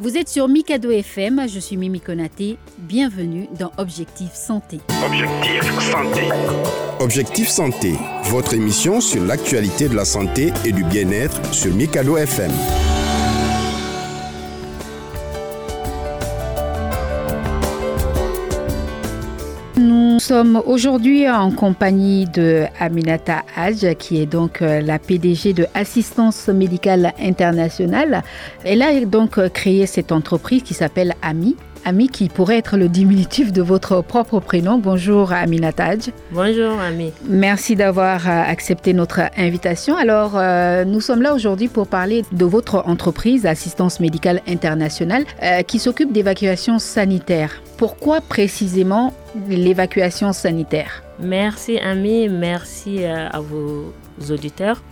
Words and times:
Vous 0.00 0.16
êtes 0.16 0.28
sur 0.28 0.46
Mikado 0.46 0.92
FM, 0.92 1.48
je 1.48 1.58
suis 1.58 1.76
Mimi 1.76 2.00
Konaté. 2.00 2.56
Bienvenue 2.78 3.48
dans 3.58 3.72
Objectif 3.78 4.32
Santé. 4.32 4.78
Objectif 5.04 5.90
Santé. 5.90 6.20
Objectif 7.00 7.48
Santé, 7.48 7.94
votre 8.30 8.54
émission 8.54 9.00
sur 9.00 9.24
l'actualité 9.24 9.88
de 9.88 9.96
la 9.96 10.04
santé 10.04 10.52
et 10.64 10.70
du 10.70 10.84
bien-être 10.84 11.52
sur 11.52 11.74
Mikado 11.74 12.16
FM. 12.16 12.52
Sommes 20.28 20.62
aujourd'hui 20.66 21.26
en 21.26 21.50
compagnie 21.50 22.26
de 22.26 22.64
Aminata 22.78 23.44
Hadj, 23.56 23.94
qui 23.94 24.20
est 24.20 24.26
donc 24.26 24.60
euh, 24.60 24.82
la 24.82 24.98
PDG 24.98 25.54
de 25.54 25.66
Assistance 25.72 26.48
médicale 26.48 27.14
internationale. 27.18 28.22
Elle 28.62 28.82
a 28.82 28.92
donc 29.06 29.40
créé 29.54 29.86
cette 29.86 30.12
entreprise 30.12 30.62
qui 30.62 30.74
s'appelle 30.74 31.14
AMI. 31.22 31.56
Ami 31.86 32.08
qui 32.08 32.28
pourrait 32.28 32.58
être 32.58 32.76
le 32.76 32.90
diminutif 32.90 33.54
de 33.54 33.62
votre 33.62 34.02
propre 34.02 34.38
prénom. 34.38 34.76
Bonjour 34.76 35.32
Aminata 35.32 35.86
Hadj. 35.86 36.10
Bonjour 36.30 36.78
Ami. 36.78 37.10
Merci 37.26 37.74
d'avoir 37.74 38.28
euh, 38.28 38.42
accepté 38.46 38.92
notre 38.92 39.20
invitation. 39.38 39.96
Alors, 39.96 40.32
euh, 40.34 40.84
nous 40.84 41.00
sommes 41.00 41.22
là 41.22 41.32
aujourd'hui 41.32 41.68
pour 41.68 41.86
parler 41.86 42.22
de 42.32 42.44
votre 42.44 42.86
entreprise 42.86 43.46
Assistance 43.46 43.98
médicale 43.98 44.42
internationale 44.46 45.24
euh, 45.42 45.62
qui 45.62 45.78
s'occupe 45.78 46.12
d'évacuation 46.12 46.78
sanitaire. 46.78 47.62
Pourquoi 47.78 48.20
précisément 48.20 49.14
l'évacuation 49.48 50.32
sanitaire 50.32 51.04
Merci 51.20 51.78
Ami, 51.78 52.28
merci 52.28 53.04
à 53.04 53.38
vos 53.40 53.94
auditeurs. 54.30 54.82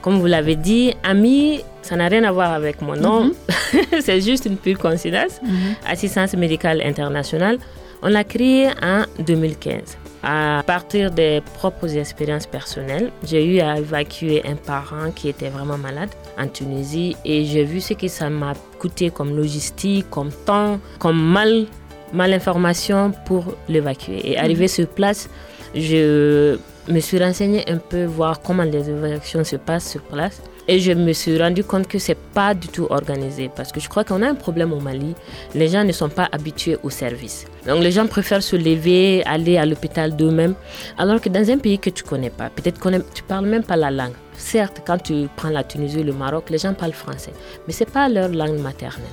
Comme 0.00 0.20
vous 0.20 0.26
l'avez 0.26 0.54
dit, 0.54 0.94
Ami, 1.02 1.60
ça 1.82 1.96
n'a 1.96 2.06
rien 2.06 2.22
à 2.22 2.30
voir 2.30 2.52
avec 2.52 2.80
mon 2.80 2.94
nom. 2.94 3.32
C'est 4.00 4.20
juste 4.20 4.46
une 4.46 4.56
pure 4.56 4.78
coïncidence. 4.78 5.40
Assistance 5.88 6.34
médicale 6.34 6.82
internationale. 6.82 7.58
On 8.00 8.08
l'a 8.08 8.22
créé 8.22 8.68
en 8.80 9.04
2015. 9.18 9.98
À 10.22 10.62
partir 10.66 11.10
des 11.10 11.42
propres 11.54 11.96
expériences 11.96 12.46
personnelles, 12.46 13.10
j'ai 13.26 13.44
eu 13.44 13.60
à 13.60 13.78
évacuer 13.78 14.42
un 14.46 14.54
parent 14.54 15.10
qui 15.14 15.28
était 15.28 15.48
vraiment 15.48 15.76
malade 15.76 16.10
en 16.38 16.46
Tunisie 16.46 17.16
et 17.24 17.44
j'ai 17.44 17.64
vu 17.64 17.80
ce 17.80 17.92
que 17.94 18.08
ça 18.08 18.30
m'a 18.30 18.54
coûté 18.78 19.10
comme 19.10 19.36
logistique, 19.36 20.08
comme 20.10 20.30
temps, 20.46 20.78
comme 20.98 21.20
mal, 21.20 21.66
mal 22.14 22.32
information 22.32 23.12
pour 23.26 23.54
l'évacuer. 23.68 24.20
Et 24.24 24.38
arrivé 24.38 24.68
sur 24.68 24.86
place, 24.86 25.28
je 25.74 26.56
me 26.88 27.00
suis 27.00 27.18
renseignée 27.18 27.64
un 27.68 27.78
peu, 27.78 28.04
voir 28.04 28.40
comment 28.40 28.62
les 28.62 28.88
évacuations 28.88 29.44
se 29.44 29.56
passent 29.56 29.90
sur 29.90 30.02
place. 30.02 30.40
Et 30.66 30.78
je 30.78 30.92
me 30.92 31.12
suis 31.12 31.38
rendu 31.38 31.62
compte 31.62 31.86
que 31.86 31.98
c'est 31.98 32.16
pas 32.16 32.54
du 32.54 32.68
tout 32.68 32.86
organisé 32.88 33.50
parce 33.54 33.70
que 33.70 33.80
je 33.80 33.88
crois 33.88 34.02
qu'on 34.02 34.22
a 34.22 34.28
un 34.28 34.34
problème 34.34 34.72
au 34.72 34.80
Mali. 34.80 35.14
Les 35.54 35.68
gens 35.68 35.84
ne 35.84 35.92
sont 35.92 36.08
pas 36.08 36.26
habitués 36.32 36.78
au 36.82 36.88
service. 36.88 37.44
Donc 37.66 37.82
les 37.82 37.90
gens 37.90 38.06
préfèrent 38.06 38.42
se 38.42 38.56
lever, 38.56 39.22
aller 39.26 39.58
à 39.58 39.66
l'hôpital 39.66 40.16
d'eux-mêmes. 40.16 40.54
Alors 40.96 41.20
que 41.20 41.28
dans 41.28 41.50
un 41.50 41.58
pays 41.58 41.78
que 41.78 41.90
tu 41.90 42.02
connais 42.02 42.30
pas, 42.30 42.48
peut-être 42.48 42.80
que 42.80 42.88
tu 43.12 43.22
parles 43.24 43.46
même 43.46 43.64
pas 43.64 43.76
la 43.76 43.90
langue. 43.90 44.14
Certes, 44.38 44.80
quand 44.86 44.98
tu 44.98 45.28
prends 45.36 45.50
la 45.50 45.64
Tunisie, 45.64 46.02
le 46.02 46.14
Maroc, 46.14 46.48
les 46.48 46.58
gens 46.58 46.72
parlent 46.72 46.92
français, 46.92 47.32
mais 47.66 47.74
c'est 47.74 47.90
pas 47.90 48.08
leur 48.08 48.30
langue 48.30 48.58
maternelle. 48.58 49.04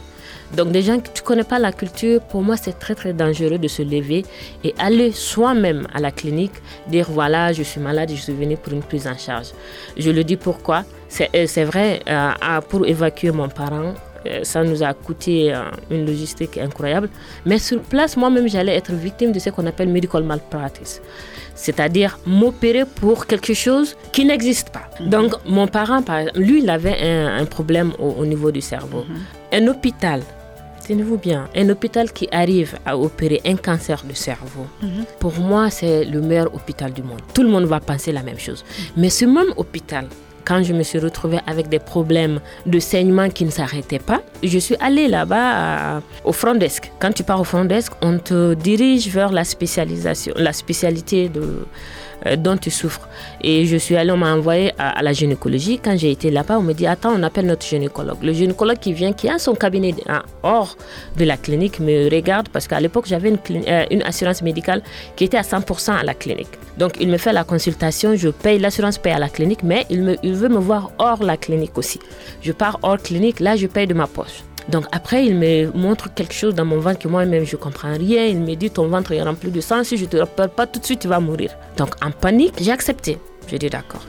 Donc 0.56 0.72
des 0.72 0.82
gens 0.82 1.00
que 1.00 1.10
tu 1.14 1.22
connais 1.22 1.44
pas 1.44 1.60
la 1.60 1.72
culture, 1.72 2.22
pour 2.22 2.42
moi 2.44 2.58
c'est 2.58 2.78
très 2.78 2.96
très 2.96 3.14
dangereux 3.14 3.58
de 3.58 3.68
se 3.68 3.82
lever 3.82 4.26
et 4.64 4.74
aller 4.78 5.12
soi-même 5.12 5.88
à 5.94 6.00
la 6.00 6.12
clinique, 6.12 6.54
dire 6.88 7.08
voilà 7.10 7.54
je 7.54 7.64
suis 7.64 7.80
malade, 7.80 8.12
je 8.14 8.22
suis 8.22 8.34
venu 8.34 8.58
pour 8.58 8.74
une 8.74 8.84
prise 8.84 9.08
en 9.08 9.18
charge. 9.18 9.48
Je 9.98 10.12
le 10.12 10.24
dis 10.24 10.38
pourquoi 10.38 10.84
C'est 11.08 11.64
vrai, 11.64 12.02
euh, 12.08 12.62
pour 12.70 12.86
évacuer 12.86 13.32
mon 13.32 13.50
parent, 13.50 13.94
euh, 14.26 14.44
ça 14.44 14.64
nous 14.64 14.84
a 14.84 14.94
coûté 14.94 15.54
euh, 15.54 15.64
une 15.90 16.06
logistique 16.06 16.58
incroyable. 16.58 17.10
Mais 17.46 17.58
sur 17.58 17.82
place, 17.82 18.16
moi-même, 18.18 18.48
j'allais 18.48 18.76
être 18.76 18.92
victime 18.94 19.32
de 19.32 19.40
ce 19.40 19.50
qu'on 19.50 19.66
appelle 19.66 19.90
medical 19.90 20.24
malpractice. 20.24 21.02
C'est-à-dire 21.56 22.20
m'opérer 22.26 22.86
pour 22.86 23.26
quelque 23.26 23.54
chose 23.54 23.96
qui 24.12 24.26
n'existe 24.26 24.70
pas. 24.70 24.90
Donc, 25.00 25.34
mon 25.46 25.68
parent, 25.68 26.02
lui, 26.36 26.62
il 26.62 26.70
avait 26.70 26.98
un, 27.02 27.46
problème 27.46 27.92
au, 28.00 28.26
niveau 28.26 28.52
du 28.52 28.62
cerveau. 28.62 29.06
Un 29.52 29.68
hôpital 29.68 30.22
Tenez-vous 30.92 31.20
bien, 31.20 31.48
un 31.56 31.70
hôpital 31.70 32.12
qui 32.12 32.28
arrive 32.34 32.78
à 32.86 32.98
opérer 32.98 33.40
un 33.46 33.56
cancer 33.56 34.04
du 34.04 34.14
cerveau, 34.14 34.66
pour 35.22 35.40
moi, 35.40 35.70
c'est 35.70 36.04
le 36.04 36.20
meilleur 36.20 36.54
hôpital 36.54 36.92
du 36.92 37.02
monde. 37.02 37.22
Tout 37.34 37.44
le 37.44 37.48
monde 37.48 37.64
va 37.64 37.80
penser 37.80 38.12
la 38.12 38.22
même 38.24 38.38
chose. 38.38 38.66
Mais 38.98 39.10
ce 39.10 39.24
même 39.24 39.54
hôpital, 39.56 40.08
quand 40.52 40.64
je 40.64 40.74
me 40.74 40.84
suis 40.84 41.00
retrouvée 41.00 41.40
avec 41.48 41.70
des 41.70 41.80
problèmes 41.80 42.42
de 42.66 42.78
saignement 42.78 43.30
qui 43.30 43.46
ne 43.46 43.52
s'arrêtaient 43.52 44.00
pas, 44.00 44.22
je 44.44 44.60
suis 44.60 44.76
allée 44.82 45.08
là-bas 45.08 46.02
au 46.26 46.34
front 46.34 46.56
desk. 46.56 46.92
Quand 47.00 47.14
tu 47.14 47.24
pars 47.24 47.40
au 47.40 47.46
front 47.46 47.64
desk, 47.64 47.94
on 48.02 48.18
te 48.18 48.54
dirige 48.56 49.08
vers 49.08 49.32
la 49.32 49.46
spécialisation, 49.46 50.34
la 50.36 50.52
spécialité 50.52 51.32
euh, 52.28 52.36
dont 52.36 52.58
tu 52.58 52.70
souffres. 52.70 53.08
Et 53.42 53.66
je 53.66 53.78
suis 53.78 53.96
allée, 53.96 54.12
on 54.12 54.18
m'a 54.18 54.34
envoyé 54.34 54.74
à, 54.78 55.02
la 55.02 55.14
gynécologie. 55.14 55.80
Quand 55.80 55.98
j'ai 55.98 56.12
été 56.12 56.30
là-bas, 56.30 56.60
on 56.60 56.62
me 56.62 56.74
dit 56.74 56.86
Attends, 56.86 57.14
on 57.18 57.24
appelle 57.24 57.46
notre 57.48 57.66
gynécologue. 57.66 58.22
Le 58.22 58.34
gynécologue 58.34 58.78
qui 58.78 58.94
vient, 58.94 59.14
qui 59.14 59.28
a 59.30 59.40
son 59.40 59.56
cabinet 59.56 59.96
hors 60.44 60.76
de 61.18 61.24
la 61.24 61.38
clinique, 61.38 61.80
me 61.80 62.14
regarde 62.14 62.50
parce 62.50 62.68
qu'à 62.68 62.80
l'époque, 62.80 63.06
j'avais 63.08 63.30
une, 63.30 63.64
euh, 63.68 63.86
assurance 64.06 64.42
médicale 64.42 64.84
qui 65.16 65.24
était 65.24 65.38
à 65.38 65.44
100% 65.44 65.94
à 65.94 66.04
la 66.04 66.14
clinique. 66.14 66.50
Donc, 66.78 66.94
il 67.00 67.08
me 67.10 67.18
fait 67.18 67.34
la 67.34 67.44
consultation, 67.44 68.16
je 68.16 68.30
paye, 68.30 68.60
l'assurance 68.60 68.98
paye 68.98 69.14
à 69.14 69.20
la 69.20 69.30
clinique, 69.30 69.64
mais 69.64 69.86
il, 69.90 70.04
me, 70.04 70.16
il 70.24 70.36
veut 70.42 70.50
me 70.50 70.60
voir 70.60 70.92
hors 70.98 71.24
la 71.24 71.38
clinique 71.38 71.78
aussi. 71.78 72.00
Je 72.42 72.52
pars 72.52 72.80
hors 72.84 72.98
clinique, 72.98 73.40
là, 73.40 73.56
je 73.56 73.68
paye 73.68 73.88
de 73.88 73.94
ma 73.94 74.08
poche. 74.08 74.44
Donc 74.70 74.86
après, 74.92 75.26
il 75.26 75.36
me 75.36 75.72
montre 75.76 76.14
quelque 76.14 76.34
chose 76.34 76.54
dans 76.56 76.66
mon 76.66 76.80
ventre 76.80 77.00
que 77.00 77.08
moi-même 77.08 77.46
je 77.46 77.56
comprends 77.56 77.94
rien. 77.94 78.26
Il 78.26 78.40
me 78.40 78.56
dit 78.56 78.70
ton 78.70 78.88
ventre 78.88 79.12
est 79.12 79.22
rempli 79.22 79.52
de 79.52 79.62
sang. 79.62 79.84
Si 79.84 79.98
je 79.98 80.06
te 80.06 80.18
rappelle 80.18 80.50
pas 80.50 80.68
tout 80.68 80.80
de 80.80 80.86
suite, 80.86 81.00
tu 81.00 81.08
vas 81.08 81.20
mourir. 81.20 81.52
Donc 81.78 81.96
en 82.04 82.12
panique, 82.12 82.56
j'ai 82.60 82.72
accepté. 82.72 83.18
J'ai 83.48 83.58
dit 83.58 83.70
d'accord. 83.70 84.06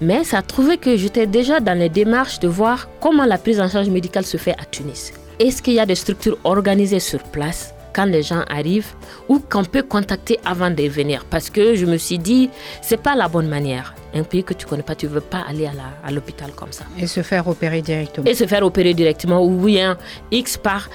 Mais 0.00 0.24
ça 0.24 0.38
a 0.38 0.42
trouvé 0.42 0.78
que 0.78 0.96
j'étais 0.96 1.26
déjà 1.26 1.60
dans 1.60 1.76
les 1.76 1.88
démarches 1.88 2.38
de 2.38 2.48
voir 2.48 2.88
comment 3.00 3.24
la 3.24 3.38
prise 3.38 3.60
en 3.60 3.68
charge 3.68 3.88
médicale 3.88 4.24
se 4.24 4.36
fait 4.36 4.52
à 4.52 4.64
Tunis. 4.64 5.12
Est-ce 5.38 5.62
qu'il 5.62 5.74
y 5.74 5.80
a 5.80 5.86
des 5.86 5.94
structures 5.94 6.38
organisées 6.44 7.00
sur 7.00 7.22
place? 7.22 7.74
Quand 7.92 8.04
les 8.04 8.22
gens 8.22 8.42
arrivent 8.48 8.92
ou 9.28 9.38
qu'on 9.38 9.64
peut 9.64 9.82
contacter 9.82 10.38
avant 10.44 10.70
de 10.70 10.82
venir. 10.84 11.24
Parce 11.28 11.50
que 11.50 11.74
je 11.74 11.86
me 11.86 11.96
suis 11.96 12.18
dit, 12.18 12.50
c'est 12.82 13.02
pas 13.02 13.14
la 13.14 13.28
bonne 13.28 13.48
manière. 13.48 13.94
Un 14.14 14.22
pays 14.22 14.42
que 14.42 14.54
tu 14.54 14.64
connais 14.66 14.82
pas, 14.82 14.94
tu 14.94 15.06
veux 15.06 15.20
pas 15.20 15.44
aller 15.48 15.68
à 16.02 16.10
l'hôpital 16.10 16.50
comme 16.52 16.72
ça. 16.72 16.84
Et 16.98 17.06
se 17.06 17.20
faire 17.20 17.46
opérer 17.46 17.82
directement. 17.82 18.26
Et 18.26 18.34
se 18.34 18.46
faire 18.46 18.64
opérer 18.64 18.94
directement. 18.94 19.44
Oui, 19.44 19.78
un 19.80 19.98
X 20.30 20.56
par. 20.56 20.88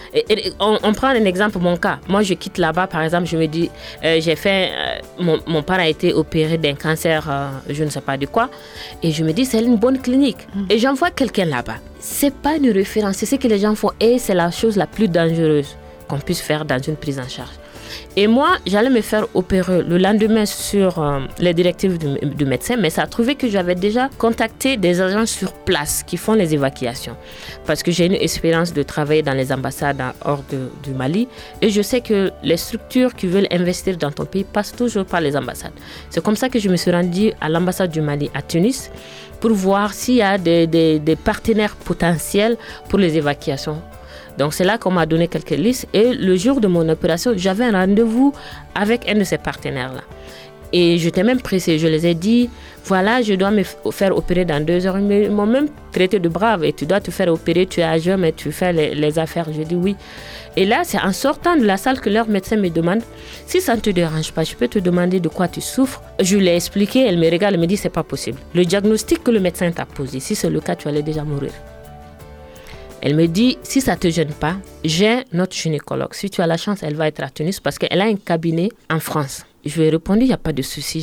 on, 0.60 0.94
prend 0.94 1.10
un 1.10 1.26
exemple, 1.26 1.60
mon 1.60 1.78
cas. 1.78 2.00
Moi, 2.08 2.24
je 2.24 2.34
quitte 2.34 2.58
là-bas, 2.58 2.88
par 2.88 3.02
exemple, 3.04 3.28
je 3.28 3.38
me 3.38 3.46
dis, 3.46 3.70
euh, 4.04 4.20
j'ai 4.20 4.36
fait. 4.36 4.72
Euh, 4.72 5.24
mon, 5.24 5.40
mon, 5.46 5.62
père 5.62 5.80
a 5.80 5.88
été 5.88 6.12
opéré 6.12 6.58
d'un 6.58 6.74
cancer, 6.74 7.30
euh, 7.30 7.50
je 7.70 7.84
ne 7.84 7.90
sais 7.90 8.02
pas 8.02 8.18
de 8.18 8.26
quoi. 8.26 8.50
Et 9.04 9.12
je 9.12 9.24
me 9.24 9.32
dis, 9.32 9.46
c'est 9.46 9.62
une 9.62 9.78
bonne 9.78 10.00
clinique. 10.00 10.48
Mm. 10.56 10.66
Et 10.72 10.80
j'envoie 10.80 11.12
quelqu'un 11.12 11.46
là-bas. 11.46 11.76
C'est 12.00 12.34
pas 12.34 12.56
une 12.56 12.72
référence, 12.72 13.18
c'est 13.18 13.28
ce 13.28 13.36
que 13.36 13.48
les 13.48 13.60
gens 13.60 13.76
font. 13.76 13.92
Et 14.00 14.18
c'est 14.18 14.34
la 14.34 14.50
chose 14.50 14.76
la 14.76 14.88
plus 14.88 15.08
dangereuse 15.08 15.78
qu'on 16.08 16.20
puisse 16.20 16.42
faire 16.42 16.66
dans 16.66 16.80
une 16.80 16.96
prise 16.96 17.20
en 17.20 17.28
charge. 17.28 17.54
Et 18.16 18.28
moi, 18.28 18.58
j'allais 18.66 18.90
me 18.90 19.02
faire 19.02 19.26
opérer 19.34 19.82
le 19.84 19.98
lendemain 19.98 20.46
sur 20.46 21.00
euh, 21.00 21.20
les 21.40 21.54
directives 21.54 21.98
du, 21.98 22.46
médecin, 22.46 22.76
mais 22.78 22.90
ça 22.90 23.04
a 23.04 23.08
trouvé 23.08 23.36
que 23.36 23.48
j'avais 23.48 23.76
déjà 23.76 24.10
contacté 24.18 24.78
des 24.78 25.02
agents 25.02 25.26
sur 25.26 25.54
place 25.54 26.04
qui 26.04 26.18
font 26.18 26.34
les 26.34 26.54
évacuations. 26.54 27.16
Parce 27.66 27.82
que 27.82 27.92
j'ai 27.92 28.06
une 28.06 28.14
expérience 28.14 28.74
de 28.74 28.84
travailler 28.84 29.22
dans 29.22 29.34
les 29.34 29.52
ambassades 29.52 30.02
hors 30.24 30.44
du 30.84 30.92
Mali 30.92 31.28
et 31.62 31.70
je 31.70 31.82
sais 31.82 32.02
que 32.02 32.32
les 32.44 32.58
structures 32.58 33.16
qui 33.16 33.28
veulent 33.28 33.48
investir 33.52 33.98
dans 33.98 34.12
ton 34.12 34.26
pays 34.26 34.44
passent 34.44 34.76
toujours 34.76 35.06
par 35.06 35.22
les 35.22 35.36
ambassades. 35.36 35.74
C'est 36.10 36.24
comme 36.24 36.36
ça 36.36 36.50
que 36.50 36.60
je 36.60 36.70
me 36.70 36.76
suis 36.76 36.92
rendue 36.92 37.32
à 37.42 37.50
l'ambassade 37.50 37.92
du 37.92 38.02
Mali 38.02 38.30
à 38.34 38.42
Tunis 38.42 38.92
pour 39.40 39.52
voir 39.54 39.94
s'il 39.94 40.16
y 40.16 40.22
a 40.22 40.38
des 40.38 41.18
partenaires 41.24 41.76
potentiels 41.76 42.58
pour 42.90 43.00
les 43.00 43.18
évacuations 43.18 43.82
donc 44.38 44.54
c'est 44.54 44.64
là 44.64 44.78
qu'on 44.78 44.92
m'a 44.92 45.06
donné 45.06 45.28
quelques 45.28 45.52
listes 45.52 45.88
et 45.94 46.14
le 46.14 46.36
jour 46.36 46.60
de 46.60 46.68
mon 46.68 46.88
opération, 46.90 47.34
j'avais 47.36 47.66
un 47.66 47.72
rendez-vous 47.72 48.34
avec 48.76 49.08
un 49.10 49.16
de 49.16 49.24
ces 49.24 49.38
partenaires-là. 49.38 50.02
Et 50.76 50.98
j'étais 50.98 51.24
même 51.24 51.40
pressée. 51.40 51.78
Je 51.78 51.88
les 51.88 52.08
ai 52.08 52.16
dit, 52.16 52.50
voilà, 52.86 53.22
je 53.22 53.36
dois 53.36 53.52
me 53.52 53.62
faire 53.92 54.18
opérer 54.18 54.44
dans 54.44 54.64
deux 54.66 54.88
heures. 54.88 54.98
Ils 54.98 55.30
m'ont 55.30 55.46
même 55.46 55.68
traité 55.92 56.18
de 56.18 56.28
brave. 56.28 56.64
Et 56.64 56.74
tu 56.74 56.88
dois 56.88 57.00
te 57.00 57.12
faire 57.12 57.32
opérer, 57.32 57.68
tu 57.68 57.82
es 57.82 57.84
à 57.84 58.00
jeun, 58.00 58.20
mais 58.20 58.32
tu 58.32 58.52
fais 58.52 58.74
les, 58.74 59.20
affaires. 59.20 59.46
Je 59.56 59.62
dis 59.62 59.76
oui. 59.76 59.96
Et 60.58 60.66
là, 60.66 60.82
c'est 60.84 61.00
en 61.00 61.12
sortant 61.12 61.56
de 61.56 61.64
la 61.64 61.78
salle 61.78 62.02
que 62.02 62.10
leur 62.10 62.28
médecin 62.28 62.58
me 62.58 62.70
demande, 62.70 63.02
si 63.46 63.62
ça 63.62 63.76
ne 63.76 63.82
te 63.82 63.92
dérange 63.92 64.32
pas, 64.32 64.44
je 64.44 64.56
peux 64.56 64.68
te 64.68 64.80
demander 64.80 65.20
de 65.20 65.30
quoi 65.30 65.48
tu 65.48 65.62
souffres. 65.62 66.02
Je 66.20 66.38
lui 66.38 66.48
ai 66.48 66.56
expliqué, 66.56 67.06
elle 67.08 67.20
me 67.20 67.30
regarde, 67.30 67.54
elle 67.54 67.60
me 67.60 67.68
dit, 67.68 67.78
c'est 67.78 67.90
pas 67.90 68.04
possible. 68.04 68.40
Le 68.56 68.66
diagnostic 68.66 69.24
que 69.24 69.30
le 69.32 69.40
médecin 69.40 69.72
t'a 69.72 69.86
posé, 69.86 70.20
si 70.20 70.34
c'est 70.34 70.50
le 70.50 70.60
cas, 70.60 70.76
tu 70.76 70.88
allais 70.88 71.04
déjà 71.04 71.24
mourir. 71.24 71.52
Elle 73.06 73.18
me 73.18 73.28
dit, 73.28 73.58
si 73.64 73.82
ça 73.82 73.98
te 73.98 74.10
gêne 74.10 74.32
pas, 74.32 74.56
j'ai 74.86 75.26
notre 75.34 75.54
gynécologue. 75.54 76.14
Si 76.14 76.30
tu 76.30 76.40
as 76.40 76.48
la 76.48 76.56
chance, 76.56 76.84
elle 76.84 76.96
va 76.96 77.10
être 77.10 77.22
à 77.22 77.30
Tunis 77.30 77.60
parce 77.60 77.78
qu'elle 77.78 78.00
a 78.00 78.06
un 78.06 78.16
cabinet 78.16 78.70
en 78.90 79.02
France. 79.02 79.46
Je 79.66 79.78
lui 79.78 79.88
ai 79.88 79.90
répondu, 79.90 80.22
il 80.22 80.28
n'y 80.28 80.34
a 80.34 80.38
pas 80.38 80.54
de 80.54 80.62
souci. 80.62 81.02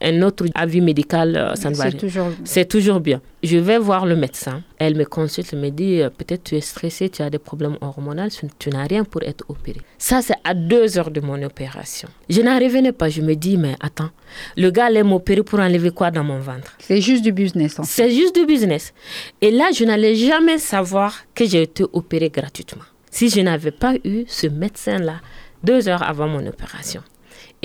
Un 0.00 0.22
autre 0.22 0.44
avis 0.54 0.80
médical, 0.80 1.36
euh, 1.36 1.54
ça 1.54 1.70
ne 1.70 1.74
va 1.74 1.90
toujours... 1.92 2.28
C'est 2.44 2.66
toujours 2.68 3.00
bien. 3.00 3.20
Je 3.42 3.58
vais 3.58 3.78
voir 3.78 4.06
le 4.06 4.16
médecin. 4.16 4.62
Elle 4.78 4.96
me 4.96 5.04
consulte, 5.04 5.52
me 5.54 5.70
dit 5.70 6.00
euh, 6.02 6.10
peut-être 6.10 6.44
tu 6.44 6.56
es 6.56 6.60
stressé, 6.60 7.08
tu 7.08 7.22
as 7.22 7.30
des 7.30 7.38
problèmes 7.38 7.76
hormonaux, 7.80 8.28
tu- 8.58 8.70
n'as 8.70 8.86
rien 8.86 9.04
pour 9.04 9.22
être 9.22 9.44
opéré. 9.48 9.80
Ça, 9.98 10.22
c'est 10.22 10.34
à 10.44 10.54
deux 10.54 10.98
heures 10.98 11.10
de 11.10 11.20
mon 11.20 11.42
opération. 11.42 12.08
Je 12.28 12.40
n'en 12.42 12.58
revenais 12.58 12.92
pas. 12.92 13.08
Je 13.08 13.22
me 13.22 13.34
dis, 13.34 13.56
mais 13.56 13.74
attends, 13.80 14.10
le 14.56 14.70
gars 14.70 14.86
allait 14.86 15.02
m'opérer 15.02 15.42
pour 15.42 15.60
enlever 15.60 15.90
quoi 15.90 16.10
dans 16.10 16.24
mon 16.24 16.38
ventre? 16.40 16.74
C'est 16.78 17.00
juste 17.00 17.22
du 17.22 17.32
business. 17.32 17.78
En 17.78 17.84
fait. 17.84 17.90
c'est 18.02 18.10
juste 18.10 18.34
du 18.34 18.46
business. 18.46 18.92
Et 19.40 19.50
là, 19.50 19.70
je 19.74 19.84
n'allais 19.84 20.14
jamais 20.14 20.58
savoir 20.58 21.14
que 21.34 21.44
j'ai 21.46 21.62
été 21.62 21.84
opérée 21.92 22.30
gratuitement. 22.30 22.82
Si 23.10 23.30
je 23.30 23.40
n'avais 23.40 23.70
pas 23.70 23.94
eu 24.04 24.24
ce 24.26 24.46
médecin-là 24.46 25.20
deux 25.64 25.88
heures 25.88 26.02
avant 26.02 26.28
mon 26.28 26.46
opération. 26.46 27.02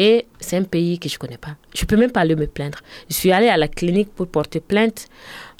Et 0.07 0.25
c'est 0.39 0.57
un 0.57 0.63
pays 0.75 0.97
que 1.01 1.07
je 1.09 1.15
ne 1.15 1.19
connais 1.19 1.37
pas. 1.45 1.53
Je 1.77 1.81
ne 1.83 1.87
peux 1.89 1.97
même 2.03 2.11
pas 2.15 2.21
aller 2.21 2.35
me 2.43 2.47
plaindre. 2.47 2.79
Je 3.09 3.13
suis 3.21 3.31
allée 3.31 3.49
à 3.49 3.57
la 3.57 3.67
clinique 3.67 4.09
pour 4.15 4.27
porter 4.27 4.59
plainte. 4.59 4.99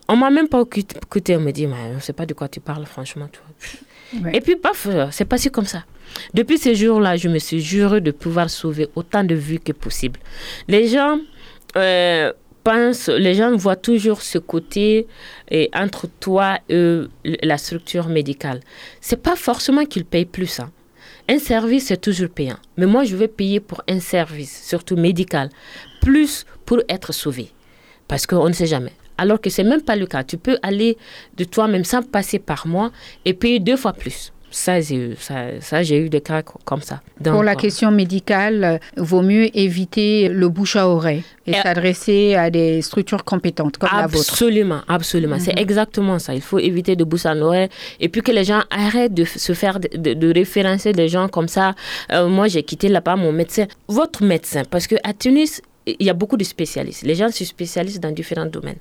On 0.08 0.16
m'a 0.16 0.30
même 0.38 0.48
pas 0.54 0.62
écout- 0.62 0.96
écouté. 1.06 1.36
On 1.38 1.42
me 1.42 1.52
dit, 1.52 1.68
mais 1.68 1.76
on 1.92 1.96
ne 1.96 2.00
sait 2.08 2.14
pas 2.22 2.26
de 2.26 2.34
quoi 2.34 2.48
tu 2.56 2.60
parles, 2.60 2.86
franchement. 2.96 3.30
Ouais. 4.24 4.36
Et 4.38 4.42
puis, 4.42 4.56
paf, 4.56 4.88
c'est 5.12 5.26
passé 5.34 5.50
comme 5.56 5.66
ça. 5.76 5.82
Depuis 6.34 6.58
ce 6.58 6.74
jour-là, 6.74 7.16
je 7.18 7.28
me 7.30 7.40
suis 7.40 7.62
juré 7.62 8.02
de 8.02 8.12
pouvoir 8.12 8.50
sauver 8.50 8.88
autant 8.96 9.24
de 9.24 9.36
vues 9.36 9.60
que 9.60 9.74
possible. 9.74 10.20
Les 10.68 10.88
gens 10.88 11.20
euh, 11.78 12.34
pensent, 12.64 13.08
les 13.10 13.34
gens 13.36 13.56
voient 13.56 13.78
toujours 13.90 14.22
ce 14.22 14.38
côté 14.40 15.08
et 15.50 15.70
entre 15.74 16.08
toi 16.20 16.48
et 16.68 17.04
la 17.52 17.58
structure 17.58 18.08
médicale. 18.10 18.60
C'est 19.00 19.22
pas 19.22 19.36
forcément 19.36 19.86
qu'ils 19.86 20.06
payent 20.14 20.26
plus. 20.38 20.60
hein. 20.60 20.70
Un 21.32 21.40
service, 21.40 21.86
c'est 21.86 22.02
toujours 22.02 22.28
payant. 22.28 22.58
Mais 22.76 22.86
moi, 22.86 23.06
je 23.06 23.16
vais 23.16 23.30
payer 23.30 23.62
pour 23.62 23.82
un 23.88 24.02
service, 24.02 24.68
surtout 24.68 24.98
médical, 24.98 25.50
plus 26.02 26.46
pour 26.66 26.80
être 26.90 27.14
sauvé. 27.14 27.54
Parce 28.10 28.28
qu'on 28.28 28.50
ne 28.50 28.54
sait 28.54 28.66
jamais. 28.66 28.92
Alors 29.18 29.40
que 29.40 29.50
c'est 29.50 29.64
même 29.64 29.82
pas 29.82 29.96
le 29.96 30.08
cas. 30.08 30.26
Tu 30.26 30.38
peux 30.38 30.58
aller 30.62 30.98
de 31.38 31.46
toi-même 31.46 31.86
sans 31.86 32.02
passer 32.02 32.38
par 32.38 32.68
moi 32.68 32.92
et 33.24 33.34
payer 33.34 33.60
deux 33.60 33.78
fois 33.78 33.94
plus. 33.94 34.34
Ça, 34.52 34.82
j'ai 34.82 34.96
eu, 34.96 35.16
ça, 35.20 35.46
ça, 35.62 35.82
j'ai 35.82 35.98
eu 35.98 36.10
des 36.10 36.22
cas 36.22 36.42
co- 36.44 36.60
comme 36.66 36.82
ça. 36.82 37.02
Donc, 37.20 37.34
Pour 37.36 37.44
la 37.44 37.54
euh, 37.54 37.56
question 37.56 37.90
médicale, 37.90 38.64
euh, 38.64 38.78
vaut 38.98 39.22
mieux 39.22 39.50
éviter 39.58 40.28
le 40.30 40.50
bouche 40.50 40.76
à 40.76 40.88
oreille 40.88 41.24
et 41.48 41.54
s'adresser 41.64 42.36
à 42.36 42.50
des 42.50 42.82
structures 42.82 43.24
compétentes 43.24 43.78
comme 43.78 43.90
la 44.02 44.08
vôtre. 44.08 44.30
Absolument, 44.30 44.82
absolument. 44.88 45.40
C'est 45.40 45.58
exactement 45.58 46.20
ça. 46.20 46.34
Il 46.36 46.42
faut 46.42 46.60
éviter 46.60 46.96
de 46.96 47.04
bouche 47.04 47.26
à 47.26 47.34
oreille 47.36 47.70
et 48.00 48.10
puis 48.10 48.22
que 48.22 48.32
les 48.32 48.44
gens 48.44 48.62
arrêtent 48.70 49.14
de 49.14 49.24
se 49.26 49.54
faire, 49.54 49.80
de, 49.80 49.88
de- 49.98 50.14
de 50.14 50.34
référencer 50.34 50.92
des 50.92 51.08
gens 51.08 51.28
comme 51.28 51.48
ça. 51.48 51.74
Euh, 52.12 52.28
moi, 52.28 52.48
j'ai 52.48 52.64
quitté 52.64 52.90
là-bas 52.90 53.16
mon 53.16 53.32
médecin. 53.32 53.66
Votre 53.88 54.24
médecin, 54.24 54.64
parce 54.70 54.86
qu'à 54.88 55.14
Tunis, 55.18 55.62
il 55.86 56.06
y 56.06 56.10
a 56.10 56.14
beaucoup 56.14 56.38
de 56.38 56.44
spécialistes. 56.44 57.04
Les 57.04 57.16
gens 57.16 57.32
se 57.32 57.44
spécialisent 57.44 58.00
dans 58.00 58.12
différents 58.12 58.46
domaines. 58.46 58.78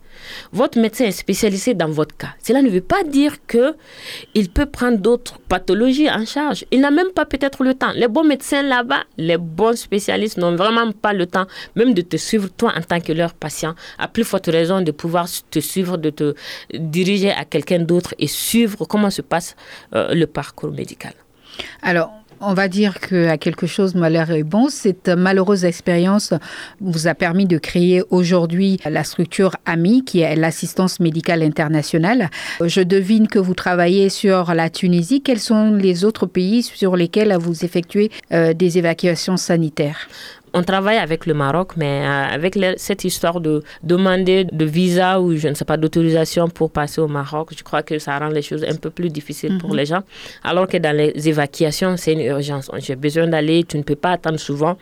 Votre 0.52 0.78
médecin 0.78 1.06
est 1.06 1.12
spécialisé 1.12 1.74
dans 1.74 1.88
votre 1.88 2.16
cas. 2.16 2.34
Cela 2.42 2.62
ne 2.62 2.68
veut 2.68 2.82
pas 2.82 3.02
dire 3.04 3.36
que 3.46 3.74
il 4.34 4.50
peut 4.50 4.66
prendre 4.66 4.98
d'autres 4.98 5.38
pathologies 5.38 6.10
en 6.10 6.26
charge. 6.26 6.64
Il 6.70 6.80
n'a 6.80 6.90
même 6.90 7.10
pas 7.14 7.24
peut-être 7.24 7.64
le 7.64 7.74
temps. 7.74 7.92
Les 7.94 8.08
bons 8.08 8.24
médecins 8.24 8.62
là-bas, 8.62 9.04
les 9.16 9.38
bons 9.38 9.78
spécialistes 9.78 10.36
n'ont 10.36 10.56
vraiment 10.56 10.92
pas 10.92 11.12
le 11.12 11.26
temps 11.26 11.46
même 11.74 11.94
de 11.94 12.02
te 12.02 12.16
suivre 12.16 12.48
toi 12.48 12.72
en 12.76 12.82
tant 12.82 13.00
que 13.00 13.12
leur 13.12 13.34
patient. 13.34 13.74
À 13.98 14.08
plus 14.08 14.24
forte 14.24 14.46
raison 14.46 14.82
de 14.82 14.90
pouvoir 14.90 15.26
te 15.50 15.58
suivre, 15.58 15.96
de 15.96 16.10
te 16.10 16.34
diriger 16.74 17.30
à 17.30 17.44
quelqu'un 17.44 17.80
d'autre 17.80 18.14
et 18.18 18.26
suivre 18.26 18.84
comment 18.84 19.10
se 19.10 19.22
passe 19.22 19.56
euh, 19.94 20.14
le 20.14 20.26
parcours 20.26 20.72
médical. 20.72 21.12
Alors, 21.82 22.12
on 22.40 22.54
va 22.54 22.68
dire 22.68 23.00
que 23.00 23.28
à 23.28 23.38
quelque 23.38 23.66
chose 23.66 23.94
malheur 23.94 24.30
est 24.30 24.42
bon. 24.42 24.68
Cette 24.68 25.08
malheureuse 25.08 25.64
expérience 25.64 26.32
vous 26.80 27.06
a 27.06 27.14
permis 27.14 27.46
de 27.46 27.58
créer 27.58 28.02
aujourd'hui 28.10 28.78
la 28.84 29.04
structure 29.04 29.56
AMI, 29.66 30.04
qui 30.04 30.20
est 30.20 30.36
l'assistance 30.36 31.00
médicale 31.00 31.42
internationale. 31.42 32.30
Je 32.64 32.80
devine 32.80 33.28
que 33.28 33.38
vous 33.38 33.54
travaillez 33.54 34.08
sur 34.08 34.54
la 34.54 34.70
Tunisie. 34.70 35.22
Quels 35.22 35.40
sont 35.40 35.72
les 35.74 36.04
autres 36.04 36.26
pays 36.26 36.62
sur 36.62 36.96
lesquels 36.96 37.36
vous 37.38 37.64
effectuez 37.64 38.10
euh, 38.32 38.54
des 38.54 38.78
évacuations 38.78 39.36
sanitaires? 39.36 40.08
On 40.54 40.62
travaille 40.62 40.96
avec 40.98 41.26
le 41.26 41.34
Maroc, 41.34 41.72
mais 41.76 42.02
euh, 42.04 42.34
avec 42.34 42.56
le- 42.56 42.74
cette 42.76 43.04
histoire 43.04 43.40
de 43.40 43.62
demander 43.82 44.44
de 44.44 44.64
visa 44.64 45.20
ou 45.20 45.36
je 45.36 45.48
ne 45.48 45.54
sais 45.54 45.64
pas 45.64 45.76
d'autorisation 45.76 46.48
pour 46.48 46.70
passer 46.70 47.00
au 47.00 47.08
Maroc, 47.08 47.50
je 47.56 47.62
crois 47.62 47.82
que 47.82 47.98
ça 47.98 48.18
rend 48.18 48.28
les 48.28 48.42
choses 48.42 48.64
un 48.64 48.74
peu 48.76 48.90
plus 48.90 49.10
difficiles 49.10 49.58
pour 49.58 49.74
les 49.74 49.86
gens. 49.86 50.02
Alors 50.44 50.66
que 50.66 50.76
dans 50.76 50.96
les 50.96 51.12
évacuations, 51.28 51.96
c'est 51.96 52.12
une 52.12 52.20
urgence. 52.20 52.70
J'ai 52.78 52.96
besoin 52.96 53.26
d'aller, 53.28 53.64
tu 53.64 53.76
ne 53.78 53.82
peux 53.82 53.96
pas 53.96 54.12
attendre 54.12 54.38
souvent 54.38 54.76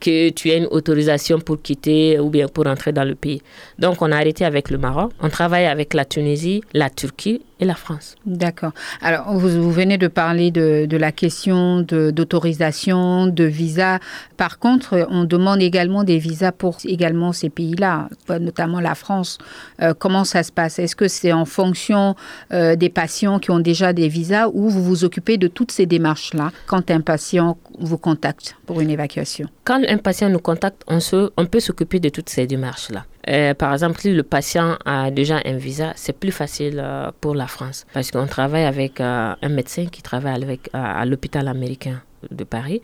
que 0.00 0.30
tu 0.30 0.50
aies 0.50 0.58
une 0.58 0.66
autorisation 0.70 1.38
pour 1.40 1.60
quitter 1.62 2.18
ou 2.18 2.30
bien 2.30 2.48
pour 2.48 2.66
entrer 2.66 2.92
dans 2.92 3.04
le 3.04 3.14
pays. 3.14 3.42
Donc 3.78 4.00
on 4.02 4.10
a 4.12 4.16
arrêté 4.16 4.44
avec 4.44 4.70
le 4.70 4.78
Maroc. 4.78 5.12
On 5.20 5.28
travaille 5.28 5.66
avec 5.66 5.94
la 5.94 6.04
Tunisie, 6.04 6.62
la 6.74 6.90
Turquie 6.90 7.42
et 7.60 7.64
la 7.64 7.74
France. 7.74 8.14
D'accord. 8.26 8.72
Alors, 9.02 9.32
vous, 9.36 9.48
vous 9.48 9.72
venez 9.72 9.98
de 9.98 10.06
parler 10.08 10.50
de, 10.50 10.86
de 10.86 10.96
la 10.96 11.12
question 11.12 11.80
de- 11.80 12.10
d'autorisation, 12.10 13.26
de, 13.26 13.44
visa. 13.44 13.98
Par 14.36 14.58
contre, 14.58 15.06
on 15.10 15.24
demande 15.24 15.60
également 15.60 16.04
des 16.04 16.18
visas 16.18 16.52
pour 16.52 16.78
également 16.84 17.32
ces 17.32 17.50
pays-là, 17.50 18.08
notamment 18.40 18.80
la 18.80 18.94
France. 18.94 19.38
Euh, 19.82 19.94
comment 19.98 20.24
ça 20.24 20.42
se 20.42 20.52
passe? 20.52 20.78
Est-ce 20.78 20.96
que 20.96 21.08
c'est 21.08 21.32
en 21.32 21.44
fonction 21.44 22.14
euh, 22.52 22.76
des 22.76 22.88
patients 22.88 23.38
qui 23.38 23.50
ont 23.50 23.58
déjà 23.60 23.92
des 23.92 24.08
visas 24.08 24.48
ou 24.52 24.68
vous 24.68 24.82
vous 24.82 25.04
occupez 25.04 25.36
de 25.36 25.48
toutes 25.48 25.72
ces 25.72 25.86
démarches-là? 25.86 26.52
Quand 26.66 26.90
un 26.90 27.00
patient 27.00 27.58
vous 27.80 27.98
contacte 27.98 28.56
pour 28.66 28.80
une 28.80 28.90
évacuation 28.90 29.48
Quand 29.64 29.80
un 29.88 29.98
patient 29.98 30.28
nous 30.28 30.38
contacte, 30.38 30.82
on, 30.86 31.00
se, 31.00 31.30
on 31.36 31.46
peut 31.46 31.60
s'occuper 31.60 32.00
de 32.00 32.08
toutes 32.08 32.28
ces 32.28 32.46
démarches-là. 32.46 33.04
Euh, 33.28 33.54
par 33.54 33.72
exemple, 33.72 34.00
si 34.00 34.12
le 34.12 34.22
patient 34.22 34.78
a 34.84 35.10
déjà 35.10 35.40
un 35.44 35.56
visa, 35.56 35.92
c'est 35.96 36.18
plus 36.18 36.32
facile 36.32 36.80
euh, 36.82 37.10
pour 37.20 37.34
la 37.34 37.46
France 37.46 37.86
parce 37.92 38.10
qu'on 38.10 38.26
travaille 38.26 38.64
avec 38.64 39.00
euh, 39.00 39.34
un 39.40 39.48
médecin 39.48 39.86
qui 39.86 40.02
travaille 40.02 40.42
avec, 40.42 40.70
à 40.72 41.04
l'hôpital 41.04 41.48
américain 41.48 42.00
de 42.30 42.44
Paris. 42.44 42.82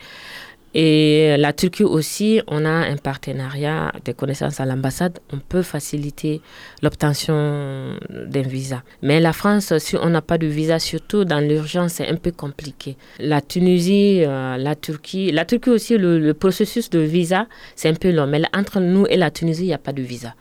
Et 0.74 1.36
la 1.38 1.52
Turquie 1.52 1.84
aussi, 1.84 2.40
on 2.48 2.64
a 2.64 2.68
un 2.68 2.96
partenariat 2.96 3.92
de 4.04 4.12
connaissances 4.12 4.58
à 4.60 4.66
l'ambassade. 4.66 5.20
On 5.32 5.38
peut 5.38 5.62
faciliter 5.62 6.40
l'obtention 6.82 7.96
d'un 8.10 8.42
visa. 8.42 8.82
Mais 9.02 9.20
la 9.20 9.32
France, 9.32 9.76
si 9.78 9.96
on 9.96 10.08
n'a 10.10 10.22
pas 10.22 10.36
de 10.36 10.48
visa, 10.48 10.78
surtout 10.78 11.24
dans 11.24 11.38
l'urgence, 11.40 11.94
c'est 11.94 12.08
un 12.08 12.16
peu 12.16 12.32
compliqué. 12.32 12.96
La 13.20 13.40
Tunisie, 13.40 14.24
euh, 14.24 14.56
la 14.56 14.74
Turquie, 14.74 15.30
la 15.30 15.44
Turquie 15.44 15.70
aussi, 15.70 15.96
le, 15.96 16.18
le 16.18 16.34
processus 16.34 16.90
de 16.90 16.98
visa, 16.98 17.46
c'est 17.76 17.88
un 17.88 17.94
peu 17.94 18.10
long. 18.10 18.26
Mais 18.26 18.40
là, 18.40 18.48
entre 18.54 18.80
nous 18.80 19.06
et 19.06 19.16
la 19.16 19.30
Tunisie, 19.30 19.62
il 19.64 19.68
n'y 19.68 19.74
a 19.74 19.78
pas 19.78 19.92
de 19.92 20.02
visa. 20.02 20.34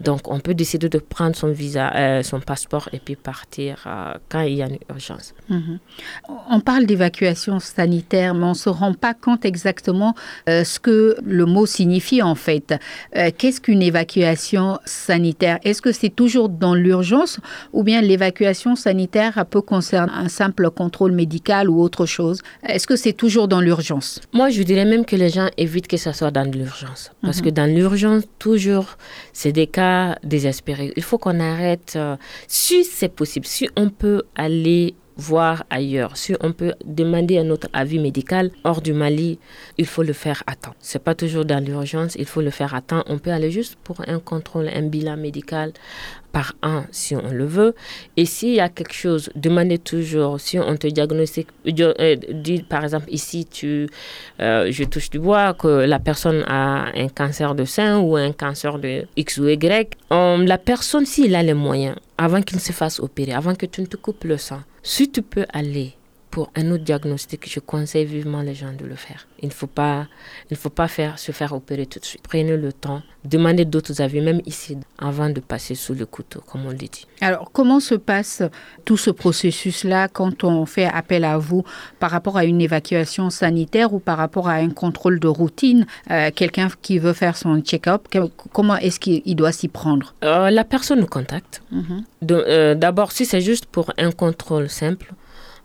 Donc, 0.00 0.30
on 0.30 0.40
peut 0.40 0.54
décider 0.54 0.88
de 0.90 0.98
prendre 0.98 1.34
son 1.34 1.50
visa, 1.50 1.90
euh, 1.94 2.22
son 2.22 2.40
passeport 2.40 2.90
et 2.92 2.98
puis 2.98 3.16
partir 3.16 3.82
euh, 3.86 4.12
quand 4.28 4.42
il 4.42 4.54
y 4.56 4.62
a 4.62 4.66
une 4.66 4.78
urgence. 4.90 5.32
Mhm. 5.48 5.78
On 6.50 6.60
parle 6.60 6.84
d'évacuation 6.84 7.60
sanitaire, 7.60 8.34
mais 8.34 8.44
on 8.44 8.50
ne 8.50 8.54
se 8.54 8.68
rend 8.68 8.92
pas 8.92 9.14
compte 9.14 9.44
exactement 9.46 9.73
euh, 10.48 10.64
ce 10.64 10.78
que 10.80 11.16
le 11.24 11.46
mot 11.46 11.66
signifie 11.66 12.22
en 12.22 12.34
fait. 12.34 12.74
Euh, 13.16 13.30
Qu'est-ce 13.36 13.60
qu'une 13.60 13.82
évacuation 13.82 14.78
sanitaire? 14.84 15.58
Est-ce 15.64 15.82
que 15.82 15.92
c'est 15.92 16.10
toujours 16.14 16.48
dans 16.48 16.74
l'urgence 16.74 17.40
ou 17.72 17.82
bien 17.82 18.00
l'évacuation 18.00 18.76
sanitaire 18.76 19.44
peut 19.50 19.60
concerner 19.62 20.12
un 20.14 20.28
simple 20.28 20.70
contrôle 20.70 21.12
médical 21.12 21.68
ou 21.70 21.80
autre 21.80 22.06
chose? 22.06 22.40
Est-ce 22.66 22.86
que 22.86 22.96
c'est 22.96 23.12
toujours 23.12 23.48
dans 23.48 23.60
l'urgence? 23.60 24.20
Moi, 24.32 24.50
je 24.50 24.62
dirais 24.62 24.84
même 24.84 25.04
que 25.04 25.16
les 25.16 25.30
gens 25.30 25.48
évitent 25.56 25.88
que 25.88 25.96
ça 25.96 26.12
soit 26.12 26.30
dans 26.30 26.50
l'urgence. 26.50 27.10
Parce 27.22 27.40
que 27.40 27.48
dans 27.48 27.66
l'urgence, 27.72 28.24
toujours, 28.38 28.96
c'est 29.32 29.52
des 29.52 29.66
cas 29.66 30.16
désespérés. 30.22 30.92
Il 30.96 31.02
faut 31.02 31.18
qu'on 31.18 31.40
arrête. 31.40 31.94
euh, 31.96 32.16
si 32.48 32.84
c'est 32.84 33.08
possible, 33.08 33.46
si 33.46 33.68
on 33.76 33.88
peut 33.90 34.22
aller 34.36 34.94
voir 35.16 35.64
ailleurs, 35.70 36.16
si 36.16 36.34
on 36.40 36.52
peut 36.52 36.74
demander 36.84 37.38
un 37.38 37.50
autre 37.50 37.68
avis 37.72 37.98
médical 37.98 38.50
hors 38.64 38.80
du 38.80 38.92
Mali, 38.92 39.38
il 39.78 39.86
faut 39.86 40.02
le 40.02 40.12
faire 40.12 40.42
à 40.46 40.56
temps. 40.56 40.74
C'est 40.80 41.02
pas 41.02 41.14
toujours 41.14 41.44
dans 41.44 41.64
l'urgence, 41.64 42.16
il 42.18 42.26
faut 42.26 42.40
le 42.40 42.50
faire 42.50 42.74
à 42.74 42.80
temps. 42.80 43.04
On 43.06 43.18
peut 43.18 43.30
aller 43.30 43.50
juste 43.50 43.76
pour 43.84 44.00
un 44.06 44.18
contrôle, 44.18 44.68
un 44.68 44.82
bilan 44.82 45.16
médical 45.16 45.72
par 46.32 46.54
an 46.62 46.82
si 46.90 47.14
on 47.14 47.30
le 47.30 47.44
veut. 47.44 47.74
Et 48.16 48.24
s'il 48.26 48.54
y 48.54 48.60
a 48.60 48.68
quelque 48.68 48.92
chose, 48.92 49.30
demandez 49.36 49.78
toujours 49.78 50.40
si 50.40 50.58
on 50.58 50.76
te 50.76 50.88
diagnostique, 50.88 51.48
euh, 51.78 52.16
par 52.68 52.82
exemple 52.82 53.06
ici, 53.08 53.46
tu, 53.46 53.88
euh, 54.40 54.68
je 54.70 54.84
touche 54.84 55.10
du 55.10 55.20
bois, 55.20 55.54
que 55.54 55.68
la 55.68 56.00
personne 56.00 56.42
a 56.48 56.86
un 56.94 57.08
cancer 57.08 57.54
de 57.54 57.64
sein 57.64 58.00
ou 58.00 58.16
un 58.16 58.32
cancer 58.32 58.78
de 58.78 59.06
X 59.16 59.38
ou 59.38 59.48
Y. 59.48 59.96
La 60.10 60.58
personne, 60.58 61.06
s'il 61.06 61.34
a 61.36 61.42
les 61.42 61.54
moyens, 61.54 61.96
avant 62.18 62.42
qu'il 62.42 62.56
ne 62.56 62.62
se 62.62 62.72
fasse 62.72 62.98
opérer, 63.00 63.32
avant 63.32 63.54
que 63.54 63.66
tu 63.66 63.80
ne 63.80 63.86
te 63.86 63.96
coupes 63.96 64.24
le 64.24 64.36
sang, 64.36 64.60
si 64.84 65.10
tu 65.10 65.22
peux 65.22 65.46
aller 65.48 65.94
pour 66.34 66.50
un 66.56 66.72
autre 66.72 66.82
diagnostic, 66.82 67.48
je 67.48 67.60
conseille 67.60 68.06
vivement 68.06 68.42
les 68.42 68.56
gens 68.56 68.72
de 68.72 68.84
le 68.84 68.96
faire. 68.96 69.28
Il 69.38 69.46
ne 69.50 69.52
faut 69.52 69.68
pas, 69.68 70.08
il 70.50 70.56
faut 70.56 70.68
pas 70.68 70.88
faire, 70.88 71.16
se 71.20 71.30
faire 71.30 71.52
opérer 71.52 71.86
tout 71.86 72.00
de 72.00 72.04
suite. 72.04 72.22
Prenez 72.28 72.56
le 72.56 72.72
temps, 72.72 73.02
demandez 73.24 73.64
d'autres 73.64 74.02
avis, 74.02 74.20
même 74.20 74.40
ici, 74.44 74.76
avant 74.98 75.30
de 75.30 75.38
passer 75.38 75.76
sous 75.76 75.94
le 75.94 76.06
couteau, 76.06 76.40
comme 76.40 76.66
on 76.66 76.70
le 76.70 76.74
dit. 76.76 77.06
Alors, 77.20 77.52
comment 77.52 77.78
se 77.78 77.94
passe 77.94 78.42
tout 78.84 78.96
ce 78.96 79.10
processus-là 79.12 80.08
quand 80.08 80.42
on 80.42 80.66
fait 80.66 80.86
appel 80.86 81.24
à 81.24 81.38
vous 81.38 81.62
par 82.00 82.10
rapport 82.10 82.36
à 82.36 82.44
une 82.44 82.60
évacuation 82.60 83.30
sanitaire 83.30 83.94
ou 83.94 84.00
par 84.00 84.18
rapport 84.18 84.48
à 84.48 84.54
un 84.54 84.70
contrôle 84.70 85.20
de 85.20 85.28
routine 85.28 85.86
euh, 86.10 86.32
Quelqu'un 86.34 86.68
qui 86.82 86.98
veut 86.98 87.12
faire 87.12 87.36
son 87.36 87.60
check-up, 87.60 88.08
comment 88.52 88.76
est-ce 88.78 88.98
qu'il 88.98 89.36
doit 89.36 89.52
s'y 89.52 89.68
prendre? 89.68 90.14
Euh, 90.24 90.50
La 90.50 90.64
personne 90.64 90.98
nous 90.98 91.06
contacte. 91.06 91.62
Mhm. 91.70 92.04
Euh, 92.32 92.74
d'abord, 92.74 93.12
si 93.12 93.24
c'est 93.24 93.40
juste 93.40 93.66
pour 93.66 93.92
un 93.98 94.10
contrôle 94.10 94.68
simple, 94.68 95.14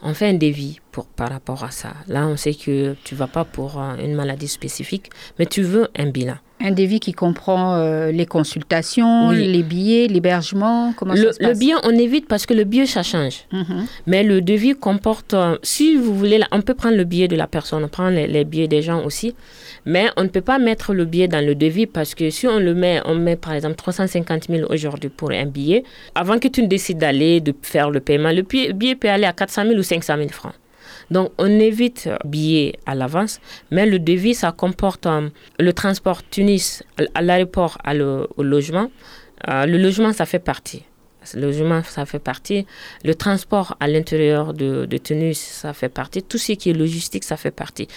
on 0.01 0.13
fait 0.13 0.27
un 0.27 0.34
devis 0.34 0.79
pour, 0.91 1.06
par 1.06 1.29
rapport 1.29 1.63
à 1.63 1.72
ça. 1.72 1.94
Là, 2.08 2.27
on 2.27 2.38
sait 2.38 2.53
que 2.53 2.96
tu 3.03 3.15
vas 3.15 3.27
pas 3.27 3.46
pour 3.46 3.79
euh, 3.79 3.96
une 4.03 4.15
maladie 4.15 4.48
spécifique, 4.48 5.10
mais 5.38 5.46
tu 5.46 5.62
veux 5.62 5.89
un 5.98 6.08
bilan. 6.08 6.36
Un 6.62 6.72
devis 6.72 7.00
qui 7.00 7.13
comprend 7.13 7.75
euh, 7.75 8.12
les 8.12 8.25
consultations, 8.25 9.32
les 9.32 9.63
billets, 9.63 10.08
l'hébergement, 10.08 10.94
comment 10.96 11.13
le, 11.13 11.27
ça 11.27 11.34
se 11.34 11.39
passe? 11.39 11.48
Le 11.48 11.58
billet, 11.58 11.74
on 11.84 11.91
évite 11.91 12.27
parce 12.27 12.46
que 12.46 12.53
le 12.53 12.65
billet, 12.65 12.86
ça 12.86 13.01
change. 13.01 13.46
Mhm. 13.53 13.86
Mais 14.08 14.24
le 14.24 14.41
devis 14.41 14.74
comporte, 14.74 15.34
euh, 15.34 15.58
si 15.63 15.96
vous 15.96 16.13
voulez, 16.13 16.41
on 16.51 16.62
peut 16.62 16.74
prendre 16.74 16.98
le 16.98 17.06
billet 17.06 17.29
de 17.29 17.38
la 17.38 17.48
personne, 17.48 17.84
on 17.84 17.88
prend 17.88 18.10
les, 18.10 18.44
billets 18.44 18.68
des 18.68 18.82
gens 18.82 19.06
aussi, 19.06 19.36
mais 19.86 20.07
on 20.17 20.24
ne 20.24 20.27
peut 20.29 20.41
pas 20.41 20.59
mettre 20.59 20.93
le 20.93 21.05
billet 21.05 21.27
dans 21.27 21.45
le 21.45 21.55
devis 21.55 21.88
parce 21.88 22.15
que 22.15 22.29
si 22.29 22.48
on 22.48 22.59
le 22.59 22.74
met, 22.74 23.01
on 23.05 23.15
met 23.15 23.36
par 23.36 23.53
exemple 23.53 23.75
350 23.75 24.48
000 24.50 24.71
aujourd'hui 24.71 25.09
pour 25.09 25.31
un 25.31 25.45
billet, 25.45 25.83
avant 26.15 26.39
que 26.39 26.48
tu 26.48 26.62
ne 26.62 26.67
décides 26.67 26.98
d'aller, 26.98 27.41
de 27.41 27.53
faire 27.62 27.89
le 27.89 28.00
paiement, 28.00 28.31
le 28.31 28.41
billet 28.41 28.95
peut 28.95 29.09
aller 29.09 29.25
à 29.25 29.33
400 29.33 29.63
000 29.67 29.75
ou 29.75 29.83
500 29.83 30.17
000 30.17 30.29
francs. 30.29 30.53
Donc, 31.12 31.31
on 31.38 31.48
évite 31.48 32.09
billets 32.24 32.74
à 32.86 32.93
l'avance, 32.93 33.39
mais 33.71 33.86
le 33.86 34.00
devis, 34.00 34.36
ça 34.36 34.51
comporte 34.51 35.07
euh, 35.07 35.29
le 35.57 35.74
transport 35.74 36.21
Tunis 36.29 36.83
à 37.15 37.21
l'aéroport 37.21 37.79
au 38.38 38.43
logement. 38.43 38.91
Euh, 39.48 39.65
le 39.65 39.77
logement, 39.77 40.13
ça 40.13 40.25
fait 40.25 40.39
partie. 40.39 40.83
Le 41.33 41.41
logement, 41.41 41.83
ça 41.83 42.05
fait 42.05 42.19
partie. 42.19 42.65
Le 43.03 43.13
transport 43.13 43.75
à 43.79 43.88
l'intérieur 43.88 44.53
de, 44.53 44.86
de 44.86 44.98
Tunis, 44.98 45.38
ça 45.38 45.74
fait 45.74 45.89
partie. 45.89 46.24
Tout 46.24 46.38
ce 46.38 46.53
qui 46.53 46.69
est 46.69 46.74
logistique, 46.74 47.24
ça 47.24 47.38
fait 47.38 47.51
partie 47.51 47.88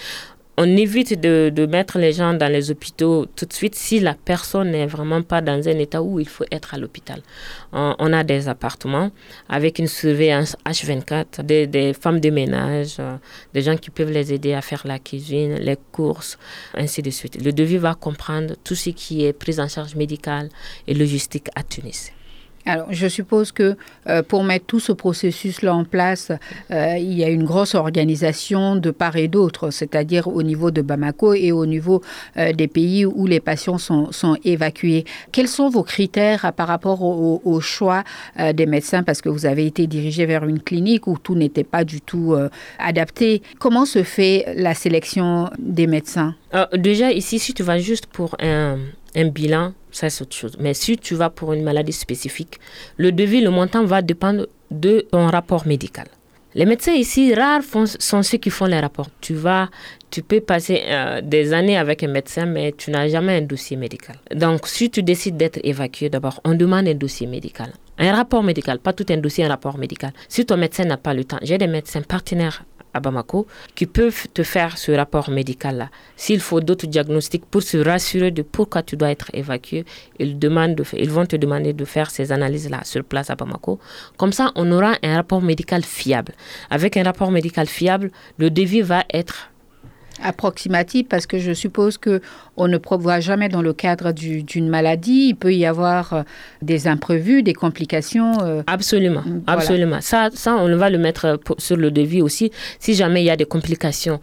on 0.57 0.77
évite 0.77 1.19
de, 1.19 1.51
de, 1.53 1.65
mettre 1.65 1.97
les 1.97 2.13
gens 2.13 2.33
dans 2.33 2.51
les 2.51 2.69
hôpitaux 2.69 3.25
tout 3.35 3.45
de 3.45 3.53
suite 3.53 3.75
si 3.75 3.99
la 3.99 4.13
personne 4.13 4.71
n'est 4.71 4.85
vraiment 4.85 5.23
pas 5.23 5.41
dans 5.41 5.67
un 5.67 5.79
état 5.79 6.01
où 6.01 6.19
il 6.19 6.27
faut 6.27 6.45
être 6.51 6.75
à 6.75 6.77
l'hôpital. 6.77 7.21
On, 7.71 8.13
a 8.13 8.23
des 8.23 8.47
appartements 8.47 9.09
avec 9.49 9.79
une 9.79 9.87
surveillance 9.87 10.55
H24, 10.65 11.41
des, 11.43 11.65
des, 11.65 11.93
femmes 11.93 12.19
de 12.19 12.29
ménage, 12.29 12.97
euh, 12.99 13.15
des 13.53 13.61
gens 13.61 13.77
qui 13.77 13.89
peuvent 13.89 14.11
les 14.11 14.31
aider 14.31 14.53
à 14.53 14.61
faire 14.61 14.83
la 14.85 14.99
cuisine, 14.99 15.55
les 15.55 15.77
courses, 15.91 16.37
ainsi 16.75 17.01
de 17.01 17.09
suite. 17.09 17.43
Le 17.43 17.51
devis 17.51 17.77
va 17.77 17.95
comprendre 17.95 18.55
tout 18.63 18.75
ce 18.75 18.91
qui 18.91 19.25
est 19.25 19.33
prise 19.33 19.59
en 19.59 19.67
charge 19.67 19.95
médicale 19.95 20.49
et 20.87 20.93
logistique 20.93 21.47
à 21.55 21.63
Tunis. 21.63 22.11
Alors, 22.65 22.87
je 22.91 23.07
suppose 23.07 23.51
que 23.51 23.75
euh, 24.07 24.23
pour 24.23 24.43
mettre 24.43 24.65
tout 24.65 24.79
ce 24.79 24.93
processus-là 24.93 25.75
en 25.75 25.83
place, 25.83 26.31
euh, 26.71 26.95
il 26.97 27.13
y 27.13 27.23
a 27.23 27.29
une 27.29 27.43
grosse 27.43 27.75
organisation 27.75 28.77
de 28.77 28.89
part 28.89 29.17
et 29.17 29.27
d'autre, 29.27 29.69
c'est-à-dire 29.69 30.27
au 30.27 30.43
niveau 30.43 30.71
de 30.71 30.81
Bamako 30.81 31.33
et 31.33 31.51
au 31.51 31.65
niveau 31.65 32.01
euh, 32.37 32.53
des 32.53 32.67
pays 32.67 33.05
où 33.05 33.27
les 33.27 33.41
patients 33.41 33.77
sont, 33.77 34.11
sont, 34.11 34.37
évacués. 34.45 35.03
Quels 35.31 35.49
sont 35.49 35.69
vos 35.69 35.83
critères 35.83 36.53
par 36.53 36.67
rapport 36.67 37.01
au, 37.03 37.41
au 37.43 37.59
choix 37.61 38.03
des 38.53 38.65
médecins? 38.65 39.03
Parce 39.03 39.21
que 39.21 39.29
vous 39.29 39.45
avez 39.45 39.65
été 39.65 39.87
dirigé 39.87 40.25
vers 40.25 40.45
une 40.45 40.59
clinique 40.59 41.07
où 41.07 41.17
tout 41.17 41.35
n'était 41.35 41.63
pas 41.63 41.83
du 41.83 42.01
tout 42.01 42.35
adapté. 42.79 43.41
Comment 43.59 43.85
se 43.85 44.03
fait 44.03 44.45
la 44.55 44.73
sélection 44.73 45.49
des 45.59 45.87
médecins? 45.87 46.35
Déjà, 46.73 47.11
ici, 47.11 47.39
si 47.39 47.53
tu 47.53 47.63
vas 47.63 47.79
juste 47.79 48.07
pour 48.07 48.35
un 48.39 48.77
un 49.15 49.27
bilan, 49.27 49.73
ça 49.91 50.09
c'est 50.09 50.21
autre 50.23 50.35
chose. 50.35 50.57
Mais 50.59 50.73
si 50.73 50.97
tu 50.97 51.15
vas 51.15 51.29
pour 51.29 51.53
une 51.53 51.63
maladie 51.63 51.93
spécifique, 51.93 52.59
le 52.97 53.11
devis, 53.11 53.41
le 53.41 53.49
montant 53.49 53.85
va 53.85 54.01
dépendre 54.01 54.47
de 54.71 55.05
ton 55.11 55.27
rapport 55.27 55.67
médical. 55.67 56.07
Les 56.55 56.65
médecins 56.65 56.93
ici, 56.93 57.33
rares 57.33 57.63
sont 57.63 58.21
ceux 58.21 58.37
qui 58.37 58.51
font 58.51 58.65
les 58.65 58.79
rapports. 58.79 59.09
Tu 59.21 59.33
vas, 59.33 59.69
tu 60.11 60.21
peux 60.21 60.39
passer 60.39 60.83
euh, 60.85 61.19
des 61.21 61.51
années 61.51 61.77
avec 61.77 62.03
un 62.03 62.09
médecin, 62.09 62.45
mais 62.45 62.73
tu 62.73 62.91
n'as 62.91 63.07
jamais 63.07 63.37
un 63.37 63.41
dossier 63.41 63.75
médical. 63.75 64.17
Donc, 64.35 64.67
si 64.67 64.91
tu 64.91 65.01
décides 65.01 65.35
d'être 65.35 65.59
évacué, 65.63 66.09
d'abord, 66.09 66.41
on 66.43 66.53
demande 66.53 66.87
un 66.87 66.93
dossier 66.93 67.25
médical. 67.25 67.73
Un 67.97 68.15
rapport 68.15 68.43
médical, 68.43 68.77
pas 68.77 68.93
tout 68.93 69.05
un 69.09 69.17
dossier, 69.17 69.45
un 69.45 69.49
rapport 69.49 69.79
médical. 69.79 70.13
Si 70.27 70.45
ton 70.45 70.57
médecin 70.57 70.83
n'a 70.83 70.97
pas 70.97 71.15
le 71.15 71.23
temps, 71.23 71.39
j'ai 71.41 71.57
des 71.57 71.67
médecins 71.67 72.03
partenaires 72.03 72.63
à 72.93 72.99
Bamako 72.99 73.47
qui 73.75 73.85
peuvent 73.85 74.27
te 74.33 74.43
faire 74.43 74.77
ce 74.77 74.91
rapport 74.91 75.29
médical-là. 75.29 75.89
S'il 76.15 76.39
faut 76.39 76.61
d'autres 76.61 76.87
diagnostics 76.87 77.45
pour 77.45 77.63
se 77.63 77.77
rassurer 77.77 78.31
de 78.31 78.41
pourquoi 78.41 78.83
tu 78.83 78.95
dois 78.97 79.11
être 79.11 79.29
évacué, 79.33 79.85
ils, 80.19 80.37
demandent 80.37 80.75
de, 80.75 80.83
ils 80.97 81.09
vont 81.09 81.25
te 81.25 81.35
demander 81.35 81.73
de 81.73 81.85
faire 81.85 82.09
ces 82.11 82.31
analyses-là 82.31 82.81
sur 82.83 83.03
place 83.03 83.29
à 83.29 83.35
Bamako. 83.35 83.79
Comme 84.17 84.33
ça, 84.33 84.51
on 84.55 84.71
aura 84.71 84.95
un 85.03 85.15
rapport 85.15 85.41
médical 85.41 85.83
fiable. 85.83 86.33
Avec 86.69 86.97
un 86.97 87.03
rapport 87.03 87.31
médical 87.31 87.67
fiable, 87.67 88.11
le 88.37 88.49
devis 88.49 88.81
va 88.81 89.03
être 89.13 89.49
approximative 90.21 91.05
parce 91.05 91.25
que 91.25 91.39
je 91.39 91.53
suppose 91.53 91.97
que 91.97 92.21
on 92.57 92.67
ne 92.67 92.77
prévoit 92.77 93.19
jamais 93.19 93.49
dans 93.49 93.61
le 93.61 93.73
cadre 93.73 94.11
d'une 94.11 94.69
maladie. 94.69 95.29
Il 95.29 95.35
peut 95.35 95.53
y 95.53 95.65
avoir 95.65 96.13
euh, 96.13 96.23
des 96.61 96.87
imprévus, 96.87 97.43
des 97.43 97.53
complications. 97.53 98.33
Euh, 98.43 98.61
absolument, 98.67 99.23
absolument. 99.47 100.01
Ça, 100.01 100.29
ça, 100.33 100.55
on 100.55 100.75
va 100.75 100.89
le 100.89 100.97
mettre 100.97 101.39
sur 101.57 101.77
le 101.77 101.91
devis 101.91 102.21
aussi. 102.21 102.51
Si 102.79 102.93
jamais 102.93 103.21
il 103.21 103.25
y 103.25 103.31
a 103.31 103.37
des 103.37 103.45
complications 103.45 104.19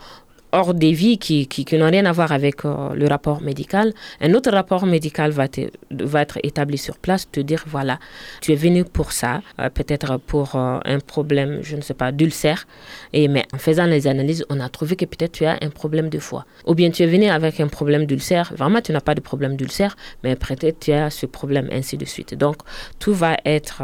hors 0.52 0.75
des 0.75 0.92
vies 0.92 1.19
qui, 1.19 1.47
qui, 1.47 1.76
n'ont 1.76 1.90
rien 1.90 2.07
à 2.07 2.12
voir 2.12 2.33
avec 2.33 2.64
euh, 2.64 2.95
le 2.95 3.07
rapport 3.07 3.40
médical. 3.40 3.92
Un 4.21 4.35
autre 4.35 4.50
rapport 4.50 4.87
médical 4.87 5.30
va, 5.30 5.49
te, 5.49 5.62
va 5.90 6.23
être 6.23 6.38
établi 6.42 6.78
sur 6.78 6.99
place, 6.99 7.30
te 7.30 7.40
dire, 7.40 7.64
voilà, 7.66 7.99
tu 8.40 8.52
es 8.52 8.57
venu 8.57 8.85
pour 8.85 9.12
ça, 9.12 9.42
euh, 9.59 9.71
peut-être 9.71 10.19
pour 10.19 10.54
euh, 10.54 10.78
un 10.85 10.99
problème, 11.00 11.61
je 11.62 11.76
ne 11.76 11.80
sais 11.80 11.95
pas, 11.95 12.12
d'ulcère, 12.12 12.66
mais 13.12 13.45
en 13.52 13.59
faisant 13.59 13.87
les 13.87 14.07
analyses, 14.07 14.45
on 14.49 14.61
a 14.61 14.69
trouvé 14.69 14.97
que 14.97 15.04
peut-être 15.04 15.33
tu 15.33 15.45
as 15.45 15.59
un 15.61 15.71
problème 15.71 16.09
de 16.09 16.19
foie. 16.19 16.45
Ou 16.66 16.75
bien 16.75 16.90
tu 16.90 17.02
es 17.02 17.07
venu 17.07 17.26
avec 17.28 17.61
un 17.61 17.69
problème 17.69 18.07
d'ulcère, 18.07 18.52
vraiment 18.57 18.80
tu 18.80 18.92
n'as 18.92 19.00
pas 19.00 19.14
de 19.14 19.21
problème 19.21 19.57
d'ulcère, 19.57 19.97
mais 20.25 20.37
peut-être 20.37 20.80
tu 20.80 20.92
as 20.92 21.11
ce 21.11 21.26
problème, 21.26 21.69
ainsi 21.73 21.97
de 21.97 22.04
suite. 22.04 22.35
Donc, 22.35 22.57
tout 22.99 23.14
va 23.14 23.37
être 23.45 23.83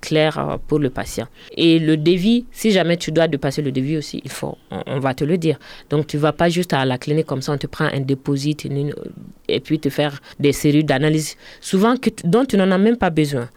clair 0.00 0.58
pour 0.66 0.78
le 0.78 0.90
patient. 0.90 1.26
Et 1.56 1.78
le 1.78 1.96
devis, 1.96 2.46
si 2.50 2.70
jamais 2.70 2.96
tu 2.96 3.12
dois 3.12 3.28
dépasser 3.28 3.62
le 3.62 3.72
devis 3.72 3.96
aussi, 3.96 4.20
il 4.24 4.30
faut, 4.30 4.56
on, 4.70 4.82
on 4.86 4.98
va 4.98 5.14
te 5.14 5.24
le 5.24 5.38
dire. 5.38 5.58
Donc, 5.88 5.99
donc, 6.00 6.06
tu 6.06 6.16
ne 6.16 6.22
vas 6.22 6.32
pas 6.32 6.48
juste 6.48 6.72
à 6.72 6.86
la 6.86 6.96
clinique 6.96 7.26
comme 7.26 7.42
ça, 7.42 7.52
on 7.52 7.58
te 7.58 7.66
prend 7.66 7.84
un 7.84 8.00
dépôt 8.00 8.34
et 8.34 9.60
puis 9.60 9.78
te 9.78 9.90
faire 9.90 10.18
des 10.38 10.52
séries 10.52 10.82
d'analyses, 10.82 11.36
souvent 11.60 11.94
dont 12.24 12.46
tu 12.46 12.56
n'en 12.56 12.70
as 12.70 12.78
même 12.78 12.96
pas 12.96 13.10
besoin. 13.10 13.50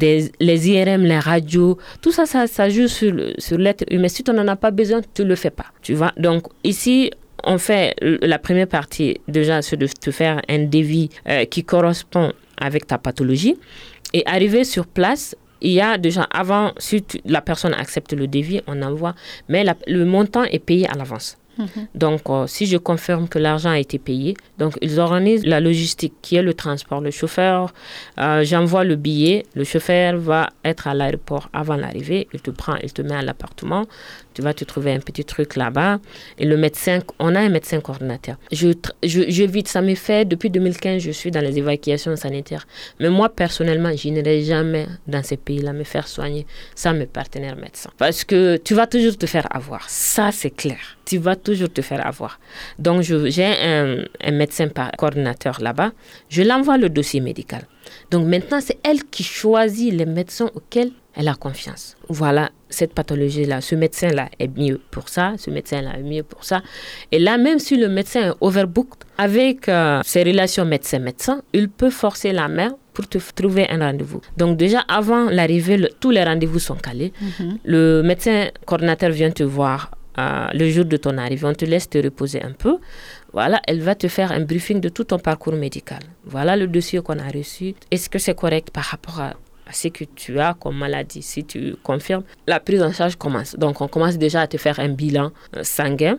Les 0.00 0.30
IRM, 0.70 1.02
les 1.02 1.18
radios, 1.18 1.76
tout 2.00 2.12
ça, 2.12 2.24
ça, 2.24 2.68
joue 2.68 2.86
sur, 2.86 3.12
sur 3.38 3.58
l'être 3.58 3.84
humain. 3.90 4.06
Si 4.06 4.22
tu 4.22 4.30
n'en 4.30 4.46
as 4.46 4.54
pas 4.54 4.70
besoin, 4.70 5.00
tu 5.12 5.22
ne 5.22 5.26
le 5.26 5.34
fais 5.34 5.50
pas. 5.50 5.66
Tu? 5.82 5.96
Donc, 6.18 6.44
ici, 6.62 7.10
on 7.42 7.58
fait 7.58 7.96
la 8.00 8.38
première 8.38 8.68
partie, 8.68 9.20
déjà, 9.26 9.60
c'est 9.60 9.76
de 9.76 9.88
te 9.88 10.12
faire 10.12 10.40
un 10.48 10.66
devis 10.66 11.08
euh, 11.28 11.46
qui 11.46 11.64
correspond 11.64 12.32
avec 12.60 12.86
ta 12.86 12.98
pathologie. 12.98 13.56
Et 14.14 14.22
arriver 14.24 14.62
sur 14.62 14.86
place, 14.86 15.34
il 15.60 15.72
y 15.72 15.80
a 15.80 15.98
déjà, 15.98 16.22
avant, 16.30 16.72
si 16.78 17.04
la 17.24 17.40
personne 17.40 17.74
accepte 17.74 18.12
le 18.12 18.28
devis, 18.28 18.60
on 18.68 18.80
envoie, 18.82 19.16
mais 19.48 19.64
le 19.88 20.04
montant 20.04 20.44
est 20.44 20.60
payé 20.60 20.88
à 20.88 20.94
l'avance. 20.94 21.36
Mhm. 21.58 21.88
Donc, 21.94 22.22
euh, 22.28 22.46
si 22.46 22.66
je 22.66 22.76
confirme 22.76 23.28
que 23.28 23.38
l'argent 23.38 23.70
a 23.70 23.78
été 23.78 23.98
payé, 23.98 24.36
donc 24.58 24.78
ils 24.80 25.00
organisent 25.00 25.44
la 25.44 25.60
logistique 25.60 26.14
qui 26.22 26.36
est 26.36 26.42
le 26.42 26.54
transport. 26.54 27.00
Le 27.00 27.10
chauffeur, 27.10 27.74
euh, 28.18 28.44
j'envoie 28.44 28.84
le 28.84 28.96
billet, 28.96 29.44
le 29.54 29.64
chauffeur 29.64 30.16
va 30.18 30.50
être 30.64 30.86
à 30.86 30.94
l'aéroport 30.94 31.48
avant 31.52 31.76
l'arrivée, 31.76 32.28
il 32.32 32.40
te 32.40 32.50
prend, 32.50 32.76
il 32.82 32.92
te 32.92 33.02
met 33.02 33.14
à 33.14 33.22
l'appartement, 33.22 33.86
tu 34.34 34.42
vas 34.42 34.54
te 34.54 34.64
trouver 34.64 34.92
un 34.92 35.00
petit 35.00 35.24
truc 35.24 35.56
là-bas. 35.56 35.98
Et 36.38 36.44
le 36.44 36.56
médecin, 36.56 37.00
on 37.18 37.34
a 37.34 37.40
un 37.40 37.48
médecin 37.48 37.80
coordinateur. 37.80 38.36
Je, 38.52 38.68
je, 39.02 39.42
vite, 39.44 39.68
ça 39.68 39.82
me 39.82 39.94
fait, 39.94 40.24
depuis 40.24 40.50
2015, 40.50 41.02
je 41.02 41.10
suis 41.10 41.30
dans 41.30 41.40
les 41.40 41.58
évacuations 41.58 42.16
sanitaires. 42.16 42.66
Mais 43.00 43.10
moi, 43.10 43.28
personnellement, 43.28 43.90
je 43.96 44.08
n'irai 44.08 44.42
jamais 44.42 44.86
dans 45.06 45.22
ces 45.22 45.36
pays-là 45.36 45.72
me 45.72 45.84
faire 45.84 46.06
soigner 46.08 46.46
sans 46.74 46.94
mes 46.94 47.06
partenaires 47.06 47.56
médecins. 47.56 47.90
Parce 47.98 48.24
que 48.24 48.56
tu 48.56 48.74
vas 48.74 48.86
toujours 48.86 49.16
te 49.16 49.26
faire 49.26 49.46
avoir. 49.54 49.88
Ça, 49.88 50.30
c'est 50.32 50.50
clair. 50.50 50.78
Tu 51.04 51.18
vas 51.18 51.36
toujours 51.36 51.72
te 51.72 51.82
faire 51.82 52.06
avoir. 52.06 52.38
Donc, 52.78 53.02
j'ai 53.02 53.44
un, 53.44 54.04
un 54.22 54.30
médecin 54.30 54.68
coordinateur 54.96 55.60
là-bas. 55.60 55.92
Je 56.28 56.42
l'envoie 56.42 56.78
le 56.78 56.88
dossier 56.88 57.20
médical. 57.20 57.62
Donc 58.10 58.26
maintenant, 58.26 58.60
c'est 58.60 58.78
elle 58.82 59.04
qui 59.04 59.22
choisit 59.22 59.92
les 59.92 60.06
médecins 60.06 60.50
auxquels 60.54 60.92
elle 61.14 61.28
a 61.28 61.34
confiance. 61.34 61.96
Voilà, 62.08 62.50
cette 62.70 62.94
pathologie-là, 62.94 63.60
ce 63.60 63.74
médecin-là 63.74 64.28
est 64.38 64.48
mieux 64.56 64.80
pour 64.90 65.08
ça, 65.08 65.34
ce 65.38 65.50
médecin-là 65.50 65.98
est 65.98 66.02
mieux 66.02 66.22
pour 66.22 66.44
ça. 66.44 66.62
Et 67.12 67.18
là, 67.18 67.38
même 67.38 67.58
si 67.58 67.76
le 67.76 67.88
médecin 67.88 68.30
est 68.30 68.34
overbooked, 68.40 69.04
avec 69.16 69.68
euh, 69.68 70.00
ses 70.04 70.22
relations 70.22 70.64
médecin-médecin, 70.64 71.42
il 71.52 71.68
peut 71.68 71.90
forcer 71.90 72.32
la 72.32 72.48
main 72.48 72.76
pour 72.92 73.08
te 73.08 73.18
trouver 73.34 73.68
un 73.70 73.78
rendez-vous. 73.78 74.20
Donc 74.36 74.56
déjà, 74.56 74.80
avant 74.88 75.30
l'arrivée, 75.30 75.88
tous 76.00 76.10
les 76.10 76.22
rendez-vous 76.24 76.58
sont 76.58 76.74
calés. 76.76 77.12
Mhm. 77.20 77.58
Le 77.64 78.02
médecin 78.02 78.48
coordinateur 78.64 79.10
vient 79.10 79.30
te 79.30 79.42
voir 79.42 79.90
le 80.52 80.70
jour 80.70 80.84
de 80.84 80.96
ton 80.96 81.16
arrivée, 81.18 81.46
on 81.46 81.54
te 81.54 81.64
laisse 81.64 81.88
te 81.88 81.98
reposer 81.98 82.42
un 82.42 82.52
peu. 82.52 82.78
Voilà, 83.32 83.60
elle 83.66 83.80
va 83.80 83.94
te 83.94 84.08
faire 84.08 84.32
un 84.32 84.40
briefing 84.40 84.80
de 84.80 84.88
tout 84.88 85.04
ton 85.04 85.18
parcours 85.18 85.54
médical. 85.54 86.00
Voilà 86.24 86.56
le 86.56 86.66
dossier 86.66 87.00
qu'on 87.00 87.18
a 87.18 87.28
reçu. 87.28 87.74
Est-ce 87.90 88.08
que 88.08 88.18
c'est 88.18 88.34
correct 88.34 88.70
par 88.70 88.84
rapport 88.84 89.20
à, 89.20 89.34
ce 89.72 89.88
que 89.88 90.04
tu 90.04 90.38
as 90.40 90.54
comme 90.54 90.76
maladie 90.76 91.22
Si 91.22 91.44
tu 91.44 91.74
confirmes, 91.82 92.24
la 92.46 92.60
prise 92.60 92.82
en 92.82 92.92
charge 92.92 93.16
commence. 93.16 93.54
Donc, 93.56 93.80
on 93.80 93.88
commence 93.88 94.18
déjà 94.18 94.42
à 94.42 94.46
te 94.46 94.56
faire 94.56 94.78
un 94.80 94.88
bilan 94.88 95.32
euh, 95.56 95.62
sanguin. 95.62 96.18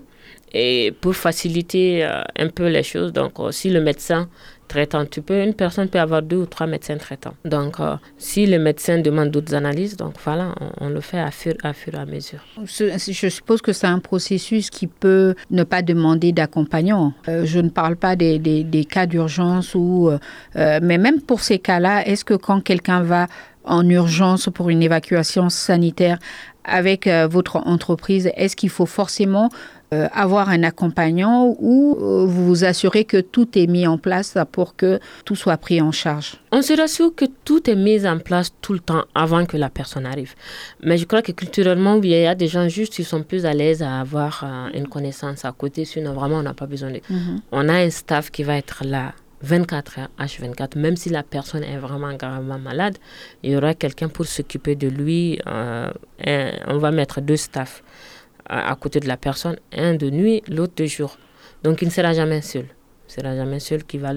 Et 0.51 0.93
pour 1.01 1.15
faciliter 1.15 2.03
euh, 2.03 2.23
un 2.37 2.49
peu 2.49 2.67
les 2.67 2.83
choses, 2.83 3.13
donc 3.13 3.33
si 3.51 3.69
le 3.69 3.81
médecin 3.81 4.27
traitant. 4.69 5.05
Tu 5.05 5.21
peux, 5.21 5.43
une 5.43 5.53
personne 5.53 5.89
peut 5.89 5.99
avoir 5.99 6.21
deux 6.21 6.37
ou 6.37 6.45
trois 6.45 6.67
médecins 6.67 6.97
traitants. 6.97 7.33
Donc, 7.43 7.81
euh, 7.81 7.95
si 8.17 8.45
le 8.45 8.57
médecin 8.57 8.99
demande 8.99 9.31
d'autres 9.31 9.53
analyses, 9.53 9.97
donc 9.97 10.13
voilà, 10.23 10.55
on, 10.79 10.87
le 10.87 11.01
fait 11.01 11.19
à 11.19 11.31
fur, 11.31 11.53
à 11.63 11.71
et 11.71 11.95
à 11.95 12.05
mesure. 12.05 12.39
Je 12.63 13.29
suppose 13.29 13.61
que 13.61 13.73
c'est 13.73 13.87
un 13.87 13.99
processus 13.99 14.69
qui 14.69 14.87
peut 14.87 15.35
ne 15.51 15.63
pas 15.63 15.81
demander 15.81 16.31
d'accompagnant. 16.31 17.13
Euh, 17.27 17.45
je 17.45 17.59
ne 17.59 17.69
parle 17.69 17.97
pas 17.97 18.15
des, 18.15 18.39
des, 18.39 18.63
des 18.63 18.85
cas 18.85 19.05
d'urgence 19.05 19.75
ou, 19.75 20.09
euh, 20.09 20.79
mais 20.81 20.97
même 20.97 21.21
pour 21.21 21.41
ces 21.41 21.59
cas-là, 21.59 22.07
est-ce 22.07 22.23
que 22.23 22.35
quand 22.35 22.61
quelqu'un 22.61 23.01
va 23.01 23.27
en 23.65 23.87
urgence 23.89 24.49
pour 24.53 24.69
une 24.69 24.81
évacuation 24.81 25.49
sanitaire 25.49 26.17
avec 26.63 27.07
votre 27.07 27.57
entreprise, 27.57 28.31
est-ce 28.35 28.55
qu'il 28.55 28.69
faut 28.69 28.85
forcément 28.85 29.49
euh, 29.91 30.07
avoir 30.13 30.49
un 30.49 30.61
accompagnant 30.61 31.55
ou 31.57 31.97
euh, 31.99 32.23
vous 32.23 32.45
vous 32.45 32.63
assurez 32.63 33.05
que 33.05 33.19
tout 33.19 33.57
est 33.57 33.65
mis 33.65 33.87
en 33.87 33.97
place 33.97 34.37
pour 34.51 34.75
que 34.75 34.99
tout 35.25 35.35
soit 35.35 35.57
pris 35.57 35.81
en 35.81 35.91
charge? 35.91 36.35
On 36.51 36.61
se 36.61 36.73
rassure 36.79 37.15
que 37.15 37.25
tout 37.43 37.67
est 37.67 37.75
mis 37.75 38.05
en 38.05 38.19
place 38.19 38.51
tout 38.61 38.73
le 38.73 38.81
temps 38.81 39.05
avant 39.15 39.47
que 39.47 39.57
la 39.57 39.71
personne 39.71 40.05
arrive. 40.05 40.35
Mais 40.83 40.99
je 40.99 41.05
crois 41.05 41.23
que 41.23 41.31
culturellement, 41.31 41.99
il 42.03 42.09
y 42.11 42.27
a 42.27 42.35
des 42.35 42.47
gens 42.47 42.69
juste 42.69 42.93
qui 42.93 43.03
sont 43.03 43.23
plus 43.23 43.47
à 43.47 43.53
l'aise 43.53 43.81
à 43.81 43.99
avoir 43.99 44.43
euh, 44.43 44.77
une 44.77 44.87
connaissance 44.87 45.43
à 45.43 45.51
côté, 45.53 45.85
sinon 45.85 46.13
vraiment 46.13 46.37
on 46.37 46.43
n'a 46.43 46.53
pas 46.53 46.67
besoin 46.67 46.91
de... 46.91 47.01
Mhm. 47.09 47.41
On 47.51 47.67
a 47.67 47.73
un 47.73 47.89
staff 47.89 48.29
qui 48.29 48.43
va 48.43 48.57
être 48.57 48.83
là 48.85 49.13
24 49.41 49.99
heures 49.99 50.09
H24, 50.19 50.77
même 50.77 50.97
si 50.97 51.09
la 51.09 51.23
personne 51.23 51.63
est 51.63 51.77
vraiment 51.79 52.13
gravement 52.13 52.59
malade, 52.59 52.97
il 53.41 53.53
y 53.53 53.55
aura 53.55 53.73
quelqu'un 53.73 54.09
pour 54.09 54.27
s'occuper 54.27 54.75
de 54.75 54.87
lui. 54.87 55.39
on 55.47 56.77
va 56.77 56.91
mettre 56.91 57.21
deux 57.21 57.37
staffs 57.37 57.81
à, 58.49 58.75
côté 58.75 58.99
de 58.99 59.07
la 59.07 59.17
personne, 59.17 59.57
un 59.71 59.93
de 59.93 60.09
nuit, 60.09 60.41
l'autre 60.47 60.73
de 60.75 60.85
jour. 60.85 61.17
Donc 61.63 61.81
il 61.81 61.87
ne 61.87 61.91
sera 61.91 62.13
jamais 62.13 62.41
seul. 62.41 62.63
Ne 62.63 63.21
sera 63.21 63.35
jamais 63.35 63.59
seul 63.59 63.83
qui 63.83 63.97
va 63.97 64.11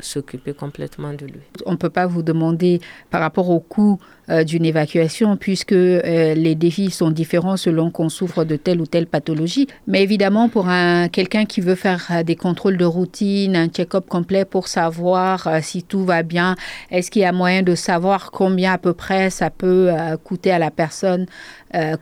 s'occuper 0.00 0.52
complètement 0.54 1.12
de 1.12 1.26
lui. 1.26 1.40
On 1.66 1.72
ne 1.72 1.76
peut 1.76 1.90
pas 1.90 2.06
vous 2.06 2.22
demander 2.22 2.80
par 3.10 3.20
rapport 3.20 3.50
au 3.50 3.60
coût 3.60 3.98
euh, 4.23 4.23
d'une 4.28 4.64
évacuation, 4.64 5.36
puisque 5.36 5.72
euh, 5.72 6.34
les 6.34 6.54
défis 6.54 6.90
sont 6.90 7.10
différents 7.10 7.56
selon 7.56 7.90
qu'on 7.90 8.08
souffre 8.08 8.44
de 8.44 8.56
telle 8.56 8.80
ou 8.80 8.86
telle 8.86 9.06
pathologie. 9.06 9.66
Mais 9.86 10.02
évidemment, 10.02 10.48
pour 10.48 10.68
un, 10.68 11.08
quelqu'un 11.08 11.44
qui 11.44 11.60
veut 11.60 11.74
faire 11.74 12.06
euh, 12.10 12.22
des 12.22 12.36
contrôles 12.36 12.78
de 12.78 12.84
routine, 12.84 13.54
un 13.54 13.68
check-up 13.68 14.06
complet 14.08 14.44
pour 14.44 14.68
savoir 14.68 15.48
si 15.62 15.82
tout 15.82 16.04
va 16.04 16.22
bien, 16.22 16.56
est-ce 16.90 17.10
qu'il 17.10 17.22
y 17.22 17.24
a 17.26 17.32
moyen 17.32 17.62
de 17.62 17.74
savoir 17.74 18.30
combien 18.30 18.72
à 18.72 18.78
peu 18.78 18.94
près 18.94 19.30
ça 19.30 19.50
peut 19.50 19.90
coûter 20.22 20.50
à 20.50 20.58
la 20.58 20.70
personne, 20.70 21.26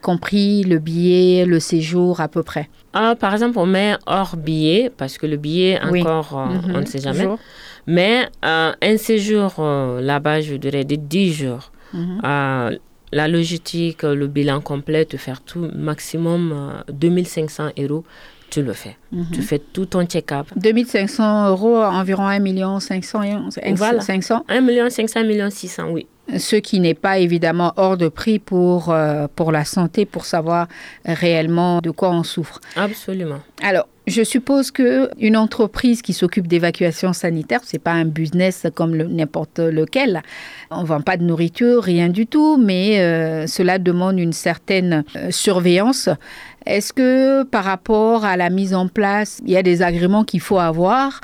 compris 0.01 0.63
le 0.63 0.79
billet, 0.79 1.45
le 1.45 1.61
séjour 1.61 2.21
à 2.21 2.29
peu 2.29 2.43
près? 2.43 2.69
Ah, 2.93 3.15
Par 3.19 3.33
exemple, 3.33 3.59
on 3.59 3.67
met 3.67 3.97
hors 4.07 4.37
billet, 4.37 4.91
parce 4.97 5.19
que 5.19 5.27
le 5.27 5.37
billet, 5.37 5.81
encore, 5.81 6.29
on 6.33 6.69
ne 6.69 6.79
mhm. 6.79 6.87
sait 6.87 7.01
jamais. 7.01 7.29
Mais 7.87 8.29
un 8.43 8.75
séjour 8.97 9.55
là-bas, 9.59 10.41
je 10.41 10.55
dirais, 10.55 10.85
de 10.85 10.97
10 10.97 11.33
jours. 11.33 11.73
Mhm. 11.93 12.21
la 13.13 13.29
logistique, 13.29 14.03
le 14.03 14.27
bilan 14.27 14.61
complet, 14.61 15.05
te 15.05 15.17
faire 15.17 15.43
tout, 15.43 15.69
maximum 15.75 16.83
2500 16.89 17.65
euh, 17.65 17.83
euros, 17.87 18.05
tu 18.51 18.63
le 18.63 18.73
fais. 18.73 18.97
Tu 19.11 19.41
mhm. 19.41 19.43
fais 19.43 19.59
tout 19.59 19.87
ton 19.87 20.05
check-up. 20.05 20.47
2500 20.57 21.49
euros, 21.51 21.83
environ 21.83 22.27
1 22.27 22.39
million 22.39 22.81
500 22.81 23.21
voilà. 23.75 24.01
500 24.01 24.45
1 24.49 24.61
million 24.61 24.91
500, 24.91 25.21
1 25.21 25.25
million 25.25 25.51
600, 25.51 25.89
oui. 25.91 26.07
Ce 26.39 26.57
qui 26.57 26.79
n'est 26.79 26.95
pas 26.95 27.19
évidemment 27.19 27.73
hors 27.77 27.97
de 27.97 28.09
prix 28.09 28.39
pour, 28.39 28.91
euh, 28.91 29.27
pour 29.35 29.53
la 29.53 29.65
santé, 29.65 30.07
pour 30.07 30.25
savoir 30.25 30.69
réellement 31.05 31.81
de 31.81 31.91
quoi 31.91 32.11
on 32.11 32.23
souffre. 32.23 32.61
Absolument. 32.77 33.41
Alors, 33.63 33.89
je 34.07 34.23
suppose 34.25 34.71
que 34.71 35.11
une 35.19 35.37
entreprise 35.37 36.03
qui 36.03 36.13
s'occupe 36.13 36.49
d'évacuation 36.49 37.13
sanitaire, 37.13 37.61
c'est 37.65 37.79
pas 37.79 37.93
un 37.93 38.05
business 38.05 38.67
comme 38.75 38.97
n'importe 38.97 39.61
lequel. 39.61 40.23
On 40.71 40.83
vend 40.83 41.03
pas 41.03 41.17
de 41.17 41.23
nourriture, 41.23 41.83
rien 41.83 42.09
du 42.09 42.27
tout, 42.27 42.57
mais 42.57 43.01
euh, 43.01 43.47
cela 43.47 43.79
demande 43.79 44.19
une 44.19 44.33
certaine 44.33 45.05
euh, 45.15 45.31
surveillance. 45.31 46.09
Est-ce 46.67 46.93
que 46.93 47.45
par 47.45 47.65
rapport 47.65 48.25
à 48.25 48.37
la 48.37 48.51
mise 48.51 48.75
en 48.75 48.89
place, 48.89 49.41
il 49.45 49.53
y 49.53 49.57
a 49.57 49.63
des 49.63 49.83
agréments 49.83 50.25
qu'il 50.25 50.41
faut 50.41 50.59
avoir? 50.59 51.21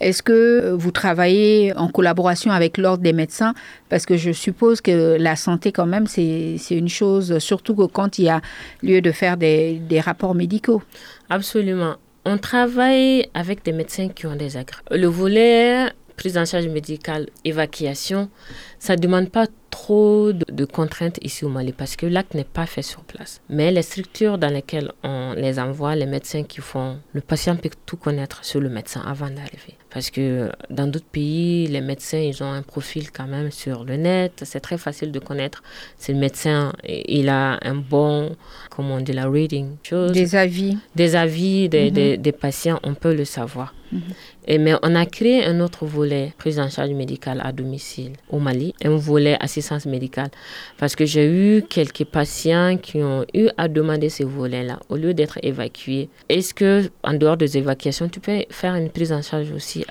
Est-ce 0.00 0.22
que 0.22 0.72
vous 0.72 0.90
travaillez 0.90 1.74
en 1.76 1.88
collaboration 1.88 2.50
avec 2.50 2.78
l'ordre 2.78 3.02
des 3.02 3.12
médecins? 3.12 3.54
Parce 3.88 4.06
que 4.06 4.16
je 4.16 4.32
suppose 4.32 4.80
que 4.80 5.16
la 5.18 5.36
santé, 5.36 5.70
quand 5.70 5.86
même, 5.86 6.06
c'est 6.06 6.56
une 6.70 6.88
chose, 6.88 7.38
surtout 7.38 7.74
quand 7.88 8.18
il 8.18 8.24
y 8.24 8.28
a 8.28 8.40
lieu 8.82 9.00
de 9.00 9.12
faire 9.12 9.36
des, 9.36 9.74
des 9.74 10.00
rapports 10.00 10.34
médicaux. 10.34 10.82
Absolument. 11.30 11.96
On 12.24 12.38
travaille 12.38 13.28
avec 13.34 13.64
des 13.64 13.72
médecins 13.72 14.08
qui 14.08 14.26
ont 14.26 14.36
des 14.36 14.56
agréments. 14.56 14.84
Le 14.90 15.06
volet 15.06 15.88
prise 16.16 16.38
en 16.38 16.44
charge 16.44 16.68
médicale, 16.68 17.28
évacuation, 17.44 18.30
ça 18.78 18.94
ne 18.94 19.00
demande 19.00 19.28
pas 19.30 19.46
trop 19.70 20.32
de, 20.32 20.64
contraintes 20.64 21.18
ici 21.22 21.44
au 21.44 21.48
Mali 21.48 21.72
parce 21.72 21.96
que 21.96 22.06
l'acte 22.06 22.34
n'est 22.34 22.44
pas 22.44 22.66
fait 22.66 22.82
sur 22.82 23.02
place. 23.02 23.40
Mais 23.48 23.72
les 23.72 23.82
structures 23.82 24.38
dans 24.38 24.52
lesquelles 24.52 24.92
on 25.02 25.32
les 25.32 25.58
envoie, 25.58 25.96
les 25.96 26.06
médecins 26.06 26.44
qui 26.44 26.60
font, 26.60 26.98
le 27.12 27.22
patient 27.22 27.56
peut 27.56 27.70
tout 27.86 27.96
connaître 27.96 28.44
sur 28.44 28.60
le 28.60 28.68
médecin 28.68 29.02
avant 29.04 29.30
d'arriver. 29.30 29.76
Parce 29.92 30.10
que 30.10 30.50
dans 30.70 30.86
d'autres 30.86 31.04
pays, 31.04 31.66
les 31.66 31.80
médecins, 31.80 32.18
ils 32.18 32.42
ont 32.42 32.50
un 32.50 32.62
profil 32.62 33.10
quand 33.10 33.26
même 33.26 33.50
sur 33.50 33.84
le 33.84 33.96
net. 33.96 34.42
C'est 34.44 34.60
très 34.60 34.78
facile 34.78 35.12
de 35.12 35.18
connaître 35.18 35.62
si 35.98 36.12
le 36.12 36.18
médecin, 36.18 36.72
il 36.84 37.28
a 37.28 37.58
un 37.62 37.74
bon, 37.74 38.34
comment 38.70 38.94
on 38.94 39.00
dit, 39.00 39.12
la 39.12 39.26
reading. 39.26 39.76
Chose, 39.82 40.12
des 40.12 40.34
avis. 40.34 40.78
Des 40.94 41.16
avis 41.16 41.68
des, 41.68 41.90
mhm. 41.90 42.16
des, 42.16 42.32
patients, 42.32 42.80
on 42.82 42.94
peut 42.94 43.14
le 43.14 43.24
savoir. 43.24 43.74
Mhm. 43.92 44.00
Et 44.48 44.58
mais 44.58 44.74
on 44.82 44.94
a 44.96 45.06
créé 45.06 45.44
un 45.44 45.60
autre 45.60 45.86
volet, 45.86 46.32
prise 46.36 46.58
en 46.58 46.68
charge 46.68 46.90
médicale 46.90 47.40
à 47.44 47.52
domicile 47.52 48.12
au 48.28 48.38
Mali, 48.38 48.74
un 48.82 48.96
volet 48.96 49.36
assistance 49.38 49.86
médicale. 49.86 50.30
Parce 50.78 50.96
que 50.96 51.04
j'ai 51.04 51.26
eu 51.26 51.62
quelques 51.62 52.04
patients 52.04 52.76
qui 52.76 53.02
ont 53.02 53.24
eu 53.34 53.48
à 53.56 53.68
demander 53.68 54.08
ce 54.08 54.24
volet-là, 54.24 54.80
au 54.88 54.96
lieu 54.96 55.14
d'être 55.14 55.38
évacués. 55.42 56.08
Est-ce 56.28 56.54
que, 56.54 56.90
en 57.04 57.14
dehors 57.14 57.36
des 57.36 57.56
évacuations, 57.56 58.08
tu 58.08 58.18
peux 58.18 58.44
faire 58.50 58.74
une 58.74 58.90
prise 58.90 59.12
en 59.12 59.22
charge 59.22 59.52
aussi 59.52 59.81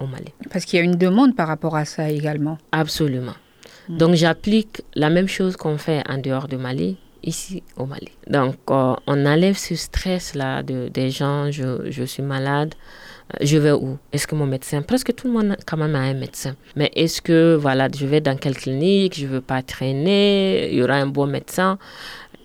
au 0.00 0.06
Mali 0.06 0.32
Parce 0.50 0.64
qu'il 0.64 0.78
y 0.78 0.82
a 0.82 0.84
une 0.84 0.96
demande 0.96 1.34
par 1.36 1.48
rapport 1.48 1.76
à 1.76 1.84
ça 1.84 2.10
également. 2.10 2.58
Absolument. 2.72 3.34
Hmm. 3.88 3.96
Donc 3.96 4.14
j'applique 4.14 4.82
la 4.94 5.10
même 5.10 5.28
chose 5.28 5.56
qu'on 5.56 5.78
fait 5.78 6.02
en 6.08 6.18
dehors 6.18 6.48
de 6.48 6.56
Mali, 6.56 6.96
ici 7.22 7.62
au 7.76 7.86
Mali. 7.86 8.08
Donc, 8.28 8.56
euh, 8.70 8.94
on 9.06 9.26
enlève 9.26 9.56
ce 9.56 9.74
stress-là 9.74 10.62
de, 10.62 10.88
des 10.88 11.10
gens, 11.10 11.50
je, 11.50 11.90
je 11.90 12.04
suis 12.04 12.22
malade, 12.22 12.74
je 13.40 13.58
vais 13.58 13.72
où? 13.72 13.98
Est-ce 14.12 14.26
que 14.26 14.34
mon 14.34 14.46
médecin, 14.46 14.82
presque 14.82 15.14
tout 15.14 15.26
le 15.26 15.32
monde 15.34 15.56
quand 15.66 15.76
même 15.76 15.94
a 15.94 16.00
un 16.00 16.14
médecin, 16.14 16.54
mais 16.76 16.90
est-ce 16.94 17.20
que 17.20 17.54
voilà, 17.54 17.88
je 17.94 18.06
vais 18.06 18.20
dans 18.20 18.36
quelle 18.36 18.56
clinique, 18.56 19.18
je 19.18 19.26
ne 19.26 19.32
veux 19.32 19.40
pas 19.40 19.62
traîner, 19.62 20.70
il 20.70 20.78
y 20.78 20.82
aura 20.82 20.94
un 20.94 21.06
bon 21.06 21.26
médecin? 21.26 21.78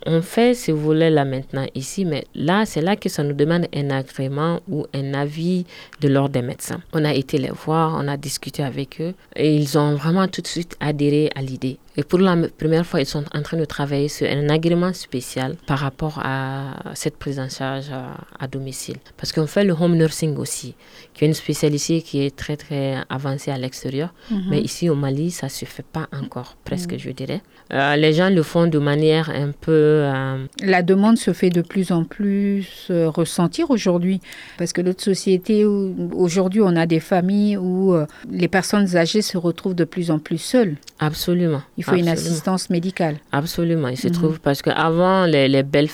On 0.06 0.22
fait 0.22 0.54
ce 0.54 0.72
volet-là 0.72 1.26
maintenant 1.26 1.66
ici, 1.76 2.06
mais 2.06 2.26
là, 2.36 2.66
c'est 2.66 2.82
là 2.82 2.96
que 2.96 3.10
ça 3.10 3.24
nous 3.24 3.34
demande 3.34 3.68
un 3.74 3.90
agrément 3.90 4.60
ou 4.68 4.86
un 4.94 5.14
avis 5.14 5.66
de 6.02 6.08
l'ordre 6.08 6.34
des 6.34 6.42
médecins. 6.42 6.82
On 6.94 7.06
a 7.06 7.14
été 7.14 7.38
les 7.38 7.52
voir, 7.52 7.96
on 7.98 8.08
a 8.08 8.18
discuté 8.18 8.64
avec 8.64 9.02
eux 9.02 9.14
et 9.36 9.56
ils 9.56 9.78
ont 9.78 9.96
vraiment 9.96 10.28
tout 10.28 10.42
de 10.42 10.48
suite 10.48 10.76
adhéré 10.80 11.30
à 11.36 11.42
l'idée. 11.42 11.78
Et 11.96 12.04
pour 12.04 12.20
la 12.20 12.36
première 12.58 12.86
fois, 12.86 13.02
ils 13.02 13.06
sont 13.06 13.24
en 13.34 13.42
train 13.42 13.58
de 13.58 13.66
travailler 13.66 14.08
sur 14.08 14.28
un 14.28 14.50
agrément 14.50 14.94
spécial 14.94 15.56
par 15.68 15.80
rapport 15.80 16.20
à 16.24 16.74
cette 16.96 17.18
prise 17.18 17.40
en 17.40 17.50
charge 17.50 17.92
à, 18.40 18.48
domicile. 18.48 18.98
Parce 19.18 19.32
qu'on 19.32 19.48
fait 19.48 19.64
le 19.64 19.74
home 19.74 19.96
nursing 19.96 20.36
aussi, 20.38 20.76
qui 21.14 21.24
est 21.24 21.28
une 21.28 21.34
spécialité 21.34 22.02
qui 22.02 22.26
est 22.26 22.36
très 22.36 22.58
très 22.58 22.98
avancée 23.10 23.52
à 23.52 23.58
l'extérieur. 23.58 24.14
Mhm. 24.32 24.44
Mais 24.50 24.62
ici 24.62 24.90
au 24.90 24.96
Mali, 24.96 25.30
ça 25.32 25.48
ne 25.48 25.52
se 25.52 25.66
fait 25.66 25.86
pas 25.86 26.08
encore, 26.12 26.56
presque 26.66 26.94
mhm. 26.94 27.00
je 27.00 27.12
dirais. 27.12 27.42
Euh, 27.72 27.96
les 27.96 28.14
gens 28.14 28.30
le 28.30 28.44
font 28.44 28.68
de 28.68 28.80
manière 28.80 29.30
un 29.30 29.52
peu... 29.52 29.72
Euh, 29.72 30.46
la 30.62 30.82
demande 30.84 31.18
se 31.18 31.32
fait 31.34 31.50
de 31.50 31.62
plus 31.62 31.92
en 31.92 32.04
plus 32.04 32.88
euh, 32.90 33.10
ressentir 33.10 33.70
aujourd'hui. 33.72 34.20
Parce 34.58 34.74
que 34.74 34.82
notre 34.82 35.04
société, 35.04 35.66
aujourd'hui, 35.66 36.62
on 36.62 36.76
a 36.76 36.86
des 36.86 37.00
familles 37.00 37.58
où 37.58 37.96
les 38.30 38.48
personnes 38.48 38.96
âgées 38.96 39.22
se 39.22 39.38
retrouvent 39.38 39.76
de 39.76 39.86
plus 39.86 40.12
en 40.12 40.20
plus 40.20 40.38
seules. 40.38 40.76
Absolument. 41.00 41.62
Il 41.78 41.83
faut 41.84 41.96
une 41.96 42.08
assistance 42.08 42.70
médicale. 42.70 43.18
Absolument, 43.32 43.88
il 43.88 43.98
se 43.98 44.08
mhm. 44.08 44.14
trouve 44.14 44.40
parce 44.40 44.62
qu'avant, 44.62 45.26
les, 45.26 45.48
les, 45.48 45.64
belles, 45.64 45.90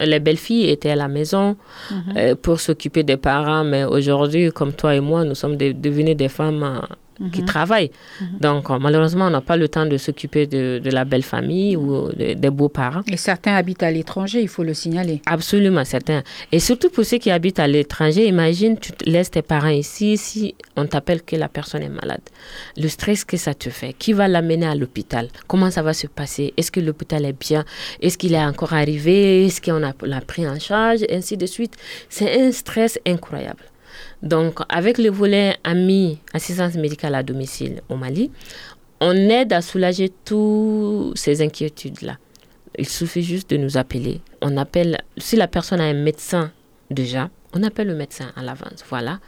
les 0.00 0.20
belles 0.20 0.36
filles 0.36 0.70
étaient 0.70 0.90
à 0.90 0.96
la 0.96 1.08
maison 1.08 1.56
mhm. 1.90 1.96
euh, 2.16 2.34
pour 2.34 2.60
s'occuper 2.60 3.02
des 3.02 3.16
parents, 3.16 3.64
mais 3.64 3.84
aujourd'hui, 3.84 4.50
comme 4.52 4.72
toi 4.72 4.94
et 4.94 5.00
moi, 5.00 5.24
nous 5.24 5.34
sommes 5.34 5.56
devenues 5.56 6.14
des 6.14 6.28
femmes 6.28 6.82
qui 7.32 7.44
travaillent. 7.44 7.90
Mhm. 8.20 8.38
Donc, 8.40 8.70
euh, 8.70 8.78
malheureusement, 8.78 9.26
on 9.26 9.30
n'a 9.30 9.40
pas 9.40 9.56
le 9.56 9.68
temps 9.68 9.86
de 9.86 9.96
s'occuper 9.96 10.46
de, 10.46 10.80
la 10.84 11.04
belle 11.04 11.22
famille 11.22 11.76
ou 11.76 12.10
des 12.12 12.50
beaux-parents. 12.50 13.02
Et 13.10 13.16
certains 13.16 13.54
habitent 13.54 13.82
à 13.82 13.90
l'étranger, 13.90 14.40
il 14.40 14.48
faut 14.48 14.62
le 14.62 14.74
signaler. 14.74 15.20
Absolument, 15.26 15.84
certains. 15.84 16.22
Et 16.52 16.60
surtout 16.60 16.90
pour 16.90 17.04
ceux 17.04 17.18
qui 17.18 17.30
habitent 17.30 17.58
à 17.58 17.66
l'étranger, 17.66 18.26
imagine, 18.26 18.78
tu 18.78 18.92
laisses 19.04 19.30
tes 19.30 19.42
parents 19.42 19.68
ici, 19.68 20.16
si 20.16 20.54
on 20.76 20.86
t'appelle 20.86 21.22
que 21.22 21.36
la 21.36 21.48
personne 21.48 21.82
est 21.82 21.88
malade. 21.88 22.20
Le 22.76 22.88
stress 22.88 23.24
que 23.24 23.36
ça 23.36 23.54
te 23.54 23.70
fait, 23.70 23.92
qui 23.92 24.12
va 24.12 24.28
l'amener 24.28 24.66
à 24.66 24.74
l'hôpital? 24.74 25.28
Comment 25.46 25.70
ça 25.70 25.82
va 25.82 25.92
se 25.92 26.06
passer? 26.06 26.54
Est-ce 26.56 26.70
que 26.70 26.80
l'hôpital 26.80 27.24
est 27.24 27.38
bien? 27.38 27.64
Est-ce 28.00 28.18
qu'il 28.18 28.34
est 28.34 28.44
encore 28.44 28.72
arrivé? 28.72 29.46
Est-ce 29.46 29.60
qu'on 29.60 29.80
l'a 29.80 30.20
pris 30.20 30.46
en 30.48 30.58
charge? 30.58 31.00
Ainsi 31.10 31.36
de 31.36 31.46
suite. 31.46 31.74
C'est 32.08 32.40
un 32.40 32.52
stress 32.52 32.98
incroyable. 33.06 33.62
Donc, 34.22 34.60
avec 34.68 34.98
le 34.98 35.10
volet 35.10 35.56
AMI, 35.64 36.18
assistance 36.32 36.74
médicale 36.74 37.14
à 37.14 37.22
domicile 37.22 37.82
au 37.88 37.96
Mali, 37.96 38.30
on 39.00 39.12
aide 39.12 39.52
à 39.52 39.60
soulager 39.60 40.10
toutes 40.24 41.16
ces 41.18 41.42
inquiétudes-là. 41.42 42.18
Il 42.78 42.88
suffit 42.88 43.22
juste 43.22 43.50
de 43.50 43.56
nous 43.56 43.76
appeler. 43.76 44.20
On 44.42 44.56
appelle, 44.56 44.98
si 45.16 45.36
la 45.36 45.48
personne 45.48 45.80
a 45.80 45.84
un 45.84 45.94
médecin 45.94 46.50
déjà, 46.90 47.30
on 47.52 47.62
appelle 47.62 47.88
le 47.88 47.94
médecin 47.94 48.32
à 48.36 48.42
l'avance. 48.42 48.84
Voilà, 48.88 49.18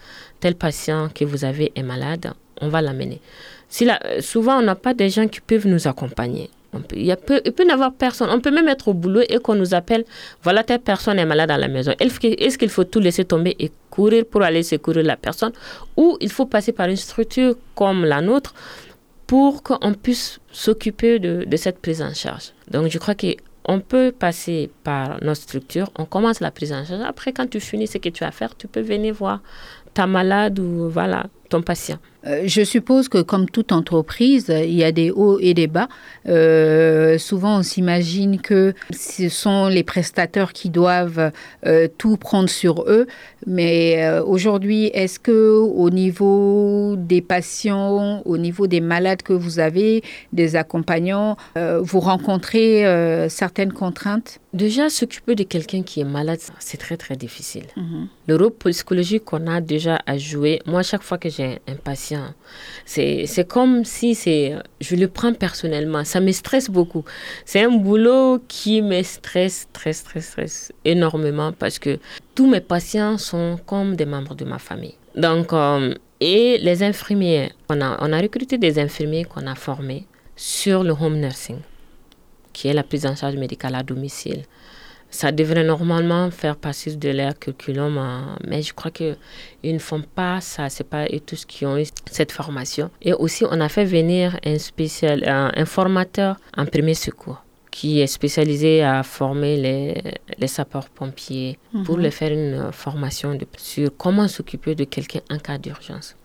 tel 0.41 0.55
patient 0.55 1.09
que 1.15 1.25
vous 1.25 1.45
avez 1.45 1.73
est 1.75 1.83
malade, 1.83 2.33
on 2.61 2.69
va 2.69 2.83
l'amener. 2.83 3.21
Si 3.69 3.89
souvent, 4.21 4.59
on 4.59 4.63
n'a 4.63 4.75
pas 4.75 4.95
des 4.95 5.11
gens 5.11 5.29
qui 5.29 5.41
peuvent 5.41 5.67
nous 5.67 5.89
accompagner. 5.89 6.51
Il, 6.95 7.05
y 7.05 7.13
a 7.13 7.17
peu, 7.17 7.41
il 7.45 7.53
peut 7.53 7.67
avoir 7.71 7.93
personne. 7.93 8.29
On 8.31 8.41
peut 8.41 8.51
même 8.51 8.69
être 8.69 8.89
au 8.89 8.95
boulot 8.95 9.23
et 9.29 9.39
qu'on 9.39 9.55
nous 9.55 9.75
appelle, 9.75 10.05
voilà, 10.43 10.63
telle 10.63 10.81
personne 10.81 11.19
est 11.19 11.27
malade 11.27 11.51
à 11.51 11.59
la 11.59 11.69
maison. 11.69 11.93
Est-ce 11.99 12.59
qu'il 12.59 12.69
faut 12.69 12.85
tout 12.85 13.01
laisser 13.01 13.25
tomber 13.25 13.57
et 13.59 13.71
courir 13.91 14.25
pour 14.27 14.43
aller 14.43 14.63
secourir 14.63 15.05
la 15.05 15.17
personne? 15.17 15.53
Ou 15.97 16.17
il 16.21 16.31
faut 16.31 16.47
passer 16.47 16.73
par 16.73 16.89
une 16.89 16.97
structure 16.97 17.55
comme 17.75 18.05
la 18.05 18.21
nôtre 18.21 18.55
pour 19.27 19.63
qu'on 19.63 19.93
puisse 19.95 20.41
s'occuper 20.51 21.19
de, 21.19 21.45
de, 21.47 21.57
cette 21.57 21.79
prise 21.81 22.01
en 22.01 22.15
charge. 22.15 22.53
Donc 22.71 22.89
je 22.89 22.99
crois 22.99 23.15
qu'on 23.15 23.81
peut 23.81 24.11
passer 24.11 24.71
par 24.85 25.23
notre 25.23 25.43
structure, 25.43 25.91
on 25.99 26.07
commence 26.07 26.41
la 26.41 26.51
prise 26.51 26.73
en 26.73 26.85
charge. 26.85 27.03
Après, 27.07 27.33
quand 27.33 27.49
tu 27.49 27.61
finis 27.61 27.87
ce 27.87 27.99
que 27.99 28.09
tu 28.09 28.25
as 28.25 28.29
à 28.29 28.31
faire, 28.31 28.57
tu 28.57 28.67
peux 28.69 28.81
venir 28.81 29.15
voir 29.15 29.41
ta 29.93 30.07
malade 30.07 30.59
ou 30.59 30.89
voilà, 30.89 31.27
ton 31.51 31.61
patient. 31.61 31.99
Euh, 32.27 32.43
je 32.47 32.63
suppose 32.63 33.09
que 33.09 33.23
comme 33.23 33.49
toute 33.49 33.73
entreprise, 33.73 34.49
il 34.49 34.75
y 34.75 34.85
a 34.85 34.93
des 34.93 35.11
hauts 35.11 35.39
et 35.41 35.55
des 35.55 35.67
bas. 35.67 35.89
Euh, 36.29 37.19
souvent, 37.19 37.59
on 37.59 37.63
s'imagine 37.63 38.41
que 38.41 38.75
ce 38.91 39.29
sont 39.29 39.69
les 39.69 39.85
prestataires 39.85 40.53
qui 40.53 40.71
doivent 40.71 41.31
euh, 41.67 41.89
tout 41.99 42.17
prendre 42.17 42.49
sur 42.49 42.85
eux. 42.89 43.07
Mais 43.47 44.09
aujourd'hui, 44.27 44.87
est-ce 44.87 45.19
que 45.19 45.57
au 45.59 45.91
niveau 45.91 46.97
des 46.97 47.21
patients, 47.21 48.23
au 48.25 48.37
niveau 48.37 48.67
des 48.67 48.81
malades 48.81 49.23
que 49.23 49.33
vous 49.33 49.59
avez, 49.61 50.03
des 50.33 50.57
accompagnants, 50.57 51.37
vous 51.57 52.01
rencontrez 52.01 53.29
certaines 53.31 53.73
contraintes? 53.73 54.41
Déjà, 54.53 54.91
s'occuper 54.91 55.35
de 55.35 55.45
quelqu'un 55.45 55.83
qui 55.83 56.01
est 56.01 56.05
malade, 56.05 56.41
c'est 56.59 56.79
très 56.79 56.97
très 56.97 57.17
difficile. 57.17 57.67
Mhm. 57.77 58.09
Le 58.27 58.37
rôle 58.37 58.53
psychologique 58.71 59.25
qu'on 59.25 59.47
a 59.47 59.61
déjà 59.61 60.01
à 60.07 60.19
jouer, 60.19 60.61
moi, 60.67 60.83
chaque 60.83 61.03
fois 61.03 61.19
que 61.19 61.29
j'ai 61.29 61.61
un 61.69 61.77
patient, 61.77 62.08
c'est 62.85 63.49
comme 63.49 63.85
si 63.85 64.15
c'est, 64.15 64.55
je 64.81 64.97
le 64.97 65.09
prends 65.09 65.33
personnellement, 65.33 66.05
ça 66.05 66.21
me 66.21 66.33
stresse 66.33 66.71
beaucoup. 66.71 67.05
C'est 67.45 67.63
un 67.63 67.71
boulot 67.71 68.41
qui 68.49 68.83
me 68.83 69.03
stresse, 69.03 69.69
très, 69.73 69.93
très, 69.93 70.21
stresse 70.21 70.73
énormément 70.85 71.53
parce 71.53 71.79
que 71.79 71.99
tous 72.35 72.49
mes 72.49 72.61
patients 72.61 73.19
sont 73.19 73.59
comme 73.67 73.97
des 73.97 74.07
membres 74.07 74.35
de 74.35 74.45
ma 74.45 74.59
famille. 74.59 74.95
Donc, 75.17 75.53
euh, 75.53 75.95
et 76.21 76.59
les 76.59 76.83
infirmiers, 76.83 77.53
on 77.69 77.81
a, 77.81 77.99
on 78.01 78.13
a 78.13 78.21
recruté 78.21 78.59
des 78.59 78.79
infirmiers 78.79 79.25
qu'on 79.25 79.47
a 79.47 79.55
formés 79.55 80.07
sur 80.37 80.83
le 80.83 80.93
home 80.93 81.19
nursing 81.19 81.59
qui 82.59 82.67
est 82.67 82.73
la 82.73 82.83
prise 82.83 83.07
en 83.07 83.15
charge 83.15 83.37
médicale 83.37 83.77
à 83.77 83.85
domicile. 83.85 84.43
Ça 85.11 85.33
devrait 85.33 85.65
normalement 85.65 86.31
faire 86.31 86.57
partie 86.57 86.97
de 86.97 87.11
leur 87.11 87.39
curriculum, 87.39 87.97
hein, 87.97 88.37
mais 88.47 88.63
je 88.63 88.75
crois 88.75 88.91
qu'ils 88.91 89.17
ne 89.65 89.79
font 89.79 90.03
pas 90.03 90.41
ça. 90.41 90.69
Ce 90.69 90.83
pas 90.83 91.07
eux 91.07 91.21
tous 91.25 91.45
qui 91.47 91.65
ont 91.65 91.79
eu 91.79 91.87
cette 92.11 92.33
formation. 92.33 92.91
Et 93.01 93.15
aussi, 93.15 93.45
on 93.51 93.61
a 93.61 93.69
fait 93.69 93.87
venir 93.87 94.39
un, 94.45 94.59
spécial, 94.59 95.25
un, 95.27 95.65
formateur 95.65 96.37
en 96.57 96.67
premier 96.67 96.95
secours 96.95 97.43
qui 97.71 98.01
est 98.01 98.07
spécialisé 98.07 98.83
à 98.83 99.03
former 99.03 99.57
les, 99.57 100.03
les 100.39 100.47
sapeurs-pompiers 100.47 101.59
pour 101.85 101.97
mhm. 101.97 102.03
leur 102.03 102.13
faire 102.13 102.33
une 102.33 102.73
formation 102.73 103.35
de, 103.35 103.47
sur 103.57 103.91
comment 103.97 104.27
s'occuper 104.27 104.75
de 104.75 104.85
quelqu'un 104.85 105.21
en 105.31 105.39
cas 105.39 105.59
d'urgence 105.59 106.17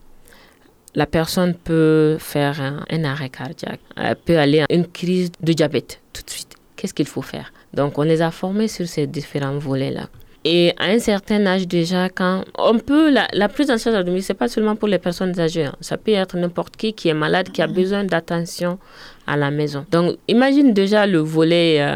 la 0.96 1.06
personne 1.06 1.56
peut 1.56 2.18
faire 2.20 2.62
un, 2.62 3.04
arrêt 3.04 3.30
cardiaque, 3.30 3.80
elle 3.96 4.16
peut 4.16 4.38
aller 4.38 4.62
à 4.62 4.66
une 4.70 4.88
crise 4.88 5.32
de 5.42 5.54
diabète 5.54 6.02
tout 6.14 6.22
de 6.24 6.30
suite. 6.30 6.56
Qu'est-ce 6.76 6.94
qu'il 6.94 7.08
faut 7.08 7.22
faire? 7.22 7.52
Donc, 7.74 7.98
on 7.98 8.04
les 8.04 8.22
a 8.22 8.32
formés 8.32 8.68
sur 8.68 8.88
ces 8.88 9.08
différents 9.08 9.58
volets-là. 9.58 10.08
Et 10.46 10.74
à 10.78 10.86
un 10.86 11.00
certain 11.00 11.46
âge 11.46 11.68
déjà, 11.68 12.10
quand 12.10 12.44
on 12.58 12.78
peut, 12.78 13.10
la, 13.10 13.28
la 13.32 13.48
prise 13.48 13.72
en 13.72 13.78
charge 13.78 13.96
à 13.96 14.04
domicile, 14.04 14.28
ce 14.28 14.34
n'est 14.34 14.38
pas 14.38 14.48
seulement 14.50 14.76
pour 14.76 14.90
les 14.90 15.00
personnes 15.00 15.40
âgées. 15.40 15.66
Hein. 15.66 15.76
Ça 15.80 15.98
peut 15.98 16.12
être 16.12 16.36
n'importe 16.36 16.76
qui 16.76 16.94
qui 16.94 17.08
est 17.08 17.14
malade, 17.14 17.50
qui 17.52 17.62
a 17.62 17.68
besoin 17.68 18.04
d'attention 18.04 18.78
à 19.26 19.38
la 19.38 19.52
maison. 19.52 19.86
Donc, 19.90 20.18
imagine 20.28 20.74
déjà 20.74 21.08
le 21.08 21.20
volet 21.20 21.78
euh, 21.80 21.96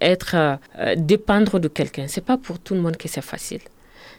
être 0.00 0.34
euh, 0.34 0.94
dépendre 0.96 1.60
de 1.60 1.68
quelqu'un. 1.68 2.06
C'est 2.08 2.24
pas 2.24 2.36
pour 2.36 2.58
tout 2.58 2.74
le 2.74 2.80
monde 2.80 2.96
que 2.96 3.06
c'est 3.08 3.22
facile 3.22 3.60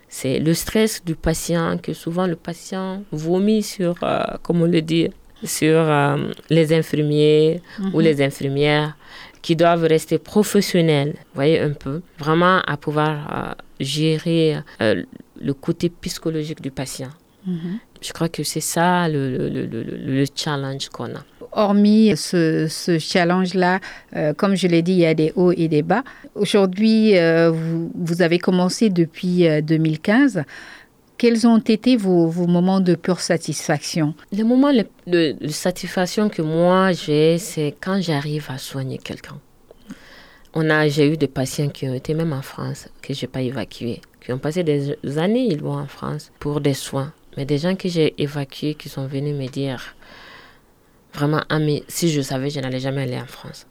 c'est 0.07 0.39
le 0.39 0.53
stress 0.53 1.03
du 1.03 1.15
patient, 1.15 1.77
que 1.77 1.93
souvent 1.93 2.27
le 2.27 2.35
patient 2.35 3.03
vomit 3.11 3.63
sur, 3.63 3.95
euh, 4.03 4.23
comme 4.43 4.61
on 4.61 4.65
le 4.65 4.81
dit, 4.81 5.09
sur 5.43 5.77
euh, 5.77 6.31
les 6.49 6.73
infirmiers 6.73 7.61
ou 7.93 7.97
mhm. 7.97 8.01
les 8.01 8.21
infirmières 8.21 8.95
qui 9.45 9.55
doivent 9.55 9.83
rester 9.83 10.17
professionnels, 10.17 11.13
voyez 11.35 11.59
un 11.59 11.73
peu, 11.73 12.01
vraiment 12.17 12.61
à 12.65 12.77
pouvoir 12.77 13.13
euh, 13.13 13.53
gérer 13.79 14.57
le 14.79 15.53
côté 15.53 15.89
psychologique 16.01 16.61
du 16.63 16.71
patient. 16.71 17.11
Mhm. 17.45 17.77
Je 18.01 18.11
crois 18.11 18.27
que 18.27 18.41
c'est 18.41 18.67
ça 18.75 19.07
le, 19.07 19.37
le, 19.37 19.67
le, 19.67 19.83
le 19.83 20.25
challenge 20.35 20.89
qu'on 20.89 21.13
a 21.19 21.23
hormis 21.51 22.17
ce, 22.17 22.65
ce 22.67 22.97
challenge-là, 22.97 23.79
euh, 24.15 24.33
comme 24.33 24.55
je 24.55 24.67
l'ai 24.67 24.81
dit, 24.81 24.93
il 24.93 24.99
y 24.99 25.05
a 25.05 25.13
des 25.13 25.31
hauts 25.35 25.53
et 25.53 25.67
des 25.67 25.83
bas. 25.83 26.03
Aujourd'hui, 26.33 27.15
euh, 27.15 27.51
vous, 27.51 27.91
vous, 27.93 28.21
avez 28.23 28.39
commencé 28.39 28.89
depuis 28.89 29.47
2015. 29.61 30.43
Quels 31.17 31.47
ont 31.47 31.59
été 31.59 31.95
vos, 31.95 32.29
moments 32.47 32.81
de 32.81 32.95
pure 32.95 33.21
satisfaction? 33.21 34.13
Les 34.31 34.43
moments 34.43 34.73
de, 35.07 35.35
satisfaction 35.49 36.29
que 36.29 36.41
moi 36.41 36.91
j'ai, 36.91 37.37
c'est 37.37 37.75
quand 37.79 38.01
j'arrive 38.01 38.47
à 38.49 38.57
soigner 38.57 38.97
quelqu'un. 38.97 39.39
On 40.53 40.69
a, 40.69 40.87
j'ai 40.87 41.11
eu 41.11 41.17
des 41.17 41.27
patients 41.27 41.69
qui 41.69 41.87
ont 41.87 41.93
été 41.93 42.13
même 42.13 42.33
en 42.33 42.41
France, 42.41 42.89
que 43.01 43.13
je 43.13 43.21
n'ai 43.21 43.27
pas 43.27 43.41
évacués, 43.41 44.01
qui 44.21 44.31
ont 44.31 44.39
passé 44.39 44.63
des 44.63 44.97
années, 45.17 45.47
ils 45.47 45.61
vont 45.61 45.77
en 45.77 45.87
France 45.87 46.31
pour 46.39 46.61
des 46.61 46.73
soins. 46.73 47.13
Mais 47.37 47.45
des 47.45 47.57
gens 47.57 47.75
que 47.75 47.89
j'ai 47.89 48.13
évacués, 48.21 48.75
qui 48.75 48.87
sont 48.87 49.07
venus 49.07 49.35
me 49.35 49.47
dire, 49.47 49.95
Vraiment, 51.15 51.41
ah, 51.47 51.59
si 51.87 52.11
je 52.11 52.21
savais, 52.21 52.49
je 52.49 52.59
n'allais 52.59 52.81
jamais 52.81 53.03
aller 53.03 53.17
en 53.17 53.25
France. 53.25 53.67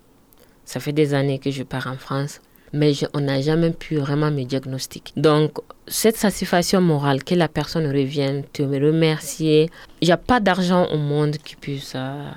Ça 0.64 0.80
fait 0.80 0.94
des 0.94 1.12
années 1.12 1.38
que 1.38 1.50
je 1.50 1.62
pars 1.62 1.86
en 1.86 1.98
France, 1.98 2.40
mais 2.74 2.92
on 3.14 3.20
n'a 3.20 3.40
jamais 3.40 3.70
pu 3.70 3.96
vraiment 3.96 4.30
me 4.30 4.44
diagnostiquer. 4.44 5.12
Donc, 5.16 5.58
cette 5.86 6.16
satisfaction 6.16 6.80
morale, 6.80 7.22
que 7.22 7.34
la 7.34 7.48
personne 7.48 7.86
revienne 7.86 8.42
te 8.52 8.62
remercier, 8.62 9.70
il 10.00 10.06
n'y 10.06 10.12
a 10.12 10.16
pas 10.16 10.40
d'argent 10.40 10.86
au 10.86 10.98
monde 10.98 11.36
qui 11.38 11.56
puisse 11.56 11.92
euh, 11.94 12.30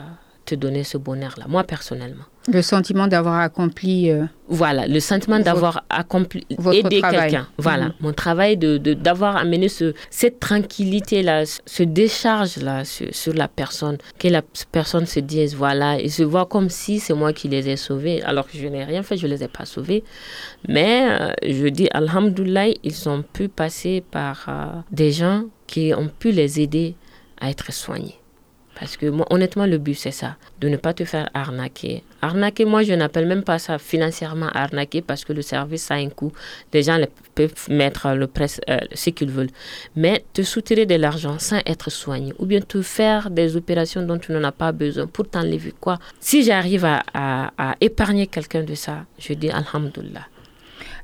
te 0.45 0.55
donner 0.55 0.83
ce 0.83 0.97
bonheur-là, 0.97 1.45
moi 1.47 1.63
personnellement. 1.63 2.25
Le 2.47 2.61
sentiment 2.61 3.07
d'avoir 3.07 3.39
accompli. 3.39 4.09
Euh, 4.09 4.25
voilà, 4.47 4.87
le 4.87 4.99
sentiment 5.01 5.39
d'avoir 5.39 5.83
accompli, 5.89 6.45
aidé 6.49 7.01
quelqu'un. 7.01 7.47
Voilà, 7.57 7.87
mhm. 7.87 7.93
mon 7.99 8.13
travail 8.13 8.55
de 8.55 8.77
d'avoir 8.77 9.35
amené 9.35 9.67
ce, 9.67 9.93
cette 10.09 10.39
tranquillité-là, 10.39 11.43
ce 11.65 11.83
décharge-là 11.83 12.83
sur, 12.85 13.33
la 13.33 13.47
personne, 13.49 13.97
que 14.17 14.29
la 14.29 14.41
personne 14.71 15.05
se 15.05 15.19
dise, 15.19 15.55
voilà, 15.55 15.99
et 15.99 16.07
se 16.07 16.23
voit 16.23 16.45
comme 16.45 16.69
si 16.69 16.99
c'est 16.99 17.13
moi 17.13 17.33
qui 17.33 17.49
les 17.49 17.67
ai 17.67 17.75
sauvés, 17.75 18.21
alors 18.23 18.47
que 18.47 18.57
je 18.57 18.67
n'ai 18.67 18.85
rien 18.85 19.03
fait, 19.03 19.17
je 19.17 19.27
ne 19.27 19.33
les 19.33 19.43
ai 19.43 19.49
pas 19.49 19.65
sauvés. 19.65 20.03
Mais 20.67 21.07
euh, 21.09 21.31
je 21.45 21.67
dis, 21.67 21.89
Alhamdoulilah, 21.91 22.67
ils 22.83 23.09
ont 23.09 23.23
pu 23.23 23.49
passer 23.49 24.01
par 24.09 24.45
euh, 24.47 24.79
des 24.91 25.11
gens 25.11 25.43
qui 25.67 25.93
ont 25.93 26.07
pu 26.07 26.31
les 26.31 26.61
aider 26.61 26.95
à 27.39 27.49
être 27.49 27.71
soignés. 27.73 28.19
Parce 28.79 28.95
que 28.95 29.07
moi, 29.07 29.25
honnêtement, 29.31 29.65
le 29.65 29.79
but, 29.79 29.95
c'est 29.95 30.11
ça, 30.11 30.35
de 30.61 30.69
ne 30.69 30.77
pas 30.77 30.93
te 30.93 31.03
faire 31.03 31.29
arnaquer. 31.33 32.03
Arnaquer, 32.21 32.63
moi, 32.65 32.83
je 32.83 32.93
n'appelle 32.93 33.25
même 33.25 33.43
pas 33.43 33.57
ça 33.57 33.79
financièrement 33.79 34.49
arnaquer 34.53 35.01
parce 35.01 35.25
que 35.25 35.33
le 35.33 35.41
service 35.41 35.89
a 35.89 35.95
un 35.95 36.09
coût. 36.09 36.31
Les 36.73 36.83
gens 36.83 36.99
peuvent 37.33 37.53
mettre 37.69 38.09
le 38.09 38.27
presse, 38.27 38.61
euh, 38.69 38.77
ce 38.93 39.09
qu'ils 39.09 39.31
veulent. 39.31 39.49
Mais 39.95 40.23
te 40.31 40.43
soutirer 40.43 40.85
de 40.85 40.93
l'argent 40.95 41.39
sans 41.39 41.59
être 41.65 41.89
soigné 41.89 42.33
ou 42.37 42.45
bien 42.45 42.61
te 42.61 42.81
faire 42.83 43.31
des 43.31 43.55
opérations 43.55 44.03
dont 44.03 44.19
tu 44.19 44.31
n'en 44.31 44.43
as 44.43 44.51
pas 44.51 44.71
besoin 44.71 45.07
pour 45.07 45.27
t'enlever 45.27 45.73
quoi. 45.79 45.97
Si 46.19 46.43
j'arrive 46.43 46.85
à, 46.85 47.01
à 47.13 47.75
épargner 47.81 48.27
quelqu'un 48.27 48.63
de 48.63 48.75
ça, 48.75 49.05
je 49.17 49.33
dis 49.33 49.49
Alhamdulillah. 49.49 50.27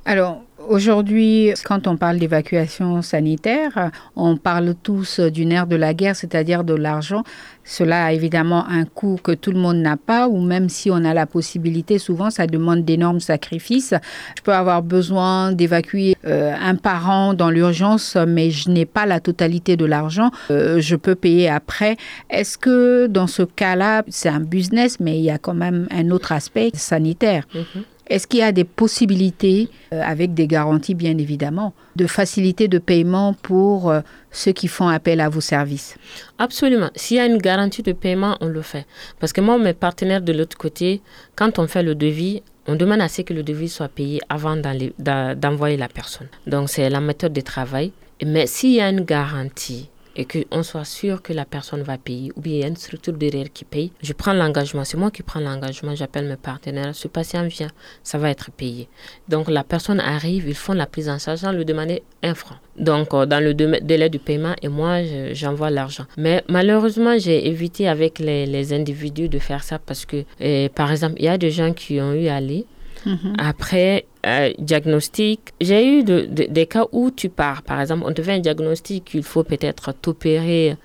Alors, 0.05 0.43
Aujourd'hui, 0.67 1.51
quand 1.65 1.87
on 1.87 1.97
parle 1.97 2.19
d'évacuation 2.19 3.01
sanitaire, 3.01 3.91
on 4.15 4.37
parle 4.37 4.75
tous 4.81 5.19
du 5.19 5.45
nerf 5.45 5.67
de 5.67 5.75
la 5.75 5.93
guerre, 5.93 6.15
c'est-à-dire 6.15 6.63
de 6.63 6.73
l'argent. 6.73 7.23
Cela 7.65 8.05
a 8.05 8.11
évidemment 8.13 8.65
un 8.67 8.85
coût 8.85 9.19
que 9.21 9.31
tout 9.31 9.51
le 9.51 9.59
monde 9.59 9.77
n'a 9.77 9.97
pas, 9.97 10.27
ou 10.27 10.39
même 10.41 10.69
si 10.69 10.89
on 10.91 11.03
a 11.05 11.13
la 11.13 11.25
possibilité, 11.25 11.97
souvent 11.97 12.29
ça 12.29 12.47
demande 12.47 12.85
d'énormes 12.85 13.19
sacrifices. 13.19 13.93
Je 14.37 14.41
peux 14.41 14.53
avoir 14.53 14.83
besoin 14.83 15.51
d'évacuer 15.51 16.15
euh, 16.25 16.53
un 16.59 16.75
parent 16.75 17.33
dans 17.33 17.49
l'urgence, 17.49 18.17
mais 18.27 18.51
je 18.51 18.69
n'ai 18.69 18.85
pas 18.85 19.05
la 19.05 19.19
totalité 19.19 19.75
de 19.75 19.85
l'argent. 19.85 20.31
Euh, 20.51 20.79
je 20.79 20.95
peux 20.95 21.15
payer 21.15 21.49
après. 21.49 21.97
Est-ce 22.29 22.57
que 22.57 23.07
dans 23.07 23.27
ce 23.27 23.43
cas-là, 23.43 24.03
c'est 24.07 24.29
un 24.29 24.39
business, 24.39 24.99
mais 24.99 25.17
il 25.17 25.23
y 25.23 25.31
a 25.31 25.37
quand 25.37 25.53
même 25.53 25.87
un 25.91 26.09
autre 26.11 26.31
aspect 26.31 26.71
sanitaire? 26.73 27.45
Mhm. 27.53 27.83
Est-ce 28.07 28.27
qu'il 28.27 28.39
y 28.39 28.43
a 28.43 28.51
des 28.51 28.65
possibilités, 28.65 29.69
euh, 29.93 30.01
avec 30.03 30.33
des 30.33 30.47
garanties 30.47 30.93
bien 30.93 31.17
évidemment, 31.17 31.73
de 31.95 32.05
facilité 32.05 32.67
de 32.67 32.77
paiement 32.77 33.33
pour 33.33 33.89
euh, 33.89 34.01
ceux 34.31 34.51
qui 34.51 34.67
font 34.67 34.87
appel 34.87 35.21
à 35.21 35.29
vos 35.29 35.41
services? 35.41 35.95
Absolument. 36.37 36.89
S'il 36.95 37.17
y 37.17 37.19
a 37.19 37.25
une 37.25 37.37
garantie 37.37 37.81
de 37.81 37.93
paiement, 37.93 38.37
on 38.41 38.47
le 38.47 38.61
fait. 38.61 38.85
Parce 39.19 39.31
que 39.31 39.41
moi, 39.41 39.57
mes 39.57 39.73
partenaires 39.73 40.21
de 40.21 40.33
l'autre 40.33 40.57
côté, 40.57 41.01
quand 41.35 41.59
on 41.59 41.67
fait 41.67 41.83
le 41.83 41.95
devis, 41.95 42.43
on 42.67 42.75
demande 42.75 43.01
à 43.01 43.07
ce 43.07 43.21
que 43.21 43.33
le 43.33 43.43
devis 43.43 43.69
soit 43.69 43.89
payé 43.89 44.19
avant 44.29 44.55
d'envoyer 44.57 45.77
la 45.77 45.87
personne. 45.87 46.27
Donc 46.47 46.69
c'est 46.69 46.89
la 46.89 47.01
méthode 47.01 47.33
de 47.33 47.41
travail. 47.41 47.91
Mais 48.25 48.47
s'il 48.47 48.71
y 48.71 48.81
a 48.81 48.89
une 48.89 49.01
garantie, 49.01 49.89
et 50.15 50.25
qu'on 50.25 50.63
soit 50.63 50.85
sûr 50.85 51.21
que 51.21 51.33
la 51.33 51.45
personne 51.45 51.81
va 51.81 51.97
payer, 51.97 52.31
ou 52.35 52.41
bien 52.41 52.53
il 52.53 52.59
y 52.59 52.63
a 52.63 52.67
une 52.67 52.75
structure 52.75 53.13
derrière 53.13 53.51
qui 53.51 53.65
paye, 53.65 53.91
je 54.01 54.13
prends 54.13 54.33
l'engagement, 54.33 54.83
c'est 54.83 54.97
moi 54.97 55.11
qui 55.11 55.23
prends 55.23 55.39
l'engagement, 55.39 55.95
j'appelle 55.95 56.27
mes 56.27 56.35
partenaires, 56.35 56.95
ce 56.95 57.07
patient 57.07 57.45
vient, 57.47 57.69
ça 58.03 58.17
va 58.17 58.29
être 58.29 58.51
payé. 58.51 58.87
Donc 59.27 59.49
la 59.49 59.63
personne 59.63 59.99
arrive, 59.99 60.47
ils 60.47 60.55
font 60.55 60.73
la 60.73 60.85
prise 60.85 61.09
en 61.09 61.19
charge 61.19 61.39
sans 61.39 61.51
lui 61.51 61.65
demander 61.65 62.03
un 62.21 62.35
franc. 62.35 62.55
Donc 62.77 63.13
euh, 63.13 63.25
dans 63.25 63.43
le 63.43 63.53
délai 63.53 64.09
du 64.09 64.19
paiement, 64.19 64.53
et 64.61 64.67
moi 64.67 64.99
j'envoie 65.33 65.69
l'argent. 65.69 66.05
Mais 66.17 66.43
malheureusement, 66.47 67.17
j'ai 67.17 67.47
évité 67.47 67.87
avec 67.87 68.19
les, 68.19 68.45
les, 68.45 68.73
individus 68.73 69.29
de 69.29 69.39
faire 69.39 69.63
ça 69.63 69.77
parce 69.79 70.05
que, 70.05 70.23
euh, 70.41 70.69
par 70.69 70.91
exemple, 70.91 71.15
il 71.17 71.25
y 71.25 71.27
a 71.27 71.37
des 71.37 71.51
gens 71.51 71.73
qui 71.73 71.99
ont 72.01 72.13
eu 72.13 72.27
à 72.27 72.35
aller 72.35 72.65
Mhm. 73.05 73.35
Après, 73.37 74.05
euh, 74.25 74.53
diagnostic, 74.57 75.53
j'ai 75.59 75.85
eu 75.85 76.03
des 76.03 76.65
cas 76.67 76.85
où 76.91 77.11
tu 77.11 77.29
pars. 77.29 77.61
Par 77.63 77.81
exemple, 77.81 78.03
on 78.05 78.13
te 78.13 78.21
fait 78.21 78.33
un 78.33 78.39
diagnostic, 78.39 79.13
il 79.13 79.23
faut 79.23 79.43
peut-être 79.43 79.91
t'opérer, 79.93 80.77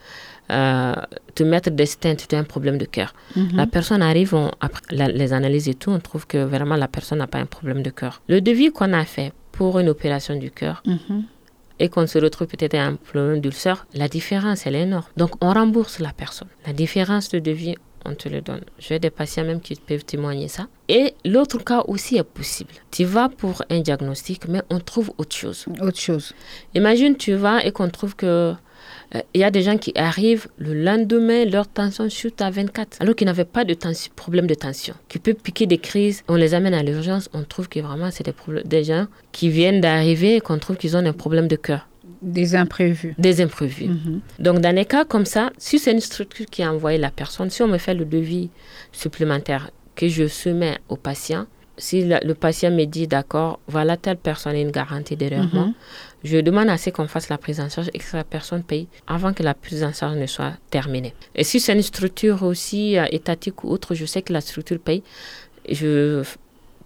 euh, 0.51 0.95
te 1.35 1.43
mettre 1.43 1.71
des 1.71 1.87
stents, 1.87 2.17
tu 2.17 2.35
as 2.35 2.39
un 2.39 2.45
problème 2.45 2.79
de 2.79 2.85
cœur. 2.85 3.15
Mhm. 3.37 3.51
La 3.55 3.67
personne 3.67 4.03
arrive, 4.03 4.35
après 4.61 4.83
les 4.91 5.33
analyses 5.33 5.69
et 5.69 5.75
tout, 5.75 5.91
on 5.91 6.01
trouve 6.01 6.27
que 6.27 6.39
vraiment 6.39 6.77
la 6.77 6.89
personne 6.89 7.19
n'a 7.19 7.27
pas 7.27 7.39
un 7.39 7.47
problème 7.47 7.83
de 7.83 7.91
cœur. 7.91 8.23
Le 8.29 8.41
devis 8.41 8.71
qu'on 8.71 8.93
a 8.93 9.05
fait 9.05 9.33
pour 9.53 9.79
une 9.79 9.89
opération 9.89 10.37
du 10.37 10.51
cœur, 10.51 10.83
mhm. 10.87 11.25
et 11.79 11.89
qu'on 11.89 12.07
se 12.07 12.19
retrouve 12.19 12.49
peut-être 12.49 12.75
à 12.75 12.85
un 12.85 12.95
problème 12.95 13.41
d'ulcère, 13.41 13.87
la 13.95 14.09
différence, 14.09 14.67
elle 14.67 14.75
est 14.75 14.83
énorme. 14.83 15.05
Donc, 15.17 15.33
on 15.41 15.53
rembourse 15.53 16.01
la 16.01 16.13
personne. 16.13 16.49
La 16.67 16.73
différence 16.73 17.29
de 17.29 17.39
devis, 17.39 17.77
on 18.09 18.15
te 18.15 18.29
le 18.29 18.41
donne. 18.41 18.63
J'ai 18.79 18.99
des 18.99 19.11
patients 19.11 19.45
même 19.45 19.61
qui 19.61 19.75
peuvent 19.77 20.05
témoigner 20.05 20.49
ça. 20.49 20.67
Et 20.89 21.15
l'autre 21.25 21.63
cas 21.63 21.83
aussi 21.87 22.17
est 22.17 22.23
possible. 22.25 22.73
Tu 22.91 23.05
vas 23.05 23.29
pour 23.29 23.63
un 23.71 23.81
diagnostic, 23.81 24.49
mais 24.49 24.63
on 24.71 24.81
trouve 24.81 25.13
autre 25.19 25.37
chose. 25.37 25.67
Autre 25.81 25.99
chose. 25.99 26.33
Imagine, 26.75 27.17
tu 27.17 27.35
vas 27.35 27.65
et 27.65 27.73
qu'on 27.73 27.89
trouve 27.91 28.17
que 28.17 28.55
euh, 29.15 29.21
il 29.35 29.41
y 29.41 29.45
a 29.45 29.51
des 29.51 29.63
gens 29.63 29.79
qui 29.79 29.93
arrivent 29.97 30.49
le 30.59 30.75
lendemain, 30.75 31.45
leur 31.45 31.67
tension 31.69 32.09
chute 32.09 32.41
à 32.41 32.51
24, 32.51 32.99
alors 33.01 33.15
qu'ils 33.15 33.27
n'avaient 33.27 33.45
pas 33.45 33.65
de 33.65 33.75
tension, 33.75 34.13
problème 34.15 34.47
de 34.47 34.55
tension, 34.55 34.95
qui 35.09 35.19
peuvent 35.19 35.35
piquer 35.35 35.67
des 35.67 35.79
crises. 35.79 36.23
On 36.29 36.35
les 36.35 36.55
amène 36.55 36.75
à 36.75 36.83
l'urgence, 36.83 37.29
on 37.33 37.43
trouve 37.43 37.69
que 37.69 37.81
vraiment 37.81 38.11
c'est 38.11 38.25
des, 38.25 38.35
des 38.65 38.85
gens 38.85 39.07
qui 39.33 39.49
viennent 39.49 39.81
d'arriver 39.81 40.37
et 40.37 40.41
qu'on 40.41 40.59
trouve 40.59 40.77
qu'ils 40.77 40.97
ont 40.97 41.05
un 41.05 41.13
problème 41.13 41.49
de 41.49 41.57
cœur. 41.57 41.88
Des 42.23 42.55
imprévus. 42.55 43.15
Des 43.19 43.41
imprévus. 43.41 43.89
Mhm. 43.89 44.21
Donc, 44.39 44.61
dans 44.61 44.75
les 44.75 44.85
cas 44.85 45.05
comme 45.05 45.27
ça, 45.27 45.51
si 45.59 45.79
c'est 45.79 45.93
une 45.93 46.01
structure 46.01 46.47
qui 46.47 46.63
a 46.63 46.73
envoyé 46.73 46.99
la 46.99 47.11
personne, 47.11 47.51
si 47.51 47.63
on 47.63 47.69
me 47.69 47.79
fait 47.79 47.95
le 47.95 48.05
devis 48.05 48.51
supplémentaire 48.93 49.71
que 49.95 50.09
je 50.09 50.27
soumets 50.27 50.79
au 50.89 50.97
patient, 50.97 51.47
si 51.79 52.05
le 52.05 52.35
patient 52.35 52.71
me 52.73 52.85
dit 52.85 53.07
d'accord, 53.07 53.61
voilà, 53.69 53.97
telle 53.97 54.17
personne 54.17 54.55
a 54.55 54.61
une 54.61 54.73
garantie 54.73 55.17
derrière 55.17 55.49
moi, 55.53 55.71
je 56.25 56.39
demande 56.39 56.69
à 56.69 56.77
ce 56.77 56.91
qu'on 56.91 57.07
fasse 57.07 57.29
la 57.29 57.39
prise 57.39 57.61
en 57.61 57.69
charge 57.69 57.89
et 57.95 57.99
que 57.99 58.17
la 58.17 58.25
personne 58.25 58.65
paye 58.65 58.89
avant 59.07 59.33
que 59.33 59.43
la 59.43 59.55
prise 59.55 59.85
en 59.85 59.93
charge 59.93 60.17
ne 60.17 60.27
soit 60.27 60.55
terminée. 60.71 61.15
Et 61.37 61.45
si 61.45 61.61
c'est 61.61 61.73
une 61.73 61.83
structure 61.83 62.43
aussi 62.43 62.99
euh, 62.99 63.05
étatique 63.13 63.63
ou 63.63 63.71
autre, 63.71 63.95
je 63.95 64.05
sais 64.05 64.23
que 64.23 64.33
la 64.33 64.41
structure 64.41 64.79
paye. 64.81 65.03
Je 65.71 66.25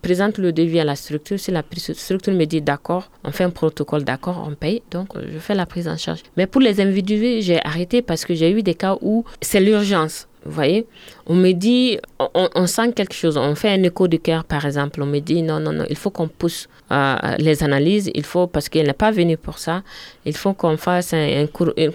présente 0.03 0.38
le 0.38 0.53
devis 0.53 0.81
à 0.81 0.85
la 0.85 0.97
structure. 0.97 1.38
Si 1.38 1.51
la 1.51 1.62
structure 1.95 2.35
me 2.35 2.45
dit 2.45 2.61
d'accord, 2.61 3.11
on 3.25 3.31
fait 3.31 3.45
un 3.45 3.51
protocole 3.51 4.05
d'accord, 4.05 4.45
on 4.47 4.55
paye. 4.55 4.83
Donc, 4.91 5.09
je 5.17 5.38
fais 5.38 5.55
la 5.55 5.65
prise 5.65 5.88
en 5.88 5.97
charge. 5.97 6.23
Mais 6.37 6.47
pour 6.47 6.61
les 6.61 6.81
individus, 6.81 7.41
j'ai 7.41 7.65
arrêté 7.65 8.03
parce 8.03 8.25
que 8.25 8.35
j'ai 8.35 8.51
eu 8.51 8.62
des 8.62 8.75
cas 8.75 8.97
où 9.01 9.25
c'est 9.41 9.61
l'urgence. 9.61 10.27
Vous 10.45 10.51
voyez, 10.51 10.87
on 11.27 11.37
me 11.37 11.53
dit, 11.53 11.99
on, 12.19 12.67
sent 12.67 12.93
quelque 12.95 13.15
chose, 13.15 13.37
on 13.37 13.55
fait 13.55 13.69
un 13.69 13.83
écho 13.85 14.09
de 14.09 14.17
cœur 14.17 14.43
par 14.43 14.67
exemple, 14.67 15.01
on 15.01 15.07
me 15.07 15.21
dit 15.21 15.41
non, 15.41 15.61
non, 15.61 15.73
non, 15.73 15.85
il 15.88 15.95
faut 15.95 16.11
qu'on 16.11 16.27
pousse 16.27 16.69
euh, 16.91 17.17
les 17.38 17.62
analyses, 17.62 18.11
il 18.12 18.25
faut, 18.25 18.49
parce 18.49 18.69
qu'elle 18.69 18.87
n'est 18.88 18.93
pas 18.93 19.12
venue 19.12 19.37
pour 19.37 19.59
ça, 19.59 19.85
il 20.25 20.37
faut 20.37 20.53
qu'on 20.53 20.77
fasse 20.77 21.15
un, 21.15 21.47
une 21.77 21.93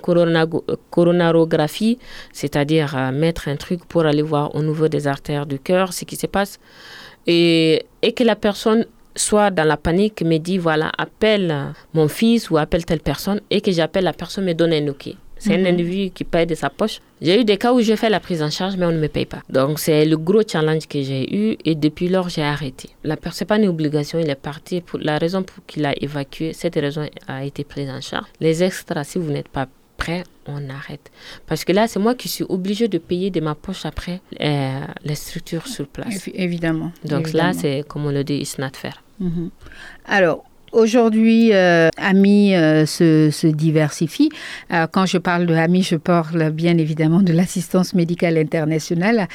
coronarographie, 0.90 2.00
c'est-à-dire 2.32 2.96
euh, 2.96 3.12
mettre 3.12 3.50
un 3.50 3.58
truc 3.58 3.84
pour 3.84 4.06
aller 4.06 4.22
voir 4.22 4.56
au 4.56 4.64
niveau 4.64 4.88
des 4.88 5.08
artères 5.08 5.46
du 5.46 5.60
cœur 5.60 5.92
ce 5.92 6.06
qui 6.06 6.16
se 6.16 6.28
passe 6.28 6.58
et, 7.28 7.86
et 8.02 8.14
que 8.14 8.24
la 8.24 8.36
personne 8.36 8.86
soit 9.16 9.52
dans 9.52 9.64
la 9.64 9.78
panique, 9.78 10.22
me 10.22 10.38
dit 10.38 10.58
voilà, 10.58 10.92
appelle 10.98 11.74
mon 11.94 12.08
fils 12.08 12.50
ou 12.50 12.58
appelle 12.58 12.86
telle 12.86 13.00
personne 13.00 13.42
et 13.50 13.62
que 13.62 13.72
j'appelle 13.72 14.06
la 14.06 14.14
personne, 14.14 14.46
me 14.46 14.54
donne 14.54 14.74
un 14.74 14.88
OK. 14.88 15.10
C'est 15.40 15.54
un 15.54 15.60
mhm. 15.60 15.68
individu 15.68 16.12
qui 16.12 16.24
paye 16.24 16.46
de 16.46 16.56
sa 16.56 16.70
poche. 16.70 17.00
J'ai 17.22 17.40
eu 17.40 17.44
des 17.44 17.58
cas 17.58 17.74
où 17.74 17.82
j'ai 17.82 17.96
fait 17.96 18.10
la 18.10 18.20
prise 18.20 18.42
en 18.42 18.50
charge, 18.50 18.76
mais 18.78 18.86
on 18.86 18.92
ne 18.92 19.00
me 19.00 19.08
paye 19.08 19.26
pas. 19.26 19.42
Donc, 19.50 19.80
c'est 19.80 20.06
le 20.06 20.18
gros 20.18 20.42
challenge 20.48 20.88
que 20.88 21.02
j'ai 21.02 21.36
eu 21.36 21.58
et 21.66 21.76
depuis 21.76 22.08
lors, 22.10 22.30
j'ai 22.30 22.44
arrêté. 22.44 22.90
La 23.04 23.18
personne, 23.18 23.46
n'est 23.46 23.48
pas 23.48 23.58
une 23.58 23.70
obligation, 23.70 24.20
il 24.20 24.30
est 24.30 24.36
parti. 24.36 24.82
Pour 24.82 25.00
la 25.00 25.18
raison 25.18 25.44
pour 25.44 25.66
qu'il 25.66 25.86
a 25.86 25.94
évacué, 26.02 26.54
cette 26.54 26.76
raison 26.76 27.08
a 27.28 27.46
été 27.46 27.64
prise 27.64 27.90
en 27.90 28.02
charge. 28.02 28.26
Les 28.40 28.64
extras, 28.64 29.04
si 29.04 29.18
vous 29.20 29.32
n'êtes 29.32 29.50
pas 29.50 29.68
prêt, 29.98 30.24
on 30.46 30.70
arrête. 30.70 31.12
Parce 31.48 31.66
que 31.66 31.74
là, 31.74 31.88
c'est 31.88 32.00
moi 32.00 32.16
qui 32.16 32.28
suis 32.30 32.46
obligée 32.48 32.88
de 32.88 32.98
payer 32.98 33.30
de 33.32 33.42
ma 33.42 33.56
poche 33.56 33.86
après 33.86 34.22
euh, 34.40 34.80
les 35.04 35.16
structures 35.16 35.68
sur 35.68 35.88
place. 35.88 36.30
Évidemment. 36.34 36.92
Donc 37.04 37.34
là, 37.34 37.54
c'est 37.54 37.84
comme 37.88 38.06
on 38.06 38.12
le 38.12 38.24
dit, 38.24 38.36
it's 38.36 38.58
not 38.58 38.74
fair. 38.74 39.04
Mhm. 39.20 39.50
Alors, 40.06 40.46
Aujourd'hui, 40.74 41.54
euh, 41.54 41.90
AMI 41.98 42.56
euh, 42.56 42.86
se, 42.86 43.48
diversifie. 43.48 44.30
Euh, 44.74 44.86
quand 44.92 45.06
je 45.06 45.18
parle 45.18 45.46
de 45.46 45.54
AMI, 45.54 45.82
je 45.82 45.96
parle 45.96 46.52
bien 46.52 46.78
évidemment 46.78 47.22
de 47.22 47.32
l'assistance 47.32 47.94
médicale 47.94 48.38
internationale. 48.38 49.28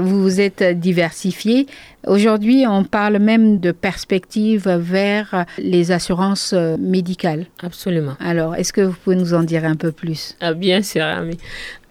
vous 0.00 0.22
vous 0.22 0.40
êtes 0.40 0.62
diversifié. 0.78 1.66
Aujourd'hui, 2.06 2.64
on 2.66 2.84
parle 2.84 3.18
même 3.18 3.58
de 3.58 3.72
perspectives 3.72 4.68
vers 4.68 5.46
les 5.58 5.90
assurances 5.90 6.52
médicales. 6.78 7.46
Absolument. 7.62 8.14
Alors, 8.20 8.54
est-ce 8.54 8.72
que 8.72 8.82
vous 8.82 8.96
pouvez 9.04 9.16
nous 9.16 9.34
en 9.34 9.42
dire 9.42 9.64
un 9.64 9.74
peu 9.74 9.92
plus? 9.92 10.36
Ah, 10.40 10.52
Bien 10.52 10.82
sûr, 10.82 11.02
AMI. 11.02 11.38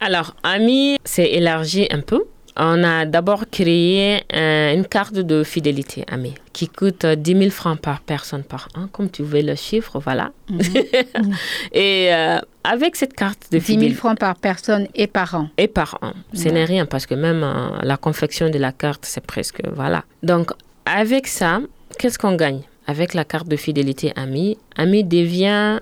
Alors, 0.00 0.36
AMI 0.42 0.98
s'est 1.04 1.30
élargi 1.32 1.88
un 1.90 2.00
peu 2.00 2.24
on 2.58 2.82
a 2.82 3.06
d'abord 3.06 3.44
créé 3.50 4.24
euh, 4.34 4.74
une 4.74 4.84
carte 4.84 5.14
de 5.14 5.44
fidélité 5.44 6.04
AMI 6.08 6.34
qui 6.52 6.68
coûte 6.68 7.06
10 7.06 7.38
000 7.38 7.50
francs 7.50 7.80
par 7.80 8.00
personne 8.00 8.42
par 8.42 8.68
an. 8.74 8.88
Comme 8.90 9.10
tu 9.10 9.22
veux 9.22 9.42
le 9.42 9.54
chiffre, 9.54 10.00
voilà. 10.00 10.32
Mhm. 10.50 10.60
et 11.72 12.12
euh, 12.12 12.38
avec 12.64 12.96
cette 12.96 13.14
carte 13.14 13.52
de 13.52 13.60
fidélité. 13.60 13.90
10 13.90 13.94
000 13.94 13.98
francs 13.98 14.18
par 14.18 14.34
personne 14.34 14.88
et 14.94 15.06
par 15.06 15.34
an. 15.36 15.48
Et 15.56 15.68
par 15.68 15.98
an. 16.02 16.12
Ce 16.34 16.48
n'est 16.48 16.64
rien 16.64 16.84
parce 16.84 17.06
que 17.06 17.14
même 17.14 17.44
euh, 17.44 17.78
la 17.82 17.96
confection 17.96 18.50
de 18.50 18.58
la 18.58 18.72
carte, 18.72 19.04
c'est 19.06 19.24
presque. 19.24 19.60
Voilà. 19.72 20.04
Donc, 20.24 20.50
avec 20.84 21.28
ça, 21.28 21.60
qu'est-ce 21.98 22.18
qu'on 22.18 22.34
gagne? 22.34 22.62
Avec 22.88 23.14
la 23.14 23.24
carte 23.24 23.48
de 23.48 23.56
fidélité 23.56 24.12
AMI, 24.16 24.56
AMI 24.76 25.04
devient 25.04 25.80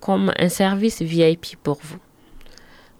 comme 0.00 0.32
un 0.36 0.48
service 0.48 1.00
VIP 1.00 1.54
pour 1.62 1.78
vous. 1.80 1.98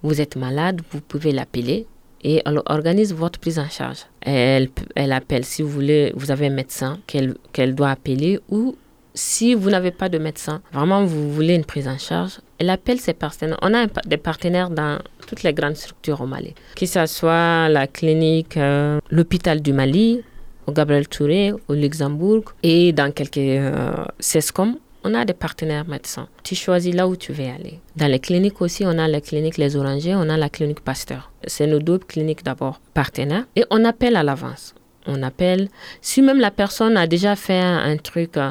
Vous 0.05 0.21
êtes 0.21 0.37
malade, 0.37 0.81
vous 0.93 1.01
pouvez 1.01 1.33
l'appeler 1.33 1.89
et 2.27 2.43
elle 2.45 2.61
organise 2.67 3.15
votre 3.15 3.39
prise 3.39 3.59
en 3.61 3.69
charge. 3.69 4.01
Elle, 4.21 4.69
elle 4.97 5.12
appelle 5.12 5.45
si 5.45 5.62
vous 5.62 5.69
voulez, 5.69 6.12
vous 6.17 6.33
avez 6.33 6.49
un 6.49 6.57
médecin 6.62 6.99
qu'elle 7.07 7.75
doit 7.75 7.91
appeler 7.91 8.41
ou 8.49 8.75
si 9.15 9.55
vous 9.55 9.71
n'avez 9.71 9.93
pas 9.93 10.09
de 10.11 10.19
médecin, 10.19 10.61
vraiment 10.73 11.05
vous 11.05 11.33
voulez 11.33 11.55
une 11.55 11.65
prise 11.65 11.89
en 11.89 11.97
charge, 11.97 12.41
elle 12.59 12.69
appelle 12.69 13.01
ses 13.01 13.15
partenaires. 13.15 13.57
On 13.62 13.73
a 13.73 13.87
des 14.07 14.19
partenaires 14.19 14.69
dans 14.69 14.99
toutes 15.27 15.43
les 15.45 15.55
grandes 15.55 15.77
structures 15.77 16.21
au 16.21 16.27
Mali, 16.27 16.53
que 16.75 16.85
ce 16.85 17.07
soit 17.07 17.69
la 17.69 17.87
clinique, 17.87 18.57
euh, 18.57 18.99
l'hôpital 19.11 19.62
du 19.62 19.73
Mali, 19.73 20.23
au 20.67 20.73
Gabriel 20.73 21.09
Touré, 21.09 21.53
au 21.69 21.75
Luxembourg 21.75 22.43
et 22.62 22.93
dans 22.93 23.12
quelques 23.12 23.39
euh, 23.39 24.05
CESCOM 24.19 24.77
on 25.07 25.14
a 25.14 25.25
des 25.25 25.35
partenaires 25.35 25.87
médecins. 25.87 26.29
Tu 26.42 26.55
choisis 26.57 26.92
là 26.92 27.07
où 27.07 27.14
tu 27.14 27.33
veux 27.33 27.45
aller. 27.45 27.79
Dans 27.95 28.11
les 28.11 28.19
cliniques 28.19 28.61
aussi, 28.61 28.85
on 28.85 28.99
a 28.99 29.07
la 29.07 29.21
clinique 29.21 29.57
Les 29.57 29.77
Orangers, 29.77 30.16
on 30.16 30.29
a 30.29 30.37
la 30.37 30.49
clinique 30.49 30.81
Pasteur. 30.81 31.31
C'est 31.47 31.69
nos 31.69 31.79
deux 31.79 31.99
cliniques 31.99 32.45
d'abord 32.45 32.81
partenaires 32.92 33.45
et 33.55 33.64
on 33.71 33.85
appelle 33.85 34.16
à 34.16 34.25
l'avance. 34.25 34.75
on 35.09 35.23
appelle. 35.23 35.69
Si 36.01 36.21
même 36.21 36.40
la 36.40 36.51
personne 36.51 36.97
a 36.97 37.07
déjà 37.07 37.37
fait 37.37 37.61
un, 37.61 37.97
truc, 37.97 38.37
euh, 38.37 38.51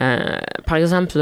euh, 0.00 0.38
par 0.64 0.78
exemple, 0.78 1.18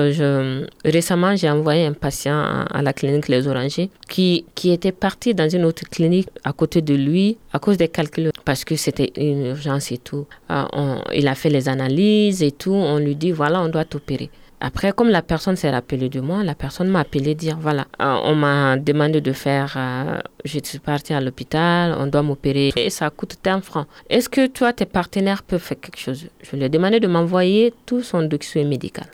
récemment, 0.85 1.35
j'ai 1.35 1.51
envoyé 1.51 1.85
un 1.85 1.95
patient 1.95 2.39
à, 2.71 2.81
la 2.81 2.93
clinique 2.93 3.27
Les 3.27 3.49
Orangers 3.49 3.91
qui, 4.09 4.45
qui 4.55 4.71
était 4.71 4.93
parti 4.93 5.35
dans 5.35 5.49
une 5.49 5.65
autre 5.65 5.83
clinique 5.91 6.29
à 6.45 6.53
côté 6.53 6.81
de 6.81 6.95
lui 6.95 7.39
à 7.53 7.59
cause 7.59 7.77
des 7.77 7.89
calculs, 7.89 8.31
parce 8.45 8.65
que 8.65 8.77
c'était 8.77 9.11
une 9.17 9.47
urgence 9.47 9.91
et 9.91 9.99
tout. 9.99 10.27
Euh, 10.53 10.99
il 11.13 11.27
a 11.27 11.35
fait 11.35 11.51
les 11.51 11.69
analyses 11.69 12.45
et 12.45 12.53
tout. 12.53 12.75
On 12.75 12.99
lui 12.99 13.17
dit, 13.17 13.33
voilà, 13.33 13.61
on 13.61 13.69
doit 13.69 13.85
t'opérer. 13.85 14.31
Après, 14.61 14.93
comme 14.93 15.09
la 15.09 15.23
personne 15.23 15.57
s'est 15.57 15.71
rappelée 15.71 16.09
de 16.09 16.21
moi, 16.21 16.43
la 16.43 16.55
personne 16.55 16.89
m'a 16.89 17.01
appelé 17.01 17.35
dire 17.35 17.59
voilà, 17.61 17.87
euh, 18.01 18.17
on 18.25 18.35
m'a 18.35 18.77
demandé 18.77 19.21
de 19.21 19.33
faire, 19.33 19.75
euh, 19.77 20.19
je 20.45 20.59
suis 20.63 20.81
partie 20.81 21.13
à 21.15 21.21
l'hôpital, 21.21 21.95
on 21.97 22.07
doit 22.09 22.23
m'opérer 22.23 22.73
et 22.75 22.91
ça 22.91 23.09
coûte 23.11 23.37
tant 23.43 23.61
francs. 23.61 23.87
Est-ce 24.11 24.29
que 24.29 24.47
toi, 24.49 24.73
tes 24.73 24.87
partenaires 24.87 25.43
peuvent 25.45 25.61
faire 25.61 25.81
quelque 25.81 25.99
chose? 25.99 26.27
Je 26.43 26.57
lui 26.57 26.65
ai 26.65 26.69
demandé 26.69 26.99
de 26.99 27.07
m'envoyer 27.07 27.73
tout 27.87 28.03
son 28.03 28.23
dossier 28.23 28.65
médical 28.65 29.07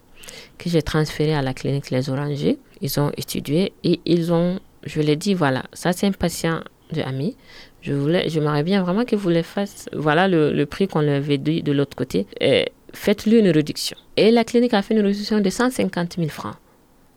que 0.59 0.71
j'ai 0.71 0.83
transféré 0.83 1.35
à 1.35 1.43
la 1.43 1.53
clinique 1.53 1.91
Les 1.91 2.09
Orangers. 2.09 2.59
Ils 2.81 2.99
ont 3.01 3.11
étudié 3.17 3.73
et 3.83 4.01
ils 4.05 4.33
ont, 4.33 4.61
je 4.85 5.01
lui 5.01 5.11
ai 5.11 5.17
dit 5.17 5.35
voilà, 5.35 5.65
ça 5.73 5.93
c'est 5.93 6.07
un 6.07 6.13
patient 6.13 6.61
de 6.93 7.03
ami. 7.03 7.37
Je 7.83 7.93
voulais, 7.93 8.29
j'aimerais 8.29 8.63
bien 8.63 8.83
vraiment 8.83 9.05
que 9.05 9.17
vous 9.17 9.29
les 9.29 9.43
fassiez. 9.43 9.91
Voilà 9.95 10.27
le, 10.27 10.65
prix 10.65 10.89
qu'on 10.89 11.03
lui 11.03 11.11
avait 11.11 11.39
dit 11.39 11.63
de 11.63 11.73
l'autre 11.73 11.97
côté. 11.97 12.27
Faites-lui 12.95 13.39
une 13.39 13.51
réduction. 13.51 13.97
Et 14.17 14.31
la 14.31 14.45
clinique 14.45 14.75
a 14.75 14.83
fait 14.83 14.95
une 14.95 15.05
réduction 15.05 15.41
de 15.41 15.51
150 15.51 16.15
000 16.17 16.29
francs 16.29 16.55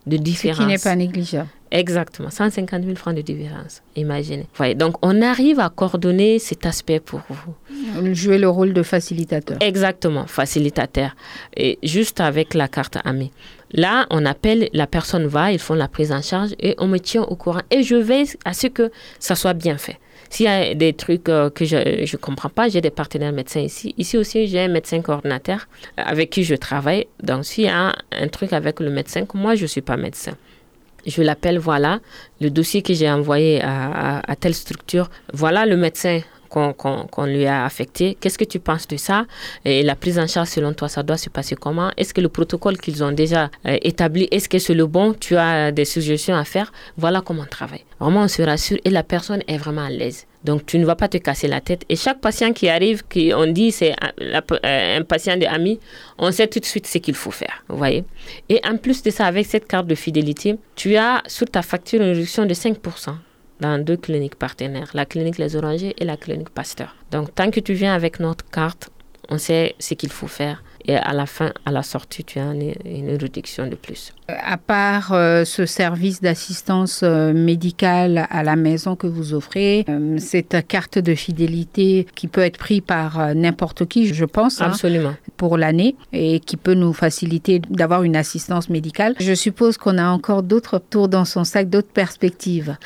de 0.06 0.16
différence. 0.16 0.58
Ce 0.58 0.62
qui 0.62 0.68
n'est 0.68 0.78
pas 0.78 0.96
négligeable. 0.96 1.48
Exactement, 1.70 2.30
150 2.30 2.82
000 2.84 2.96
francs 2.96 3.14
de 3.14 3.20
différence. 3.20 3.82
Imaginez. 3.94 4.46
Voyez, 4.54 4.74
donc, 4.74 4.96
on 5.02 5.20
arrive 5.20 5.60
à 5.60 5.68
coordonner 5.68 6.38
cet 6.38 6.64
aspect 6.64 6.98
pour 6.98 7.20
vous. 7.28 8.14
Jouer 8.14 8.38
le 8.38 8.48
rôle 8.48 8.72
de 8.72 8.82
facilitateur. 8.82 9.58
Exactement, 9.60 10.26
facilitateur. 10.26 11.14
Et 11.56 11.78
juste 11.82 12.20
avec 12.20 12.54
la 12.54 12.68
carte 12.68 12.96
AMI. 13.04 13.32
Là, 13.72 14.06
on 14.08 14.24
appelle, 14.24 14.70
la 14.72 14.86
personne 14.86 15.26
va, 15.26 15.52
ils 15.52 15.58
font 15.58 15.74
la 15.74 15.88
prise 15.88 16.10
en 16.10 16.22
charge 16.22 16.54
et 16.58 16.74
on 16.78 16.86
me 16.86 16.98
tient 16.98 17.22
au 17.22 17.36
courant. 17.36 17.60
Et 17.70 17.82
je 17.82 17.96
veille 17.96 18.30
à 18.46 18.54
ce 18.54 18.68
que 18.68 18.90
ça 19.18 19.34
soit 19.34 19.52
bien 19.52 19.76
fait. 19.76 19.98
S'il 20.30 20.46
y 20.46 20.48
a 20.48 20.74
des 20.74 20.92
trucs 20.92 21.28
euh, 21.28 21.50
que 21.50 21.64
je 21.64 21.76
ne 21.76 22.16
comprends 22.16 22.48
pas, 22.48 22.68
j'ai 22.68 22.80
des 22.80 22.90
partenaires 22.90 23.32
médecins 23.32 23.60
ici. 23.60 23.94
Ici 23.98 24.16
aussi, 24.16 24.46
j'ai 24.46 24.60
un 24.60 24.68
médecin 24.68 25.00
coordinateur 25.00 25.68
avec 25.96 26.30
qui 26.30 26.44
je 26.44 26.54
travaille. 26.54 27.06
Donc, 27.22 27.44
s'il 27.44 27.64
y 27.64 27.68
a 27.68 27.94
un 28.12 28.28
truc 28.28 28.52
avec 28.52 28.80
le 28.80 28.90
médecin, 28.90 29.24
moi, 29.34 29.54
je 29.54 29.62
ne 29.62 29.66
suis 29.66 29.80
pas 29.80 29.96
médecin. 29.96 30.32
Je 31.06 31.22
l'appelle, 31.22 31.58
voilà, 31.58 32.00
le 32.40 32.50
dossier 32.50 32.82
que 32.82 32.92
j'ai 32.92 33.10
envoyé 33.10 33.62
à, 33.62 34.22
telle 34.38 34.54
structure, 34.54 35.10
voilà 35.32 35.64
le 35.64 35.76
médecin 35.76 36.20
qu'on 36.48 37.26
lui 37.26 37.46
a 37.46 37.64
affecté. 37.64 38.16
Qu'est-ce 38.20 38.38
que 38.38 38.44
tu 38.44 38.58
penses 38.58 38.88
de 38.88 38.96
ça? 38.96 39.26
Et 39.64 39.82
la 39.82 39.94
prise 39.94 40.18
en 40.18 40.26
charge, 40.26 40.48
selon 40.48 40.72
toi, 40.72 40.88
ça 40.88 41.02
doit 41.02 41.16
se 41.16 41.28
passer 41.30 41.54
comment? 41.54 41.90
Est-ce 41.96 42.14
que 42.14 42.20
le 42.20 42.28
protocole 42.28 42.78
qu'ils 42.78 43.04
ont 43.04 43.12
déjà 43.12 43.50
euh, 43.66 43.76
établi, 43.82 44.28
est-ce 44.30 44.48
que 44.48 44.58
c'est 44.58 44.74
le 44.74 44.86
bon? 44.86 45.14
Tu 45.14 45.36
as 45.36 45.72
des 45.72 45.84
suggestions 45.84 46.36
à 46.36 46.44
faire? 46.44 46.72
Voilà 46.96 47.20
comment 47.20 47.42
on 47.42 47.46
travaille. 47.46 47.84
Vraiment, 48.00 48.22
on 48.22 48.28
se 48.28 48.42
rassure 48.42 48.78
et 48.84 48.90
la 48.90 49.02
personne 49.02 49.42
est 49.46 49.56
vraiment 49.56 49.84
à 49.84 49.90
l'aise. 49.90 50.26
Donc, 50.44 50.66
tu 50.66 50.78
ne 50.78 50.86
vas 50.86 50.94
pas 50.94 51.08
te 51.08 51.18
casser 51.18 51.48
la 51.48 51.60
tête. 51.60 51.84
Et 51.88 51.96
chaque 51.96 52.20
patient 52.20 52.52
qui 52.52 52.68
arrive, 52.68 53.02
qui 53.08 53.32
on 53.34 53.46
dit 53.46 53.72
c'est 53.72 53.94
un 54.20 55.02
patient 55.02 55.36
de 55.36 55.46
ami, 55.46 55.80
on 56.16 56.30
sait 56.30 56.46
tout 56.46 56.60
de 56.60 56.64
suite 56.64 56.86
ce 56.86 56.98
qu'il 56.98 57.14
faut 57.14 57.32
faire. 57.32 57.64
Vous 57.68 57.76
voyez? 57.76 58.04
Et 58.48 58.60
en 58.64 58.76
plus 58.76 59.02
de 59.02 59.10
ça, 59.10 59.26
avec 59.26 59.46
cette 59.46 59.66
carte 59.66 59.86
de 59.86 59.94
fidélité, 59.96 60.56
tu 60.76 60.96
as 60.96 61.22
sur 61.26 61.46
ta 61.46 61.62
facture 61.62 62.00
une 62.00 62.10
réduction 62.10 62.46
de 62.46 62.54
5% 62.54 63.14
dans 63.60 63.82
deux 63.82 63.96
cliniques 63.96 64.36
partenaires, 64.36 64.90
la 64.94 65.04
clinique 65.04 65.38
Les 65.38 65.56
Orangers 65.56 65.94
et 65.98 66.04
la 66.04 66.16
clinique 66.16 66.50
Pasteur. 66.50 66.94
Donc, 67.10 67.34
tant 67.34 67.50
que 67.50 67.60
tu 67.60 67.74
viens 67.74 67.94
avec 67.94 68.20
notre 68.20 68.48
carte, 68.50 68.90
on 69.28 69.38
sait 69.38 69.74
ce 69.78 69.94
qu'il 69.94 70.10
faut 70.10 70.26
faire. 70.26 70.62
Et 70.86 70.96
à 70.96 71.12
la 71.12 71.26
fin, 71.26 71.52
à 71.66 71.70
la 71.70 71.82
sortie, 71.82 72.24
tu 72.24 72.38
as 72.38 72.44
une, 72.52 73.16
réduction 73.18 73.66
de 73.66 73.74
plus. 73.74 74.14
À 74.28 74.56
part 74.56 75.12
euh, 75.12 75.44
ce 75.44 75.66
service 75.66 76.22
d'assistance 76.22 77.00
euh, 77.02 77.34
médicale 77.34 78.26
à 78.30 78.42
la 78.42 78.56
maison 78.56 78.96
que 78.96 79.06
vous 79.06 79.34
offrez, 79.34 79.84
euh, 79.88 80.16
cette 80.18 80.66
carte 80.66 80.98
de 80.98 81.14
fidélité 81.14 82.06
qui 82.14 82.26
peut 82.26 82.40
être 82.40 82.56
prise 82.56 82.80
par 82.80 83.34
n'importe 83.34 83.86
qui, 83.86 84.14
je 84.14 84.24
pense, 84.24 84.62
hein, 84.62 84.68
Absolument. 84.68 85.14
pour 85.36 85.58
l'année 85.58 85.94
et 86.12 86.40
qui 86.40 86.56
peut 86.56 86.74
nous 86.74 86.94
faciliter 86.94 87.60
d'avoir 87.68 88.02
une 88.04 88.16
assistance 88.16 88.70
médicale. 88.70 89.14
Je 89.20 89.34
suppose 89.34 89.76
qu'on 89.76 89.98
a 89.98 90.08
encore 90.08 90.42
d'autres 90.42 90.78
tours 90.78 91.08
dans 91.08 91.26
son 91.26 91.44
sac, 91.44 91.68
d'autres 91.68 91.92
perspectives. 91.92 92.76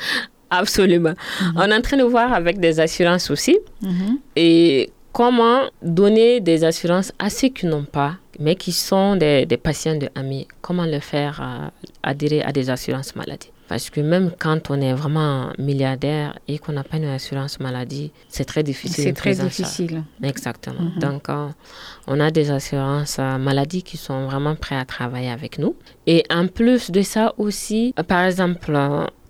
Absolument. 0.59 1.15
Mhm. 1.41 1.53
On 1.55 1.71
est 1.71 1.75
en 1.75 1.81
train 1.81 1.97
de 1.97 2.03
voir 2.03 2.33
avec 2.33 2.59
des 2.59 2.79
assurances 2.79 3.29
aussi. 3.31 3.57
Mhm. 3.81 4.19
Et 4.35 4.91
comment 5.11 5.61
donner 5.81 6.41
des 6.41 6.63
assurances 6.63 7.11
à 7.19 7.29
ceux 7.29 7.49
qui 7.49 7.65
n'ont 7.65 7.85
pas, 7.85 8.17
mais 8.39 8.55
qui 8.55 8.71
sont 8.71 9.15
des, 9.15 9.45
patients 9.61 9.95
de 9.95 10.09
amis. 10.15 10.47
Comment 10.61 10.85
le 10.85 10.99
faire 10.99 11.39
euh, 11.41 11.67
adhérer 12.01 12.41
à 12.41 12.51
des 12.51 12.69
assurances 12.69 13.15
maladie? 13.15 13.49
Parce 13.67 13.89
que 13.89 14.01
même 14.01 14.31
quand 14.37 14.69
on 14.69 14.81
est 14.81 14.93
vraiment 14.93 15.51
milliardaire 15.57 16.37
et 16.47 16.59
qu'on 16.59 16.73
n'a 16.73 16.83
pas 16.83 16.97
une 16.97 17.05
assurance 17.05 17.59
maladie, 17.59 18.11
c'est 18.27 18.43
très 18.43 18.61
difficile. 18.61 19.03
C'est 19.05 19.13
très 19.13 19.35
difficile. 19.35 20.03
Exactement. 20.21 20.81
Mhm. 20.81 20.99
Donc, 20.99 21.29
euh, 21.29 21.47
on 22.07 22.19
a 22.19 22.29
des 22.29 22.51
assurances 22.51 23.17
euh, 23.19 23.37
maladie 23.37 23.81
qui 23.81 23.97
sont 23.97 24.25
vraiment 24.25 24.55
prêts 24.55 24.75
à 24.75 24.85
travailler 24.85 25.29
avec 25.29 25.59
nous. 25.59 25.75
Et 26.05 26.23
en 26.29 26.47
plus 26.47 26.91
de 26.91 27.01
ça 27.01 27.33
aussi, 27.37 27.93
par 28.07 28.25
exemple, 28.25 28.77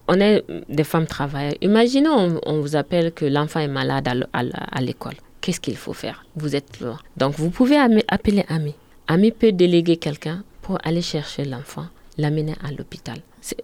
on 0.08 0.20
est 0.20 0.44
des 0.70 0.84
femmes 0.84 1.08
travailleuses. 1.08 1.58
Imaginons, 1.62 2.40
on, 2.46 2.62
vous 2.62 2.76
appelle 2.76 3.12
que 3.12 3.26
l'enfant 3.26 3.60
est 3.60 3.68
malade 3.68 4.08
à 4.34 4.82
l'école. 4.82 5.16
Qu'est-ce 5.42 5.60
qu'il 5.60 5.78
faut 5.78 5.94
faire? 5.94 6.26
Vous 6.36 6.56
êtes 6.56 6.80
loin. 6.80 7.00
Donc, 7.18 7.36
vous 7.36 7.50
pouvez 7.50 7.78
appeler 8.08 8.46
Ami. 8.48 8.76
Ami 9.08 9.32
peut 9.32 9.52
déléguer 9.52 9.98
quelqu'un 9.98 10.44
pour 10.62 10.78
aller 10.84 11.02
chercher 11.02 11.46
l'enfant, 11.46 11.88
l'amener 12.18 12.56
à 12.64 12.72
l'hôpital. 12.72 13.18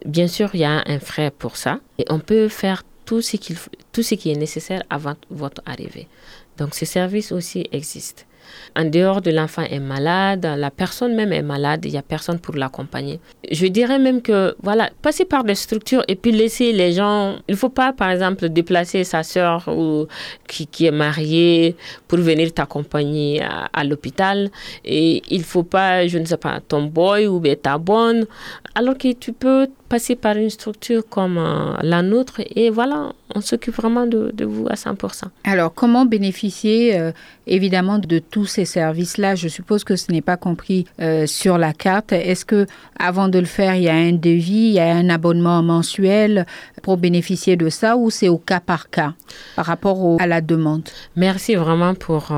Bien 0.04 0.28
sûr, 0.28 0.50
il 0.54 0.60
y 0.60 0.64
a 0.64 0.82
un 0.86 0.98
frais 0.98 1.30
pour 1.30 1.56
ça. 1.56 1.80
Et 1.98 2.04
on 2.10 2.18
peut 2.18 2.48
faire 2.48 2.82
tout 3.06 3.22
ce, 3.22 3.36
tout 3.92 4.02
ce 4.02 4.14
qui 4.14 4.30
est 4.30 4.36
nécessaire 4.36 4.82
avant 4.90 5.14
votre 5.30 5.62
arrivée. 5.66 6.06
Donc, 6.58 6.74
ce 6.74 6.84
service 6.84 7.32
aussi 7.32 7.66
existe. 7.72 8.26
En 8.76 8.84
dehors 8.84 9.20
de 9.20 9.30
l'enfant 9.30 9.62
est 9.62 9.80
malade, 9.80 10.46
la 10.56 10.70
personne 10.70 11.14
même 11.14 11.32
est 11.32 11.42
malade, 11.42 11.84
il 11.84 11.92
n'y 11.92 11.98
a 11.98 12.02
personne 12.02 12.38
pour 12.38 12.56
l'accompagner. 12.56 13.20
Je 13.50 13.66
dirais 13.66 13.98
même 13.98 14.22
que, 14.22 14.54
voilà, 14.62 14.90
passer 15.02 15.24
par 15.24 15.44
des 15.44 15.54
structures 15.54 16.02
et 16.08 16.16
puis 16.16 16.32
laisser 16.32 16.72
les 16.72 16.92
gens. 16.92 17.36
Il 17.48 17.52
ne 17.52 17.56
faut 17.56 17.68
pas, 17.68 17.92
par 17.92 18.10
exemple, 18.10 18.48
déplacer 18.48 19.04
sa 19.04 19.22
soeur 19.22 19.68
ou 19.68 20.06
qui, 20.46 20.66
qui 20.66 20.86
est 20.86 20.90
mariée 20.90 21.76
pour 22.08 22.18
venir 22.18 22.52
t'accompagner 22.52 23.42
à, 23.42 23.84
l'hôpital. 23.84 24.50
Et 24.84 25.22
il 25.30 25.38
ne 25.38 25.44
faut 25.44 25.62
pas, 25.62 26.06
je 26.06 26.18
ne 26.18 26.24
sais 26.24 26.36
pas, 26.36 26.60
ton 26.60 26.84
boy 26.84 27.26
ou 27.26 27.40
ta 27.56 27.78
bonne. 27.78 28.26
Alors 28.74 28.96
que 28.96 29.12
tu 29.12 29.32
peux 29.32 29.66
passer 29.88 30.14
par 30.14 30.36
une 30.36 30.50
structure 30.50 31.02
comme 31.08 31.36
euh, 31.36 31.74
la 31.82 32.00
nôtre 32.00 32.40
et 32.54 32.70
voilà, 32.70 33.12
on 33.34 33.40
s'occupe 33.40 33.74
vraiment 33.74 34.06
de, 34.06 34.32
vous 34.44 34.66
à 34.68 34.74
100%. 34.74 35.24
Alors, 35.44 35.74
comment 35.74 36.06
bénéficier 36.06 36.98
euh, 36.98 37.10
évidemment 37.46 37.98
de 37.98 38.20
tous 38.20 38.46
ces 38.46 38.59
services-là 38.64 39.34
Je 39.34 39.48
suppose 39.48 39.84
que 39.84 39.96
ce 39.96 40.10
n'est 40.12 40.20
pas 40.20 40.36
compris 40.36 40.86
euh, 41.00 41.26
sur 41.26 41.58
la 41.58 41.72
carte. 41.72 42.12
Est-ce 42.12 42.44
que 42.44 42.66
avant 42.98 43.28
de 43.28 43.38
le 43.38 43.44
faire, 43.46 43.74
il 43.74 43.82
y 43.82 43.88
a 43.88 43.94
un 43.94 44.12
devis, 44.12 44.68
il 44.68 44.72
y 44.72 44.80
a 44.80 44.94
un 44.94 45.08
abonnement 45.08 45.62
mensuel 45.62 46.46
pour 46.82 46.96
bénéficier 46.96 47.56
de 47.56 47.68
ça 47.68 47.96
ou 47.96 48.10
c'est 48.10 48.28
au 48.28 48.38
cas 48.38 48.60
par 48.60 48.90
cas 48.90 49.14
par 49.56 49.66
rapport 49.66 50.20
à 50.20 50.26
la 50.26 50.40
demande? 50.40 50.88
Merci 51.16 51.54
vraiment 51.54 51.94
pour 51.94 52.32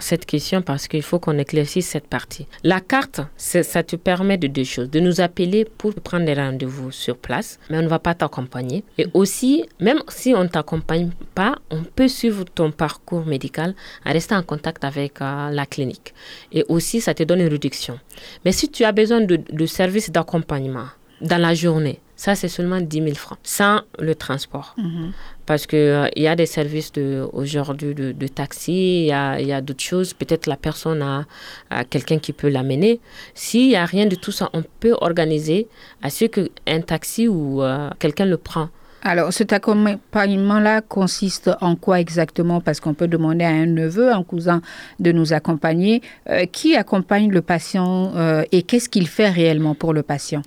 cette 0.00 0.26
question 0.26 0.62
parce 0.62 0.88
qu'il 0.88 1.02
faut 1.02 1.18
qu'on 1.18 1.38
éclaircisse 1.38 1.86
cette 1.88 2.06
partie. 2.06 2.46
La 2.62 2.80
carte, 2.80 3.20
ça 3.36 3.82
te 3.82 3.96
permet 3.96 4.38
de 4.38 4.46
deux 4.46 4.64
choses. 4.64 4.90
De 4.90 5.00
nous 5.00 5.20
appeler 5.20 5.64
pour 5.64 5.94
prendre 5.94 6.26
des 6.26 6.34
rendez-vous 6.34 6.90
sur 6.90 7.16
place, 7.16 7.58
mais 7.70 7.78
on 7.78 7.82
ne 7.82 7.88
va 7.88 7.98
pas 7.98 8.14
t'accompagner. 8.14 8.84
Et 8.98 9.06
aussi, 9.14 9.64
même 9.80 10.00
si 10.08 10.34
on 10.34 10.44
ne 10.44 10.48
t'accompagne 10.48 11.10
pas, 11.34 11.56
on 11.70 11.82
peut 11.82 12.08
suivre 12.08 12.44
ton 12.44 12.70
parcours 12.70 13.26
médical 13.26 13.74
en 14.04 14.12
restant 14.12 14.36
en 14.36 14.42
contact 14.42 14.84
avec 14.84 15.20
euh, 15.20 15.50
la 15.50 15.65
clinique. 15.68 16.14
Et 16.52 16.64
aussi, 16.68 17.00
ça 17.00 17.14
te 17.14 17.22
donne 17.22 17.40
une 17.40 17.48
réduction. 17.48 17.98
Mais 18.44 18.52
si 18.52 18.70
tu 18.70 18.84
as 18.84 18.92
besoin 18.92 19.20
de, 19.20 19.36
de 19.36 19.66
services 19.66 20.10
d'accompagnement 20.10 20.86
dans 21.20 21.38
la 21.40 21.54
journée, 21.54 22.00
ça, 22.16 22.34
c'est 22.34 22.48
seulement 22.48 22.80
10 22.80 23.02
000 23.02 23.14
francs, 23.14 23.38
sans 23.42 23.82
le 23.98 24.14
transport. 24.14 24.74
Mhm. 24.78 25.12
Parce 25.44 25.66
qu'il 25.66 25.78
euh, 25.78 26.08
il 26.16 26.22
y 26.22 26.28
a 26.28 26.34
des 26.34 26.46
services 26.46 26.90
de, 26.92 27.28
aujourd'hui 27.34 27.94
de, 27.94 28.12
de, 28.12 28.26
taxi, 28.26 29.02
il 29.02 29.06
y 29.06 29.12
a, 29.12 29.38
y 29.38 29.52
a 29.52 29.60
d'autres 29.60 29.84
choses. 29.84 30.14
Peut-être 30.14 30.46
la 30.46 30.56
personne 30.56 31.02
a, 31.02 31.26
a 31.68 31.84
quelqu'un 31.84 32.18
qui 32.18 32.32
peut 32.32 32.48
l'amener. 32.48 33.00
S'il 33.34 33.68
n'y 33.68 33.76
a 33.76 33.84
rien 33.84 34.06
de 34.06 34.16
tout 34.16 34.32
ça, 34.32 34.48
on 34.54 34.62
peut 34.80 34.96
organiser 35.02 35.68
à 36.02 36.08
ce 36.08 36.24
qu'un 36.24 36.80
taxi 36.80 37.28
ou 37.28 37.62
euh, 37.62 37.90
quelqu'un 37.98 38.24
le 38.24 38.38
prend. 38.38 38.70
Alors, 39.06 39.32
cet 39.32 39.52
accompagnement-là 39.52 40.80
consiste 40.80 41.48
en 41.60 41.76
quoi 41.76 42.00
exactement? 42.00 42.60
Parce 42.60 42.80
qu'on 42.80 42.92
peut 42.92 43.06
demander 43.06 43.44
à 43.44 43.50
un 43.50 43.66
neveu, 43.66 44.12
un 44.12 44.24
cousin 44.24 44.62
de 44.98 45.12
nous 45.12 45.32
accompagner. 45.32 46.02
Euh, 46.28 46.44
qui 46.46 46.74
accompagne 46.74 47.30
le 47.30 47.40
patient 47.40 48.12
euh, 48.16 48.42
et 48.50 48.62
qu'est-ce 48.62 48.88
qu'il 48.88 49.06
fait 49.06 49.30
réellement 49.30 49.76
pour 49.76 49.92
le 49.92 50.02
patient? 50.02 50.42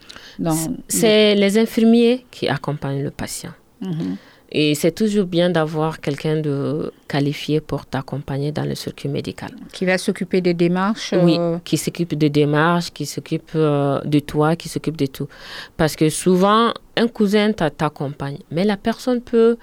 C'est 0.89 1.35
les 1.35 1.57
infirmiers 1.57 2.25
qui 2.31 2.49
accompagnent 2.49 3.03
le 3.03 3.11
patient. 3.11 3.51
Mhm. 3.81 4.17
Et 4.51 4.75
c'est 4.75 4.91
toujours 4.91 5.25
bien 5.25 5.49
d'avoir 5.51 6.01
quelqu'un 6.01 6.41
de 6.41 6.91
qualifié 7.07 7.61
pour 7.61 7.85
t'accompagner 7.85 8.51
dans 8.51 8.65
le 8.65 8.73
circuit 8.75 9.07
médical. 9.07 9.51
Qui 9.71 9.85
va 9.85 9.97
s'occuper 9.99 10.41
des 10.41 10.55
démarches 10.55 11.13
Oui, 11.13 11.37
euh, 11.39 11.59
qui 11.63 11.77
s'occupe 11.77 12.15
des 12.15 12.31
démarches, 12.31 12.91
qui 12.91 13.05
s'occupe 13.05 13.55
de 13.55 14.19
toi, 14.19 14.55
qui 14.55 14.67
s'occupe 14.67 14.97
de 14.97 15.05
tout. 15.05 15.27
Parce 15.77 15.95
que 15.95 16.09
souvent, 16.09 16.73
un 16.95 17.07
cousin 17.07 17.51
t'accompagne, 17.53 18.39
mais 18.51 18.63
la 18.63 18.77
personne 18.77 19.21
peut 19.21 19.57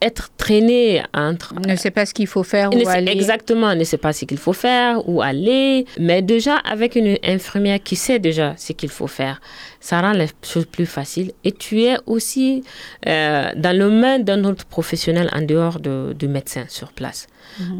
être 0.00 0.30
traînée 0.36 1.02
entre... 1.14 1.54
Ne 1.66 1.76
sait 1.76 1.90
pas 1.90 2.06
ce 2.06 2.14
qu'il 2.14 2.26
faut 2.26 2.42
faire 2.42 2.70
ou 2.72 2.88
aller. 2.88 3.12
Exactement, 3.12 3.74
ne 3.74 3.84
sait 3.84 3.96
pas 3.96 4.12
ce 4.12 4.24
qu'il 4.24 4.38
faut 4.38 4.52
faire 4.52 5.08
ou 5.08 5.22
aller. 5.22 5.86
Mais 5.98 6.22
déjà, 6.22 6.56
avec 6.56 6.96
une 6.96 7.16
infirmière 7.24 7.82
qui 7.82 7.96
sait 7.96 8.18
déjà 8.18 8.54
ce 8.56 8.72
qu'il 8.72 8.90
faut 8.90 9.06
faire, 9.06 9.40
ça 9.80 10.00
rend 10.00 10.12
les 10.12 10.28
choses 10.42 10.66
plus 10.66 10.86
faciles. 10.86 11.32
Et 11.44 11.52
tu 11.52 11.82
es 11.82 11.96
aussi 12.06 12.62
euh, 13.06 13.50
dans 13.56 13.76
le 13.76 13.90
main 13.90 14.18
d'un 14.18 14.44
autre 14.44 14.66
professionnel 14.66 15.30
en 15.32 15.42
dehors 15.42 15.80
de, 15.80 16.14
du 16.18 16.28
médecin 16.28 16.64
sur 16.68 16.92
place. 16.92 17.26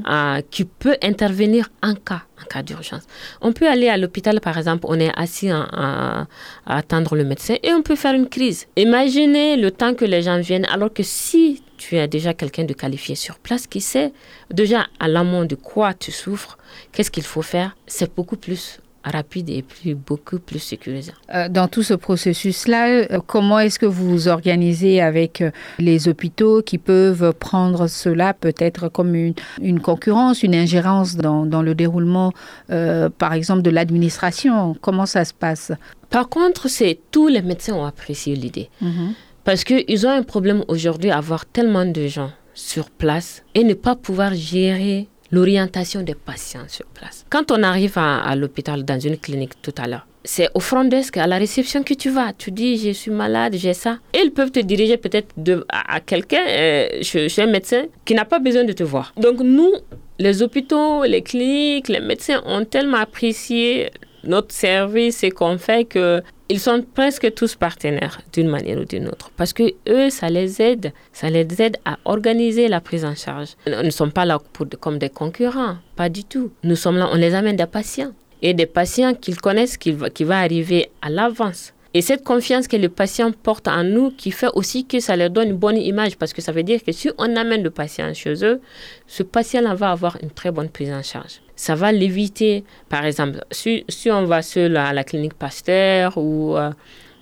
Euh, 0.09 0.41
qui 0.51 0.65
peut 0.65 0.97
intervenir 1.03 1.69
en 1.83 1.95
cas, 1.95 2.23
en 2.41 2.45
cas 2.47 2.63
d'urgence. 2.63 3.03
On 3.41 3.53
peut 3.53 3.69
aller 3.69 3.89
à 3.89 3.97
l'hôpital, 3.97 4.41
par 4.41 4.59
exemple, 4.59 4.87
on 4.89 4.99
est 4.99 5.13
assis 5.17 5.51
à, 5.51 6.27
attendre 6.67 7.17
le 7.17 7.25
médecin 7.25 7.57
et 7.63 7.73
on 7.73 7.83
peut 7.83 7.97
faire 7.97 8.15
une 8.15 8.29
crise. 8.29 8.67
Imaginez 8.77 9.57
le 9.57 9.71
temps 9.71 9.95
que 9.95 10.05
les 10.05 10.23
gens 10.23 10.41
viennent, 10.41 10.67
alors 10.67 10.93
que 10.93 11.03
si 11.03 11.63
tu 11.77 11.97
as 11.97 12.07
déjà 12.07 12.35
quelqu'un 12.35 12.65
de 12.65 12.75
qualifié 12.75 13.15
sur 13.15 13.39
place 13.39 13.67
qui 13.67 13.81
sait 13.81 14.13
déjà 14.51 14.87
à 14.99 15.09
l'amont 15.09 15.45
de 15.45 15.55
quoi 15.55 15.95
tu 15.95 16.13
souffres, 16.13 16.59
qu'est-ce 16.93 17.11
qu'il 17.11 17.23
faut 17.23 17.43
faire, 17.43 17.77
c'est 17.87 18.15
beaucoup 18.15 18.37
plus 18.37 18.81
rapide 19.05 19.51
et 19.51 19.63
plus, 19.63 19.95
beaucoup 19.95 20.39
plus 20.39 20.59
sécurisant. 20.59 21.13
Euh, 21.35 21.49
dans 21.49 21.69
tout 21.69 21.83
ce 21.83 21.95
processus-là, 21.95 22.89
euh, 22.89 23.19
comment 23.27 23.59
est-ce 23.59 23.79
que 23.79 23.87
vous 23.87 24.09
vous 24.09 24.29
organisez 24.29 25.01
avec 25.01 25.41
euh, 25.41 25.51
les 25.79 26.09
hôpitaux 26.09 26.63
qui 26.63 26.79
peuvent 26.79 27.33
prendre 27.33 27.87
cela 27.87 28.35
peut-être 28.35 28.89
comme 28.89 29.15
une, 29.15 29.35
une, 29.63 29.81
concurrence, 29.81 30.43
une 30.43 30.55
ingérence 30.55 31.17
dans, 31.17 31.47
dans 31.47 31.63
le 31.63 31.75
déroulement, 31.75 32.33
par 32.69 33.33
exemple, 33.33 33.63
de 33.63 33.71
l'administration? 33.71 34.77
Comment 34.81 35.07
ça 35.07 35.25
se 35.25 35.33
passe? 35.33 35.73
Par 36.11 36.29
contre, 36.29 36.69
c'est 36.69 36.99
tous 37.11 37.29
les 37.29 37.43
médecins 37.43 37.75
ont 37.75 37.85
apprécié 37.85 38.35
l'idée. 38.35 38.69
Mhm. 38.81 39.15
Parce 39.45 39.65
qu'ils 39.65 40.07
ont 40.07 40.11
un 40.11 40.23
problème 40.23 40.65
aujourd'hui 40.69 41.11
à 41.11 41.19
avoir 41.19 41.47
tellement 41.47 41.87
de 41.87 42.07
gens 42.07 42.31
sur 42.55 42.91
place 42.91 43.43
et 43.55 43.65
ne 43.65 43.75
pas 43.75 43.97
pouvoir 43.97 44.35
gérer 44.35 45.09
l'orientation 45.31 46.03
des 46.03 46.15
patients 46.15 46.69
sur 46.69 46.87
place. 46.87 47.25
Quand 47.31 47.51
on 47.51 47.63
arrive 47.63 47.97
à, 47.97 48.35
l'hôpital, 48.37 48.85
dans 48.85 48.99
une 48.99 49.19
clinique 49.19 49.61
tout 49.63 49.75
à 49.79 49.87
l'heure, 49.87 50.07
c'est 50.23 50.51
au 50.55 50.61
front 50.61 50.85
desk, 50.85 51.17
à 51.17 51.27
la 51.27 51.39
réception 51.39 51.83
que 51.83 51.95
tu 51.95 52.11
vas. 52.11 52.33
Tu 52.35 52.51
dis, 52.51 52.77
je 52.77 52.91
suis 52.91 53.11
malade, 53.11 53.55
j'ai 53.57 53.73
ça. 53.73 53.99
Et 54.13 54.19
ils 54.23 54.33
peuvent 54.33 54.51
te 54.51 54.61
diriger 54.61 54.99
peut-être 54.99 55.35
à, 55.71 56.01
quelqu'un, 56.01 56.45
euh, 56.47 56.89
chez, 57.03 57.31
un 57.39 57.47
médecin, 57.47 57.85
qui 58.05 58.15
n'a 58.15 58.27
pas 58.27 58.39
besoin 58.39 58.65
de 58.65 58.73
te 58.73 58.83
voir. 58.83 59.15
Donc 59.17 59.41
nous, 59.41 59.73
les 60.19 60.43
hôpitaux, 60.43 61.05
les 61.05 61.23
cliniques, 61.23 61.89
les 61.89 62.01
médecins 62.01 62.43
ont 62.45 62.65
tellement 62.67 62.99
apprécié 62.99 63.91
notre 64.25 64.55
service 64.55 65.23
et 65.25 65.31
qu'on 65.31 65.59
fait 65.59 65.85
que 65.85 66.23
ils 66.49 66.59
sont 66.59 66.85
presque 66.95 67.33
tous 67.35 67.55
partenaires 67.55 68.21
d'une 68.33 68.49
manière 68.49 68.79
ou 68.79 68.85
d'une 68.85 69.07
autre 69.07 69.31
parce 69.37 69.53
que 69.53 69.73
eux, 69.89 70.11
ça 70.11 70.29
les 70.29 70.61
aide, 70.61 70.93
ça 71.13 71.31
les 71.31 71.47
aide 71.63 71.77
à 71.85 71.97
organiser 72.05 72.67
la 72.67 72.81
prise 72.81 73.05
en 73.05 73.15
charge. 73.15 73.51
Nous 73.69 73.83
ne 73.85 73.91
sommes 73.91 74.11
pas 74.11 74.25
là 74.25 74.39
pour, 74.53 74.67
comme 74.81 74.99
des 74.99 75.11
concurrents, 75.11 75.77
pas 75.95 76.09
du 76.09 76.25
tout. 76.25 76.51
Nous 76.65 76.77
sommes 76.77 76.97
là, 76.97 77.09
on 77.13 77.17
les 77.17 77.35
amène 77.35 77.57
des 77.57 77.67
patients 77.67 78.13
et 78.43 78.53
des 78.53 78.67
patients 78.67 79.15
qu'ils 79.15 79.41
connaissent, 79.41 79.77
qui 79.77 79.93
va, 79.93 80.11
qui 80.11 80.25
arriver 80.25 80.91
à 81.03 81.11
l'avance. 81.11 81.73
Et 81.93 82.03
cette 82.03 82.23
confiance 82.23 82.69
que 82.69 82.77
le 82.77 82.89
patient 82.89 83.33
porte 83.33 83.67
en 83.67 83.83
nous 83.83 84.13
qui 84.13 84.31
fait 84.31 84.51
aussi 84.55 84.87
que 84.87 85.01
ça 85.01 85.17
leur 85.17 85.31
donne 85.31 85.49
une 85.51 85.57
bonne 85.57 85.77
image 85.77 86.17
parce 86.17 86.33
que 86.33 86.41
ça 86.41 86.53
veut 86.53 86.63
dire 86.63 86.85
que 86.85 86.93
si 86.93 87.11
on 87.19 87.35
amène 87.35 87.65
le 87.65 87.71
patient 87.71 88.15
chez 88.15 88.45
eux, 88.45 88.61
ce 89.09 89.25
patient-là 89.25 89.75
va 89.75 89.91
avoir 89.91 90.17
une 90.23 90.31
très 90.31 90.53
bonne 90.53 90.69
prise 90.69 90.93
en 90.93 91.03
charge. 91.03 91.41
Ça 91.61 91.75
va 91.75 91.93
l'éviter, 91.93 92.65
par 92.89 93.05
exemple, 93.05 93.45
si, 93.51 93.85
on 94.07 94.25
va 94.25 94.41
seul 94.41 94.79
à 94.79 94.95
la 94.95 95.05
clinique 95.05 95.35
Pasteur 95.35 96.17
ou 96.17 96.57
euh, 96.57 96.71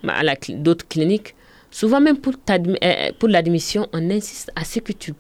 à 0.07 0.23
d'autres 0.51 0.87
cliniques, 0.87 1.35
souvent 1.73 2.01
même 2.01 2.19
pour, 2.19 2.35
euh, 2.49 3.11
pour 3.19 3.29
l'admission, 3.29 3.89
on 3.93 4.11
insiste 4.11 4.53
à 4.55 4.63
ce 4.63 4.79
que 4.79 4.93
tu... 4.93 5.13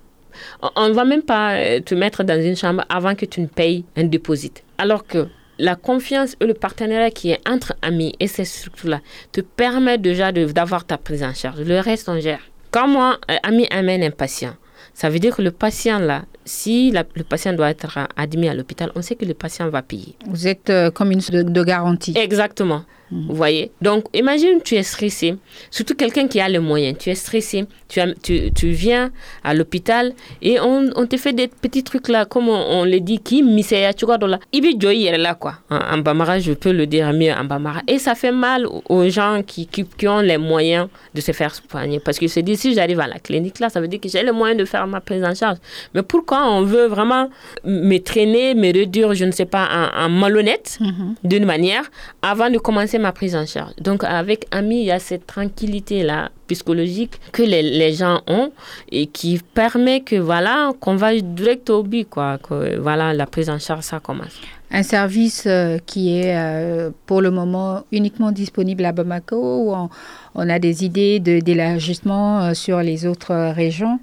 On 0.76 0.88
ne 0.88 0.94
va 0.94 1.04
même 1.04 1.22
pas 1.22 1.56
euh, 1.56 1.80
te 1.80 1.96
mettre 1.96 2.22
dans 2.22 2.40
une 2.40 2.54
chambre 2.54 2.84
avant 2.88 3.16
que 3.16 3.26
tu 3.26 3.40
ne 3.40 3.48
payes 3.48 3.84
un 3.96 4.04
dépôt. 4.04 4.34
Alors 4.78 5.04
que 5.04 5.26
la 5.58 5.74
confiance 5.74 6.36
et 6.40 6.46
le 6.46 6.54
partenariat 6.54 7.10
qui 7.10 7.32
est 7.32 7.40
entre 7.48 7.74
amis 7.82 8.14
et 8.20 8.28
ces 8.28 8.44
structures-là 8.44 9.00
te 9.32 9.40
permet 9.40 9.98
déjà 9.98 10.30
d'avoir 10.30 10.84
ta 10.84 10.96
prise 10.96 11.24
en 11.24 11.34
charge. 11.34 11.58
Le 11.62 11.80
reste, 11.80 12.08
on 12.08 12.20
gère. 12.20 12.42
Quand 12.70 12.86
moi, 12.86 13.18
ami 13.42 13.66
amène 13.70 14.04
un 14.04 14.12
patient, 14.12 14.54
ça 14.94 15.10
veut 15.10 15.18
dire 15.18 15.34
que 15.34 15.42
le 15.42 15.50
patient, 15.50 15.98
là, 15.98 16.22
si 16.48 16.90
le 16.90 17.22
patient 17.22 17.52
doit 17.52 17.70
être 17.70 17.98
admis 18.16 18.48
à 18.48 18.54
l'hôpital, 18.54 18.90
on 18.96 19.02
sait 19.02 19.14
que 19.14 19.24
le 19.24 19.34
patient 19.34 19.68
va 19.68 19.82
payer. 19.82 20.16
Vous 20.26 20.48
êtes 20.48 20.70
euh, 20.70 20.90
comme 20.90 21.12
une 21.12 21.20
de, 21.20 21.42
de 21.42 21.64
garantie. 21.64 22.14
Exactement. 22.16 22.82
Vous 23.10 23.34
voyez? 23.34 23.70
Donc, 23.80 24.04
imagine, 24.12 24.60
tu 24.62 24.74
es 24.74 24.82
stressé, 24.82 25.36
surtout 25.70 25.94
quelqu'un 25.94 26.28
qui 26.28 26.40
a 26.40 26.48
les 26.48 26.58
moyens. 26.58 26.96
Tu 26.98 27.10
es 27.10 27.14
stressé, 27.14 27.64
tu, 27.88 28.00
as, 28.00 28.12
tu, 28.22 28.52
tu 28.52 28.68
viens 28.70 29.10
à 29.42 29.54
l'hôpital 29.54 30.12
et 30.42 30.60
on, 30.60 30.90
on, 30.94 31.06
te 31.06 31.16
fait 31.16 31.32
des 31.32 31.48
petits 31.48 31.82
trucs 31.82 32.08
là, 32.08 32.26
comme 32.26 32.48
on, 32.48 32.84
le 32.84 33.00
dit, 33.00 33.18
qui 33.18 33.42
misaya, 33.42 33.94
tu 33.94 34.04
vois, 34.04 34.18
là. 34.18 34.38
Ibi 34.52 34.78
joyi 34.78 35.10
là, 35.16 35.34
quoi. 35.34 35.54
En, 35.70 35.98
Bamara, 35.98 36.38
je 36.38 36.52
peux 36.52 36.72
le 36.72 36.86
dire 36.86 37.12
mieux 37.12 37.32
en 37.32 37.44
Bamara. 37.44 37.80
Et 37.86 37.98
ça 37.98 38.14
fait 38.14 38.32
mal 38.32 38.66
aux 38.66 39.08
gens 39.08 39.42
qui, 39.46 39.66
qui, 39.66 39.84
qui 39.84 40.06
ont 40.06 40.20
les 40.20 40.38
moyens 40.38 40.88
de 41.14 41.20
se 41.20 41.32
faire 41.32 41.54
soigner. 41.54 42.00
Parce 42.00 42.18
qu'ils 42.18 42.30
se 42.30 42.40
disent, 42.40 42.60
si 42.60 42.74
j'arrive 42.74 43.00
à 43.00 43.06
la 43.06 43.18
clinique 43.18 43.58
là, 43.58 43.70
ça 43.70 43.80
veut 43.80 43.88
dire 43.88 44.00
que 44.00 44.08
j'ai 44.08 44.22
les 44.22 44.32
moyens 44.32 44.58
de 44.58 44.64
faire 44.64 44.86
ma 44.86 45.00
prise 45.00 45.24
en 45.24 45.34
charge. 45.34 45.58
Mais 45.94 46.02
pourquoi 46.02 46.46
on 46.50 46.62
veut 46.62 46.86
vraiment 46.86 47.30
me 47.64 47.98
traîner, 47.98 48.54
me 48.54 48.72
réduire, 48.72 49.14
je 49.14 49.24
ne 49.24 49.30
sais 49.30 49.46
pas, 49.46 49.90
en, 49.96 50.08
malhonnête, 50.08 50.78
mhm. 50.80 51.14
d'une 51.24 51.44
manière, 51.44 51.84
avant 52.22 52.50
de 52.50 52.58
commencer 52.58 52.97
ma 52.98 53.12
prise 53.12 53.34
en 53.36 53.46
charge. 53.46 53.72
Donc 53.80 54.04
avec 54.04 54.46
Ami, 54.50 54.80
il 54.80 54.86
y 54.86 54.90
a 54.90 54.98
cette 54.98 55.26
tranquillité-là 55.26 56.30
psychologique 56.48 57.20
que 57.32 57.42
les, 57.42 57.92
gens 57.92 58.22
ont 58.26 58.52
et 58.90 59.06
qui 59.06 59.40
permet 59.54 60.00
que 60.00 60.16
voilà 60.16 60.72
qu'on 60.80 60.96
va 60.96 61.14
direct 61.18 61.70
au 61.70 61.82
but 61.82 62.08
quoi 62.08 62.38
que 62.38 62.78
voilà 62.78 63.12
la 63.12 63.26
prise 63.26 63.50
en 63.50 63.58
charge 63.58 63.84
ça 63.84 64.00
commence. 64.00 64.40
Un 64.70 64.82
service 64.82 65.44
euh, 65.46 65.78
qui 65.86 66.18
est 66.18 66.36
euh, 66.36 66.90
pour 67.06 67.22
le 67.22 67.30
moment 67.30 67.84
uniquement 67.90 68.32
disponible 68.32 68.84
à 68.84 68.92
Bamako 68.92 69.36
ou 69.36 69.88
on, 70.34 70.48
a 70.48 70.58
des 70.58 70.84
idées 70.84 71.20
d'élargissement 71.20 72.40
euh, 72.42 72.54
sur 72.54 72.80
les 72.80 73.06
autres 73.06 73.52
régions. 73.52 73.98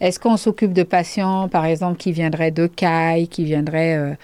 Est-ce 0.00 0.20
qu'on 0.20 0.36
s'occupe 0.36 0.72
de 0.72 0.84
patients 0.84 1.48
par 1.48 1.64
exemple 1.64 1.96
qui 1.96 2.12
viendraient 2.12 2.50
de 2.50 2.66
Kai 2.66 3.26
qui 3.30 3.44
viendraient 3.44 4.16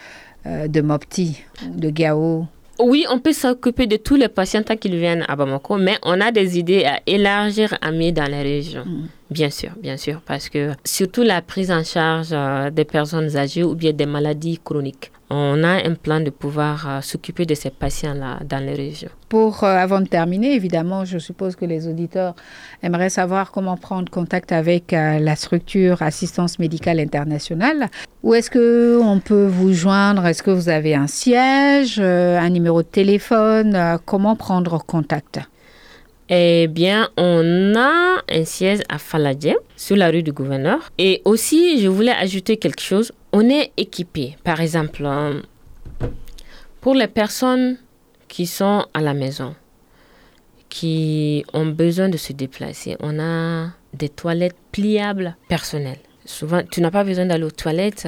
de 0.44 0.80
Mopti 0.80 1.42
de 1.68 1.90
Gao? 1.90 2.46
Oui, 2.83 3.05
on 3.11 3.18
peut 3.18 3.33
s'occuper 3.33 3.87
de 3.87 3.97
tous 3.97 4.16
les 4.16 4.28
patients 4.28 4.62
tant 4.62 4.76
qu'ils 4.76 4.97
viennent 4.97 5.24
à 5.28 5.37
Bamako, 5.37 5.76
mais 5.76 5.99
on 6.03 6.20
a 6.20 6.31
des 6.31 6.59
idées 6.59 6.85
à 6.85 7.01
élargir 7.07 7.76
à 7.81 7.91
mieux 7.93 8.12
dans 8.12 8.31
les 8.31 8.43
régions. 8.43 8.85
Mm. 8.85 9.09
Bien 9.31 9.51
sûr, 9.51 9.70
bien 9.81 9.97
sûr, 9.97 10.20
parce 10.26 10.49
que 10.49 10.72
surtout 10.85 11.22
la 11.22 11.41
prise 11.41 11.70
en 11.70 11.85
charge 11.85 12.31
euh, 12.33 12.70
des 12.70 12.85
personnes 12.85 13.37
âgées 13.37 13.62
ou 13.62 13.76
bien 13.76 13.93
des 13.93 14.07
maladies 14.07 14.59
chroniques 14.59 15.12
on 15.33 15.62
a 15.62 15.87
un 15.89 15.95
plan 15.95 16.18
de 16.18 16.31
pouvoir 16.31 16.89
euh, 16.89 17.01
s'occuper 17.03 17.47
de 17.47 17.55
ces 17.55 17.70
patients-là 17.70 18.41
dans 18.45 18.59
les 18.59 18.74
régions. 18.74 19.11
Pour, 19.28 19.62
euh, 19.62 19.76
avant 19.76 20.01
de 20.01 20.09
terminer, 20.09 20.55
évidemment, 20.55 21.05
je 21.05 21.18
suppose 21.18 21.55
que 21.55 21.64
les 21.64 21.87
auditeurs 21.87 22.35
aimeraient 22.83 23.11
savoir 23.11 23.53
comment 23.53 23.76
prendre 23.76 24.11
contact 24.11 24.51
avec 24.51 24.91
la 24.91 25.37
structure 25.37 26.03
Assistance 26.03 26.59
médicale 26.59 26.99
internationale. 26.99 27.91
Où 28.24 28.35
est-ce 28.35 28.51
qu'on 28.51 29.20
peut 29.20 29.47
vous 29.47 29.72
joindre? 29.72 30.26
Est-ce 30.26 30.43
que 30.43 30.51
vous 30.51 30.68
avez 30.68 30.97
un 30.97 31.07
siège, 31.07 32.01
un 32.01 32.51
numéro 32.51 32.83
de 32.83 32.89
téléphone? 32.89 33.99
Comment 34.05 34.35
prendre 34.35 34.85
contact? 34.85 35.39
Eh 36.31 36.68
bien, 36.68 37.11
on 37.16 37.74
a 37.74 38.22
un 38.28 38.45
siège 38.45 38.81
à 38.89 38.99
Faladje, 38.99 39.57
sur 39.76 39.97
la 39.97 40.11
rue 40.11 40.22
du 40.22 40.33
gouverneur. 40.33 40.93
Et 40.97 41.22
aussi, 41.24 41.81
je 41.81 41.89
voulais 41.89 42.12
ajouter 42.12 42.57
quelque 42.57 42.81
chose. 42.81 43.11
On 43.33 43.49
est 43.51 43.72
équipé, 43.76 44.37
par 44.45 44.61
exemple, 44.61 45.05
hein, 45.05 45.43
pour 46.81 46.95
les 46.95 47.09
personnes 47.09 47.78
qui 48.28 48.47
sont 48.47 48.87
à 48.95 49.01
la 49.01 49.12
maison, 49.12 49.57
qui 50.68 51.45
ont 51.53 51.66
besoin 51.66 52.09
de 52.09 52.16
se 52.16 52.33
déplacer, 52.33 52.97
on 53.01 53.18
a 53.18 53.70
des 53.93 54.09
toilettes 54.09 54.57
pliables 54.70 55.37
personnelles. 55.49 55.99
Souvent, 56.24 56.62
tu 56.70 56.81
n'as 56.81 56.93
pas 56.93 57.03
besoin 57.03 57.26
d'aller 57.26 57.45
aux 57.45 57.51
toilettes. 57.51 58.07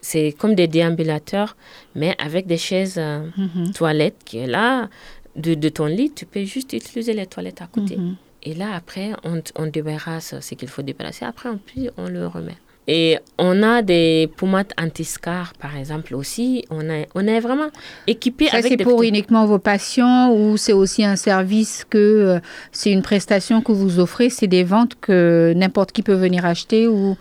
C'est 0.00 0.32
comme 0.38 0.54
des 0.54 0.68
déambulateurs, 0.68 1.56
mais 1.96 2.14
avec 2.24 2.46
des 2.46 2.58
chaises 2.58 2.94
euh, 2.96 3.26
mm-hmm. 3.36 3.72
toilettes 3.72 4.22
qui 4.24 4.38
est 4.38 4.46
là 4.46 4.88
de, 5.36 5.68
ton 5.68 5.86
lit, 5.86 6.10
tu 6.14 6.26
peux 6.26 6.44
juste 6.44 6.72
utiliser 6.72 7.12
les 7.12 7.26
toilettes 7.26 7.62
à 7.62 7.66
côté. 7.66 7.96
Mhm. 7.96 8.16
Et 8.42 8.54
là, 8.54 8.68
après, 8.74 9.10
on, 9.24 9.42
on 9.56 9.66
débarrasse 9.66 10.34
ce 10.40 10.54
qu'il 10.54 10.68
faut 10.68 10.82
débarrasser. 10.82 11.24
Après, 11.24 11.48
on, 11.48 11.58
puis, 11.58 11.90
on 11.96 12.08
le 12.08 12.26
remet. 12.26 12.56
Et 12.88 13.18
on 13.38 13.64
a 13.64 13.82
des 13.82 14.30
pommades 14.36 14.72
anti-scar, 14.80 15.54
par 15.54 15.76
exemple, 15.76 16.14
aussi. 16.14 16.64
On, 16.70 16.88
a, 16.88 17.04
on 17.16 17.26
est 17.26 17.40
vraiment 17.40 17.66
équipé 18.06 18.46
Ça, 18.46 18.58
avec 18.58 18.70
c'est 18.70 18.76
des 18.76 18.84
pour 18.84 18.98
petits- 18.98 19.08
uniquement 19.08 19.44
vos 19.46 19.58
patients 19.58 20.32
ou 20.32 20.56
c'est 20.56 20.72
aussi 20.72 21.04
un 21.04 21.16
service 21.16 21.84
que 21.90 21.98
euh, 21.98 22.38
c'est 22.70 22.92
une 22.92 23.02
prestation 23.02 23.60
que 23.60 23.72
vous 23.72 23.98
offrez, 23.98 24.30
c'est 24.30 24.46
des 24.46 24.62
ventes 24.62 24.94
que 25.00 25.52
n'importe 25.56 25.90
qui 25.90 26.02
peut 26.02 26.14
venir 26.14 26.44
acheter 26.46 26.86
ou 26.86 27.16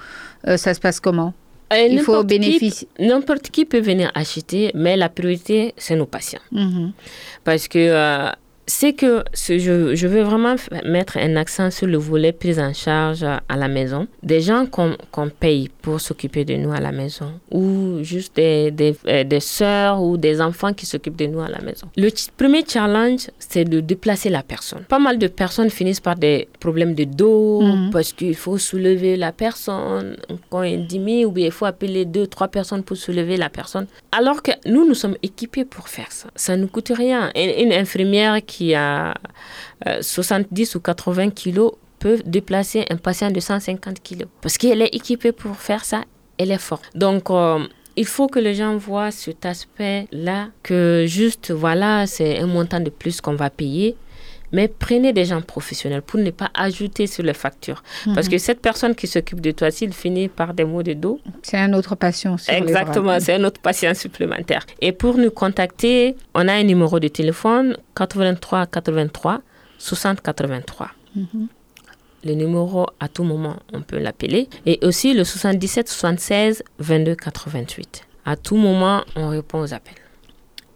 euh, 0.48 0.58
ça 0.58 0.76
se 0.76 0.80
passe 0.80 1.00
comment? 1.00 1.34
Euh, 1.74 1.88
Il 1.90 2.00
faut 2.02 2.12
n'importe 2.14 2.30
qui- 2.30 2.40
bénéficier. 2.40 2.88
N'importe 3.00 3.50
qui 3.50 3.66
peut 3.66 3.80
venir 3.80 4.12
acheter, 4.14 4.72
mais 4.76 4.96
la 4.96 5.10
priorité, 5.10 5.74
c'est 5.78 5.96
nos 5.96 6.06
patients. 6.06 6.40
Mhm. 6.52 6.92
Parce 7.44 7.68
que 7.68 7.80
euh, 7.80 8.30
c'est 8.68 8.94
que 8.94 9.24
ce- 9.34 9.58
je, 9.60 9.96
je 9.96 10.08
veux 10.08 10.22
vraiment 10.24 10.56
mettre 10.86 11.18
un 11.18 11.36
accent 11.36 11.70
sur 11.72 11.88
le 11.88 11.98
volet 11.98 12.32
prise 12.32 12.60
en 12.60 12.74
charge 12.74 13.24
à 13.24 13.56
la 13.58 13.68
maison. 13.68 14.08
Des 14.24 14.42
gens 14.42 14.66
qu'on 14.66 14.96
qu'on 15.12 15.30
paye 15.30 15.70
pour 15.84 16.02
s'occuper 16.02 16.46
de 16.46 16.56
nous 16.56 16.72
à 16.74 16.80
la 16.80 16.92
maison 16.92 17.32
ou 17.52 18.00
juste 18.02 18.36
des, 18.36 18.72
des, 18.72 18.96
euh, 19.08 19.24
des 19.24 19.40
sœurs 19.40 20.02
ou 20.02 20.18
des 20.18 20.42
enfants 20.42 20.74
qui 20.74 20.86
s'occupent 20.88 21.16
de 21.18 21.28
nous 21.28 21.42
à 21.42 21.48
la 21.50 21.62
maison. 21.62 21.88
Le 21.96 22.10
premier 22.38 22.64
challenge, 22.68 23.28
c'est 23.38 23.66
de 23.66 23.80
déplacer 23.82 24.30
la 24.30 24.42
personne. 24.42 24.84
Pas 24.96 25.00
mal 25.00 25.20
de 25.20 25.28
personnes 25.28 25.70
finissent 25.70 26.00
par 26.00 26.16
des 26.16 26.48
problèmes 26.60 26.96
de 26.96 27.04
dos 27.04 27.62
Mhm. 27.62 27.90
parce 27.92 28.14
qu'il 28.14 28.36
faut 28.36 28.58
soulever 28.58 29.16
la 29.16 29.32
personne 29.32 30.18
quand 30.50 30.64
il 30.64 30.88
dit 30.88 30.96
ou 31.26 31.32
bien 31.32 31.46
il 31.48 31.52
faut 31.52 31.66
appeler 31.66 32.06
deux, 32.06 32.26
trois 32.28 32.48
personnes 32.48 32.84
pour 32.84 32.98
soulever 32.98 33.38
la 33.38 33.50
personne. 33.50 33.86
Alors 34.12 34.42
que 34.42 34.52
nous, 34.66 34.88
nous 34.88 34.96
sommes 34.96 35.18
équipés 35.22 35.66
pour 35.66 35.88
faire 35.90 36.12
ça. 36.12 36.30
Ça 36.36 36.56
ne 36.56 36.62
nous 36.64 36.68
coûte 36.68 36.92
rien. 36.96 37.30
Une, 37.36 37.66
une 37.68 37.74
infirmière 37.74 38.38
qui 38.46 38.55
a 38.74 39.14
euh, 39.88 40.02
70 40.02 40.76
ou 40.76 40.80
80 40.80 41.32
kilos 41.32 41.74
peut 42.00 42.22
déplacer 42.26 42.86
un 42.90 42.98
patient 42.98 43.32
de 43.32 43.40
150 43.40 44.02
kilos. 44.02 44.28
Parce 44.42 44.58
qu'elle 44.58 44.82
est 44.82 44.94
équipée 44.96 45.32
pour 45.32 45.56
faire 45.58 45.84
ça, 45.84 46.04
elle 46.38 46.52
est 46.52 46.58
forte. 46.58 46.86
Donc, 46.96 47.30
euh, 47.30 47.66
il 47.96 48.06
faut 48.06 48.28
que 48.28 48.40
les 48.40 48.56
gens 48.56 48.76
voient 48.78 49.12
cet 49.12 49.46
aspect-là, 49.46 50.50
que 50.64 51.06
juste, 51.08 51.52
voilà, 51.52 52.08
c'est 52.08 52.40
un 52.40 52.48
montant 52.48 52.80
de 52.80 52.90
plus 52.90 53.22
qu'on 53.22 53.36
va 53.36 53.50
payer. 53.50 53.96
Mais 54.56 54.68
prenez 54.70 55.12
des 55.12 55.26
gens 55.26 55.42
professionnels 55.42 56.02
pour 56.02 56.18
ne 56.20 56.32
pas 56.32 56.50
ajouter 56.54 57.08
sur 57.08 57.24
les 57.24 57.34
factures. 57.34 57.84
Parce 58.16 58.30
que 58.30 58.38
cette 58.38 58.62
personne 58.62 58.96
qui 58.96 59.06
s'occupe 59.06 59.42
de 59.42 59.52
toi, 59.52 59.70
s'il 59.70 59.92
finit 59.94 60.30
par 60.30 60.54
des 60.54 60.64
maux 60.64 60.82
de 60.82 60.94
dos, 60.94 61.20
C'est 61.42 61.58
un 61.58 61.74
autre 61.74 61.96
patient. 61.96 62.38
sur. 62.38 62.54
Exactement, 62.54 63.20
c'est 63.20 63.34
un 63.34 63.44
autre 63.44 63.60
patient 63.60 63.94
supplémentaire. 63.94 64.66
Et 64.80 64.94
pour 64.94 65.18
nous 65.18 65.30
contacter, 65.32 66.16
on 66.34 66.48
a 66.48 66.54
un 66.54 66.64
numéro 66.64 67.00
de 67.02 67.10
téléphone 67.10 67.76
83 67.98 68.68
83 68.68 69.42
60 69.78 70.22
83. 70.22 70.92
Le 72.24 72.34
numéro, 72.34 72.88
à 73.00 73.08
tout 73.10 73.24
moment, 73.24 73.58
on 73.74 73.82
peut 73.82 74.00
l'appeler. 74.00 74.48
Et 74.66 74.80
aussi 74.84 75.14
le 75.14 75.24
77 75.26 75.90
76 75.90 76.64
22 76.80 77.16
88. 77.16 78.04
À 78.26 78.36
tout 78.38 78.56
moment, 78.56 79.04
on 79.18 79.28
répond 79.30 79.60
aux 79.60 79.74
appels. 79.74 79.94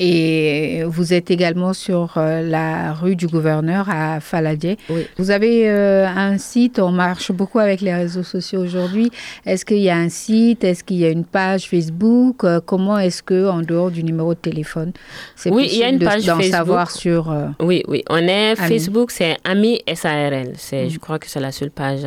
Et 0.02 0.84
vous 0.86 1.14
êtes 1.14 1.30
également 1.30 1.74
sur 1.74 2.14
euh, 2.18 2.42
la 2.42 2.94
rue 2.94 3.18
du 3.18 3.28
gouverneur 3.28 3.90
à 3.90 4.20
Faladie. 4.22 4.78
Oui. 4.90 5.06
Vous 5.18 5.30
avez 5.30 5.70
euh, 5.70 6.08
un 6.08 6.38
site, 6.38 6.80
on 6.80 6.92
marche 6.92 7.32
beaucoup 7.34 7.60
avec 7.60 7.82
les 7.82 7.94
réseaux 7.94 8.24
sociaux 8.24 8.62
aujourd'hui. 8.62 9.12
Est-ce 9.46 9.66
qu'il 9.66 9.80
y 9.80 9.90
a 9.90 9.98
un 9.98 10.08
site? 10.10 10.64
Est-ce 10.64 10.84
qu'il 10.86 10.98
y 10.98 11.06
a 11.06 11.10
une 11.10 11.26
page 11.26 11.70
Facebook? 11.70 12.44
Euh, 12.46 12.62
Comment 12.66 12.98
est-ce 12.98 13.22
que, 13.22 13.50
en 13.50 13.62
dehors 13.62 13.92
du 13.92 14.04
numéro 14.04 14.34
de 14.34 14.40
téléphone, 14.40 14.94
c'est 15.36 15.50
Oui, 15.52 15.68
il 15.72 15.80
y 15.80 15.84
a 15.84 15.88
possible 15.88 16.04
une 16.04 16.08
page 16.10 16.26
d'en 16.26 16.36
Facebook. 16.38 16.56
savoir 16.56 16.92
sur... 16.92 17.32
euh, 17.32 17.48
Oui, 17.60 17.84
oui. 17.90 18.04
On 18.10 18.18
est 18.20 18.58
Ami. 18.58 18.70
Facebook, 18.70 19.12
c'est 19.12 19.36
Ami 19.44 19.82
SARL. 19.94 20.54
C'est, 20.56 20.90
Je 20.90 20.98
crois 21.00 21.20
que 21.20 21.28
c'est 21.28 21.42
la 21.42 21.52
seule 21.52 21.72
page 21.72 22.06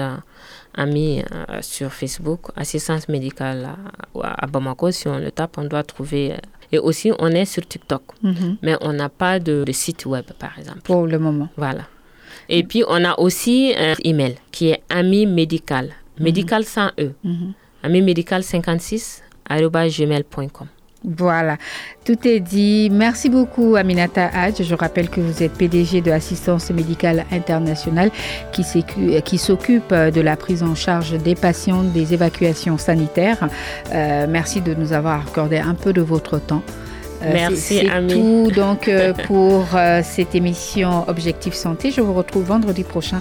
Ami 0.75 1.21
euh, 1.21 1.59
sur 1.61 1.93
Facebook. 1.93 2.51
Assistance 2.57 3.09
médicale 3.09 3.69
à, 4.23 4.45
à 4.45 4.47
Bamako. 4.47 4.91
Si 4.91 5.09
on 5.09 5.19
le 5.19 5.31
tape, 5.31 5.59
on 5.59 5.65
doit 5.65 5.83
trouver. 5.83 6.33
euh, 6.33 6.37
et 6.75 6.79
aussi, 6.79 7.13
on 7.19 7.29
est 7.29 7.45
sur 7.45 7.67
TikTok. 7.67 8.03
mhm, 8.23 8.57
Mais 8.63 8.77
on 8.81 8.93
n'a 8.95 9.09
pas 9.11 9.39
de, 9.39 9.65
de 9.65 9.73
site 9.73 10.07
web, 10.07 10.25
par 10.39 10.59
exemple. 10.59 10.81
pour 10.81 11.07
le 11.07 11.19
moment. 11.19 11.49
Voilà. 11.57 11.83
Et 12.49 12.63
puis, 12.65 12.83
on 12.89 13.05
a 13.05 13.19
aussi 13.19 13.75
un 13.77 13.95
email 14.05 14.37
qui 14.51 14.69
est 14.71 14.83
Ami 14.89 15.27
Médical. 15.27 15.91
Médical 16.19 16.65
sans 16.65 16.91
E. 16.99 17.13
Mhm. 17.25 17.53
Ami 17.83 18.01
Médical 18.03 18.43
56 18.43 19.23
gmail.com. 19.51 20.69
Voilà, 21.05 21.57
tout 22.05 22.29
est 22.29 22.39
dit. 22.41 22.89
Merci 22.93 23.29
beaucoup 23.29 23.75
Aminata 23.77 24.31
Hadj. 24.33 24.63
Je 24.63 24.75
rappelle 24.75 25.09
que 25.11 25.21
vous 25.21 25.43
êtes 25.43 25.53
PDG 25.53 26.01
de 26.01 26.11
Assistance 26.13 26.71
médicale 26.71 27.25
internationale 27.33 28.11
qui 28.53 29.39
s'occupe 29.39 29.93
de 29.93 30.21
la 30.21 30.37
prise 30.37 30.63
en 30.63 30.75
charge 30.75 31.13
des 31.19 31.35
patients 31.35 31.83
des 31.83 32.15
évacuations 32.15 32.79
sanitaires. 32.79 33.49
Euh, 33.93 34.27
merci 34.29 34.61
de 34.61 34.75
nous 34.75 34.93
avoir 34.93 35.23
accordé 35.27 35.59
un 35.59 35.75
peu 35.75 35.93
de 35.93 36.03
votre 36.03 36.39
temps. 36.39 36.63
Euh, 37.25 37.31
Merci, 37.33 37.57
c'est- 37.87 38.09
tout 38.09 38.51
donc 38.55 38.89
euh, 38.89 39.13
pour 39.27 39.67
euh, 39.75 40.01
cette 40.05 40.35
émission 40.35 41.05
Objectif 41.09 41.55
Santé. 41.55 41.91
Je 41.91 42.01
vous 42.01 42.15
retrouve 42.15 42.45
vendredi 42.45 42.83
prochain 42.85 43.21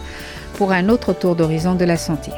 pour 0.56 0.72
un 0.72 0.90
autre 0.90 1.14
tour 1.14 1.36
d'horizon 1.36 1.76
de 1.76 1.86
la 1.86 1.98
santé. 1.98 2.32